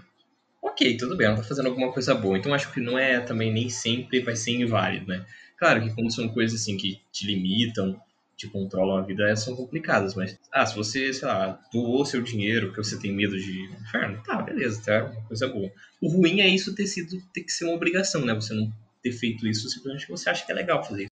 ok, 0.61 0.95
tudo 0.95 1.17
bem, 1.17 1.25
ela 1.25 1.37
tá 1.37 1.41
fazendo 1.41 1.69
alguma 1.69 1.91
coisa 1.91 2.13
boa. 2.13 2.37
Então 2.37 2.53
acho 2.53 2.71
que 2.71 2.79
não 2.79 2.99
é 2.99 3.19
também 3.19 3.51
nem 3.51 3.67
sempre 3.67 4.19
vai 4.19 4.35
ser 4.35 4.51
inválido, 4.51 5.07
né? 5.07 5.25
Claro 5.57 5.81
que 5.81 5.91
quando 5.95 6.13
são 6.13 6.27
coisas 6.27 6.61
assim 6.61 6.77
que 6.77 7.01
te 7.11 7.25
limitam, 7.25 7.99
te 8.37 8.47
controlam 8.47 8.97
a 8.97 9.01
vida, 9.01 9.35
são 9.35 9.55
complicadas, 9.55 10.13
mas, 10.13 10.37
ah, 10.51 10.65
se 10.65 10.75
você, 10.75 11.13
sei 11.13 11.27
lá, 11.27 11.59
doou 11.71 12.05
seu 12.05 12.21
dinheiro 12.21 12.67
porque 12.67 12.83
você 12.83 12.99
tem 12.99 13.13
medo 13.13 13.37
de 13.39 13.63
inferno, 13.81 14.21
tá, 14.23 14.41
beleza, 14.41 14.81
tá, 14.83 15.05
uma 15.05 15.21
coisa 15.27 15.47
boa. 15.47 15.71
O 16.01 16.09
ruim 16.09 16.41
é 16.41 16.47
isso 16.47 16.75
ter 16.75 16.87
sido, 16.87 17.21
ter 17.33 17.43
que 17.43 17.51
ser 17.51 17.65
uma 17.65 17.75
obrigação, 17.75 18.25
né? 18.25 18.33
Você 18.33 18.53
não 18.53 18.71
ter 19.01 19.11
feito 19.11 19.47
isso 19.47 19.69
simplesmente 19.69 20.09
você 20.09 20.29
acha 20.29 20.45
que 20.45 20.51
é 20.51 20.55
legal 20.55 20.83
fazer 20.83 21.03
isso. 21.03 21.11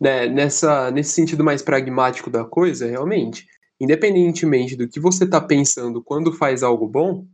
Né, 0.00 0.26
nessa, 0.28 0.90
nesse 0.90 1.12
sentido 1.12 1.44
mais 1.44 1.62
pragmático 1.62 2.30
da 2.30 2.44
coisa, 2.44 2.86
realmente, 2.86 3.46
independentemente 3.80 4.76
do 4.76 4.88
que 4.88 4.98
você 4.98 5.28
tá 5.28 5.40
pensando 5.40 6.02
quando 6.02 6.32
faz 6.32 6.62
algo 6.62 6.88
bom, 6.88 7.26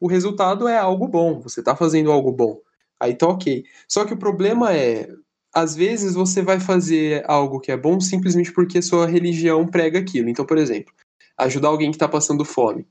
o 0.00 0.06
resultado 0.06 0.68
é 0.68 0.76
algo 0.76 1.08
bom, 1.08 1.40
você 1.40 1.62
tá 1.62 1.74
fazendo 1.74 2.10
algo 2.12 2.30
bom. 2.30 2.60
Aí 3.00 3.14
tá 3.14 3.26
ok. 3.26 3.64
Só 3.88 4.04
que 4.04 4.14
o 4.14 4.18
problema 4.18 4.74
é, 4.74 5.08
às 5.54 5.76
vezes 5.76 6.14
você 6.14 6.42
vai 6.42 6.58
fazer 6.58 7.24
algo 7.26 7.60
que 7.60 7.70
é 7.70 7.76
bom 7.76 8.00
simplesmente 8.00 8.52
porque 8.52 8.82
sua 8.82 9.06
religião 9.06 9.66
prega 9.66 10.00
aquilo. 10.00 10.28
Então, 10.28 10.44
por 10.44 10.58
exemplo, 10.58 10.92
ajudar 11.38 11.68
alguém 11.68 11.90
que 11.90 11.96
está 11.96 12.08
passando 12.08 12.44
fome. 12.44 12.86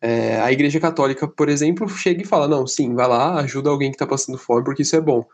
É, 0.00 0.40
a 0.40 0.52
Igreja 0.52 0.78
Católica, 0.78 1.26
por 1.26 1.48
exemplo, 1.48 1.88
chega 1.88 2.22
e 2.22 2.26
fala: 2.26 2.46
não, 2.46 2.66
sim, 2.66 2.94
vai 2.94 3.08
lá, 3.08 3.40
ajuda 3.40 3.70
alguém 3.70 3.90
que 3.90 3.96
está 3.96 4.06
passando 4.06 4.38
fome 4.38 4.62
porque 4.64 4.82
isso 4.82 4.94
é 4.94 5.00
bom. 5.00 5.26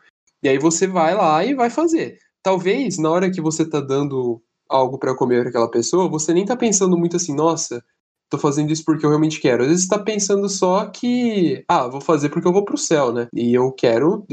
E 0.43 0.49
aí 0.49 0.59
você 0.59 0.87
vai 0.87 1.15
lá 1.15 1.45
e 1.45 1.55
vai 1.55 1.69
fazer. 1.69 2.19
Talvez 2.43 2.97
na 2.99 3.11
hora 3.11 3.31
que 3.31 3.41
você 3.41 3.63
está 3.63 3.81
dando 3.81 4.43
algo 4.69 4.99
para 4.99 5.15
comer 5.15 5.41
para 5.41 5.51
aquela 5.51 5.71
pessoa, 5.71 6.09
você 6.09 6.33
nem 6.33 6.45
está 6.45 6.57
pensando 6.57 6.97
muito 6.97 7.17
assim, 7.17 7.35
nossa, 7.35 7.85
tô 8.31 8.39
fazendo 8.39 8.73
isso 8.73 8.85
porque 8.85 9.05
eu 9.05 9.11
realmente 9.11 9.41
quero. 9.41 9.65
Às 9.65 9.69
vezes 9.69 9.83
está 9.83 9.99
pensando 9.99 10.49
só 10.49 10.87
que, 10.87 11.65
ah, 11.69 11.89
vou 11.89 12.01
fazer 12.01 12.31
porque 12.31 12.49
eu 12.49 12.53
vou 12.53 12.65
pro 12.65 12.79
céu, 12.79 13.13
né? 13.13 13.27
E 13.35 13.53
eu 13.53 13.73
quero, 13.73 14.25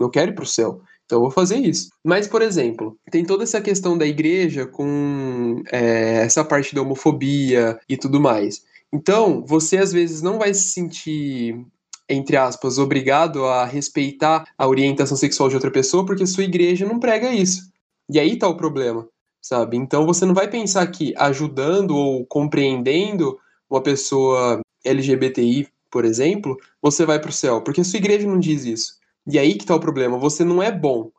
eu 0.00 0.10
quero 0.10 0.32
ir 0.32 0.34
pro 0.34 0.44
céu. 0.44 0.82
Então 1.06 1.18
eu 1.18 1.22
vou 1.22 1.30
fazer 1.30 1.56
isso. 1.58 1.88
Mas, 2.04 2.26
por 2.26 2.42
exemplo, 2.42 2.98
tem 3.10 3.24
toda 3.24 3.44
essa 3.44 3.60
questão 3.60 3.96
da 3.96 4.06
igreja 4.06 4.66
com 4.66 5.62
é, 5.72 6.24
essa 6.24 6.44
parte 6.44 6.74
da 6.74 6.82
homofobia 6.82 7.78
e 7.88 7.96
tudo 7.96 8.20
mais. 8.20 8.64
Então, 8.92 9.44
você 9.46 9.78
às 9.78 9.92
vezes 9.92 10.20
não 10.20 10.38
vai 10.38 10.52
se 10.52 10.68
sentir, 10.68 11.64
entre 12.08 12.36
aspas, 12.36 12.78
obrigado 12.78 13.44
a 13.44 13.64
respeitar 13.64 14.44
a 14.58 14.66
orientação 14.66 15.16
sexual 15.16 15.48
de 15.48 15.54
outra 15.54 15.70
pessoa 15.70 16.04
porque 16.04 16.26
sua 16.26 16.44
igreja 16.44 16.84
não 16.84 16.98
prega 16.98 17.32
isso. 17.32 17.70
E 18.10 18.18
aí 18.18 18.36
tá 18.36 18.48
o 18.48 18.56
problema, 18.56 19.08
sabe? 19.40 19.76
Então 19.76 20.06
você 20.06 20.24
não 20.24 20.34
vai 20.34 20.48
pensar 20.48 20.86
que 20.88 21.14
ajudando 21.16 21.96
ou 21.96 22.26
compreendendo 22.26 23.38
uma 23.70 23.82
pessoa 23.82 24.60
LGBTI, 24.84 25.68
por 25.90 26.04
exemplo, 26.04 26.56
você 26.80 27.04
vai 27.06 27.20
para 27.20 27.30
o 27.30 27.32
céu, 27.32 27.62
porque 27.62 27.82
sua 27.84 27.98
igreja 27.98 28.26
não 28.26 28.38
diz 28.38 28.64
isso. 28.64 28.96
E 29.26 29.38
aí 29.38 29.54
que 29.54 29.66
tá 29.66 29.74
o 29.74 29.80
problema, 29.80 30.18
você 30.18 30.44
não 30.44 30.62
é 30.62 30.70
bom. 30.70 31.10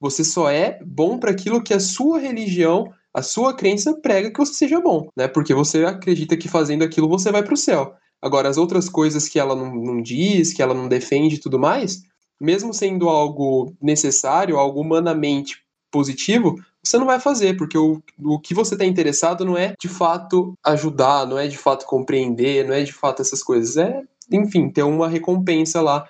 Você 0.00 0.22
só 0.22 0.50
é 0.50 0.78
bom 0.84 1.18
para 1.18 1.30
aquilo 1.30 1.62
que 1.62 1.74
a 1.74 1.80
sua 1.80 2.18
religião, 2.18 2.92
a 3.12 3.22
sua 3.22 3.54
crença 3.54 3.94
prega 3.94 4.30
que 4.30 4.38
você 4.38 4.54
seja 4.54 4.80
bom, 4.80 5.08
né? 5.16 5.26
Porque 5.26 5.54
você 5.54 5.84
acredita 5.84 6.36
que 6.36 6.48
fazendo 6.48 6.84
aquilo 6.84 7.08
você 7.08 7.32
vai 7.32 7.42
para 7.42 7.54
o 7.54 7.56
céu. 7.56 7.94
Agora, 8.20 8.48
as 8.48 8.56
outras 8.56 8.88
coisas 8.88 9.28
que 9.28 9.38
ela 9.38 9.54
não, 9.54 9.74
não 9.74 10.02
diz, 10.02 10.52
que 10.52 10.62
ela 10.62 10.74
não 10.74 10.88
defende 10.88 11.36
e 11.36 11.40
tudo 11.40 11.58
mais, 11.58 12.02
mesmo 12.40 12.72
sendo 12.72 13.08
algo 13.08 13.74
necessário, 13.80 14.58
algo 14.58 14.80
humanamente 14.80 15.56
positivo, 15.90 16.56
você 16.84 16.98
não 16.98 17.06
vai 17.06 17.18
fazer, 17.18 17.56
porque 17.56 17.76
o, 17.76 18.02
o 18.22 18.38
que 18.38 18.54
você 18.54 18.74
está 18.74 18.84
interessado 18.84 19.44
não 19.44 19.56
é 19.56 19.74
de 19.80 19.88
fato 19.88 20.54
ajudar, 20.64 21.26
não 21.26 21.38
é 21.38 21.48
de 21.48 21.58
fato 21.58 21.86
compreender, 21.86 22.66
não 22.66 22.74
é 22.74 22.82
de 22.82 22.92
fato 22.92 23.22
essas 23.22 23.42
coisas. 23.42 23.76
É, 23.76 24.02
enfim, 24.30 24.68
ter 24.70 24.82
uma 24.82 25.08
recompensa 25.08 25.80
lá 25.80 26.06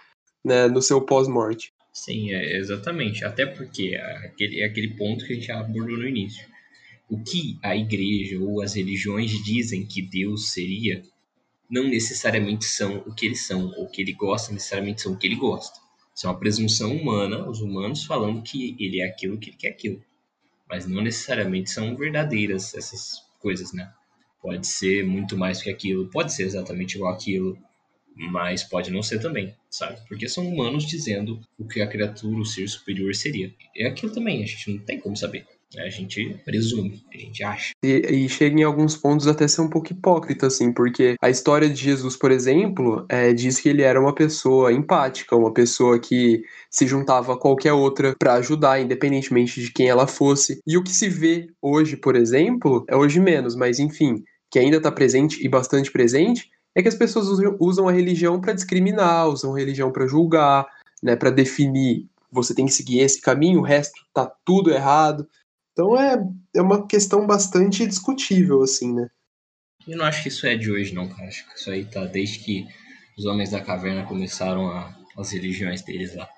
né, 0.47 0.69
no 0.69 0.81
seu 0.81 1.01
pós-morte. 1.01 1.73
Sim, 1.93 2.33
é, 2.33 2.57
exatamente. 2.57 3.25
Até 3.25 3.45
porque 3.45 3.97
é 3.97 4.27
aquele, 4.27 4.61
é 4.61 4.67
aquele 4.67 4.95
ponto 4.95 5.27
que 5.27 5.33
a 5.33 5.35
gente 5.35 5.51
abordou 5.51 5.99
no 5.99 6.07
início. 6.07 6.47
O 7.11 7.21
que 7.21 7.59
a 7.63 7.77
igreja 7.77 8.39
ou 8.39 8.63
as 8.63 8.75
religiões 8.75 9.33
dizem 9.45 9.85
que 9.85 10.03
Deus 10.03 10.53
seria, 10.53 11.03
não 11.69 11.85
necessariamente 11.85 12.65
são 12.65 12.99
o 12.99 13.13
que 13.13 13.27
eles 13.27 13.45
são, 13.45 13.73
ou 13.77 13.85
o 13.85 13.91
que 13.91 14.03
ele 14.03 14.13
gosta 14.13 14.53
necessariamente 14.53 15.03
são 15.03 15.15
o 15.15 15.19
que 15.19 15.27
ele 15.27 15.35
gosta. 15.35 15.81
Isso 16.15 16.27
é 16.27 16.31
uma 16.31 16.39
presunção 16.39 16.97
humana, 16.97 17.49
os 17.49 17.61
humanos 17.61 18.05
falando 18.05 18.41
que 18.43 18.77
ele 18.79 19.01
é 19.01 19.07
aquilo 19.07 19.39
que 19.39 19.51
ele 19.51 19.57
quer 19.57 19.71
aquilo. 19.71 20.01
Mas 20.69 20.87
não 20.87 21.03
necessariamente 21.03 21.71
são 21.71 21.97
verdadeiras 21.97 22.73
essas 22.75 23.25
coisas, 23.41 23.73
né? 23.73 23.93
Pode 24.41 24.67
ser 24.67 25.05
muito 25.05 25.37
mais 25.37 25.61
que 25.61 25.71
aquilo, 25.71 26.09
pode 26.09 26.33
ser 26.33 26.45
exatamente 26.45 26.95
igual 26.95 27.13
aquilo, 27.13 27.59
mas 28.17 28.65
pode 28.65 28.91
não 28.91 29.03
ser 29.03 29.21
também, 29.21 29.55
sabe? 29.71 29.99
Porque 30.09 30.29
são 30.29 30.49
humanos 30.49 30.87
dizendo 30.87 31.39
o 31.59 31.69
que 31.69 31.83
a 31.83 31.87
criatura, 31.87 32.41
o 32.41 32.47
ser 32.47 32.67
superior 32.69 33.15
seria. 33.15 33.53
É 33.77 33.87
aquilo 33.87 34.13
também, 34.13 34.43
a 34.43 34.47
gente 34.47 34.71
não 34.71 34.79
tem 34.79 34.99
como 34.99 35.17
saber. 35.17 35.45
A 35.77 35.91
gente 35.91 36.41
presume, 36.45 37.03
a 37.13 37.19
gente 37.19 37.43
acha. 37.43 37.73
E, 37.85 37.89
e, 37.89 38.29
chega 38.29 38.59
em 38.59 38.63
alguns 38.63 38.97
pontos 38.97 39.27
até 39.27 39.49
ser 39.49 39.61
um 39.61 39.69
pouco 39.69 39.93
hipócrita, 39.93 40.47
assim, 40.47 40.73
porque 40.73 41.17
a 41.21 41.29
história 41.29 41.69
de 41.69 41.75
Jesus, 41.75 42.17
por 42.17 42.31
exemplo, 42.31 43.05
é, 43.09 43.33
diz 43.33 43.59
que 43.59 43.69
ele 43.69 43.83
era 43.83 44.01
uma 44.01 44.15
pessoa 44.15 44.73
empática, 44.73 45.37
uma 45.37 45.53
pessoa 45.53 45.99
que 45.99 46.43
se 46.71 46.87
juntava 46.87 47.35
a 47.35 47.39
qualquer 47.39 47.73
outra 47.73 48.15
para 48.19 48.35
ajudar, 48.35 48.81
independentemente 48.81 49.61
de 49.61 49.73
quem 49.73 49.89
ela 49.89 50.07
fosse. 50.07 50.61
E 50.67 50.79
o 50.79 50.85
que 50.85 50.93
se 50.93 51.09
vê 51.09 51.49
hoje, 51.61 51.97
por 51.97 52.15
exemplo, 52.15 52.85
é 52.89 52.97
hoje 52.97 53.21
menos, 53.21 53.57
mas 53.57 53.81
enfim, 53.81 54.23
que 54.51 54.61
ainda 54.61 54.77
está 54.77 54.93
presente 54.93 55.45
e 55.45 55.49
bastante 55.49 55.91
presente, 55.91 56.49
é 56.77 56.83
que 56.83 56.89
as 56.89 56.95
pessoas 56.95 57.27
usam 57.59 57.89
a 57.89 57.93
religião 57.93 58.41
para 58.41 58.53
discriminar, 58.53 59.29
usam 59.29 59.55
a 59.55 59.59
religião 59.59 59.91
para 59.91 60.07
julgar, 60.07 60.67
né, 61.03 61.17
para 61.17 61.31
definir 61.31 62.07
você 62.31 62.55
tem 62.55 62.67
que 62.67 62.73
seguir 62.73 63.01
esse 63.01 63.21
caminho, 63.21 63.61
o 63.61 63.65
resto 63.65 63.99
tá 64.13 64.27
tudo 64.45 64.71
errado. 64.71 65.27
Então 65.73 65.99
é, 65.99 66.19
é 66.55 66.61
uma 66.61 66.87
questão 66.87 67.27
bastante 67.27 67.87
discutível, 67.87 68.63
assim, 68.63 68.95
né? 68.95 69.09
Eu 69.89 69.97
não 69.97 70.05
acho 70.05 70.23
que 70.23 70.29
isso 70.29 70.47
é 70.47 70.57
de 70.57 70.71
hoje, 70.71 70.95
não, 70.95 71.09
cara. 71.09 71.29
Acho 71.29 71.49
que 71.49 71.59
isso 71.59 71.71
aí 71.71 71.85
tá 71.85 72.05
desde 72.05 72.41
que 72.41 72.67
os 73.17 73.25
homens 73.25 73.51
da 73.51 73.61
caverna 73.61 74.05
começaram 74.05 74.69
a, 74.69 74.95
as 75.17 75.33
religiões 75.33 75.83
deles 75.83 76.15
lá. 76.15 76.29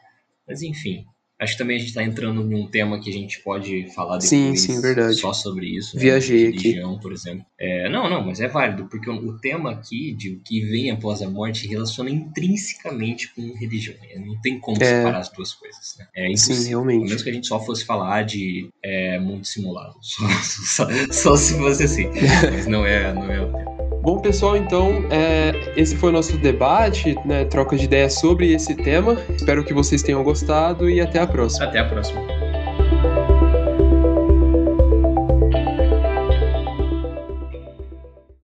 Mas 0.47 0.63
enfim, 0.63 1.05
Acho 1.41 1.53
que 1.53 1.59
também 1.59 1.77
a 1.77 1.79
gente 1.79 1.91
está 1.91 2.03
entrando 2.03 2.43
num 2.43 2.67
tema 2.67 3.01
que 3.01 3.09
a 3.09 3.13
gente 3.13 3.41
pode 3.43 3.89
falar 3.95 4.19
depois 4.19 4.29
sim, 4.29 4.57
sim, 4.57 4.81
verdade. 4.81 5.15
só 5.15 5.33
sobre 5.33 5.67
isso. 5.67 5.95
Né? 5.95 6.03
Viajei 6.03 6.47
religião, 6.47 6.93
aqui. 6.93 7.03
por 7.03 7.13
exemplo. 7.13 7.47
É, 7.57 7.89
não, 7.89 8.11
não, 8.11 8.27
mas 8.27 8.41
é 8.41 8.49
válido, 8.49 8.87
porque 8.87 9.09
o, 9.09 9.39
tema 9.39 9.71
aqui 9.71 10.13
de 10.15 10.31
o 10.31 10.41
que 10.41 10.61
vem 10.63 10.91
após 10.91 11.23
a 11.23 11.31
morte 11.31 11.69
relaciona 11.69 12.11
intrinsecamente 12.11 13.33
com 13.35 13.55
religião. 13.55 13.95
Não 14.17 14.41
tem 14.41 14.59
como 14.59 14.83
é... 14.83 14.85
separar 14.85 15.19
as 15.19 15.31
duas 15.31 15.55
coisas. 15.55 15.97
Né? 15.99 16.07
É. 16.17 16.37
Sim, 16.37 16.69
realmente. 16.69 16.97
Pelo 16.97 17.09
menos 17.09 17.23
que 17.23 17.31
a 17.31 17.33
gente 17.33 17.47
só 17.47 17.65
fosse 17.65 17.85
falar 17.85 18.25
de 18.25 18.69
é, 18.83 19.21
mundo 19.21 19.45
simulado. 19.45 19.95
Só, 20.03 20.27
só, 20.29 21.13
só, 21.13 21.37
se 21.37 21.57
fosse 21.57 21.85
assim. 21.85 22.07
mas 22.51 22.67
não 22.67 22.85
é, 22.85 23.13
não 23.13 23.31
é 23.31 23.41
o 23.41 23.53
tema. 23.53 23.78
Bom, 24.09 24.19
pessoal, 24.19 24.57
então 24.57 25.05
é, 25.11 25.53
esse 25.77 25.95
foi 25.95 26.09
o 26.09 26.13
nosso 26.13 26.39
debate, 26.39 27.15
né, 27.27 27.45
troca 27.45 27.77
de 27.77 27.85
ideias 27.85 28.15
sobre 28.15 28.55
esse 28.55 28.75
tema. 28.75 29.19
Espero 29.37 29.63
que 29.63 29.75
vocês 29.75 30.03
tenham 30.03 30.25
gostado 30.25 30.89
e 30.89 30.99
até 30.99 31.21
a 31.21 31.27
próxima. 31.27 31.67
Até 31.67 31.81
a 31.81 31.85
próxima. 31.85 32.48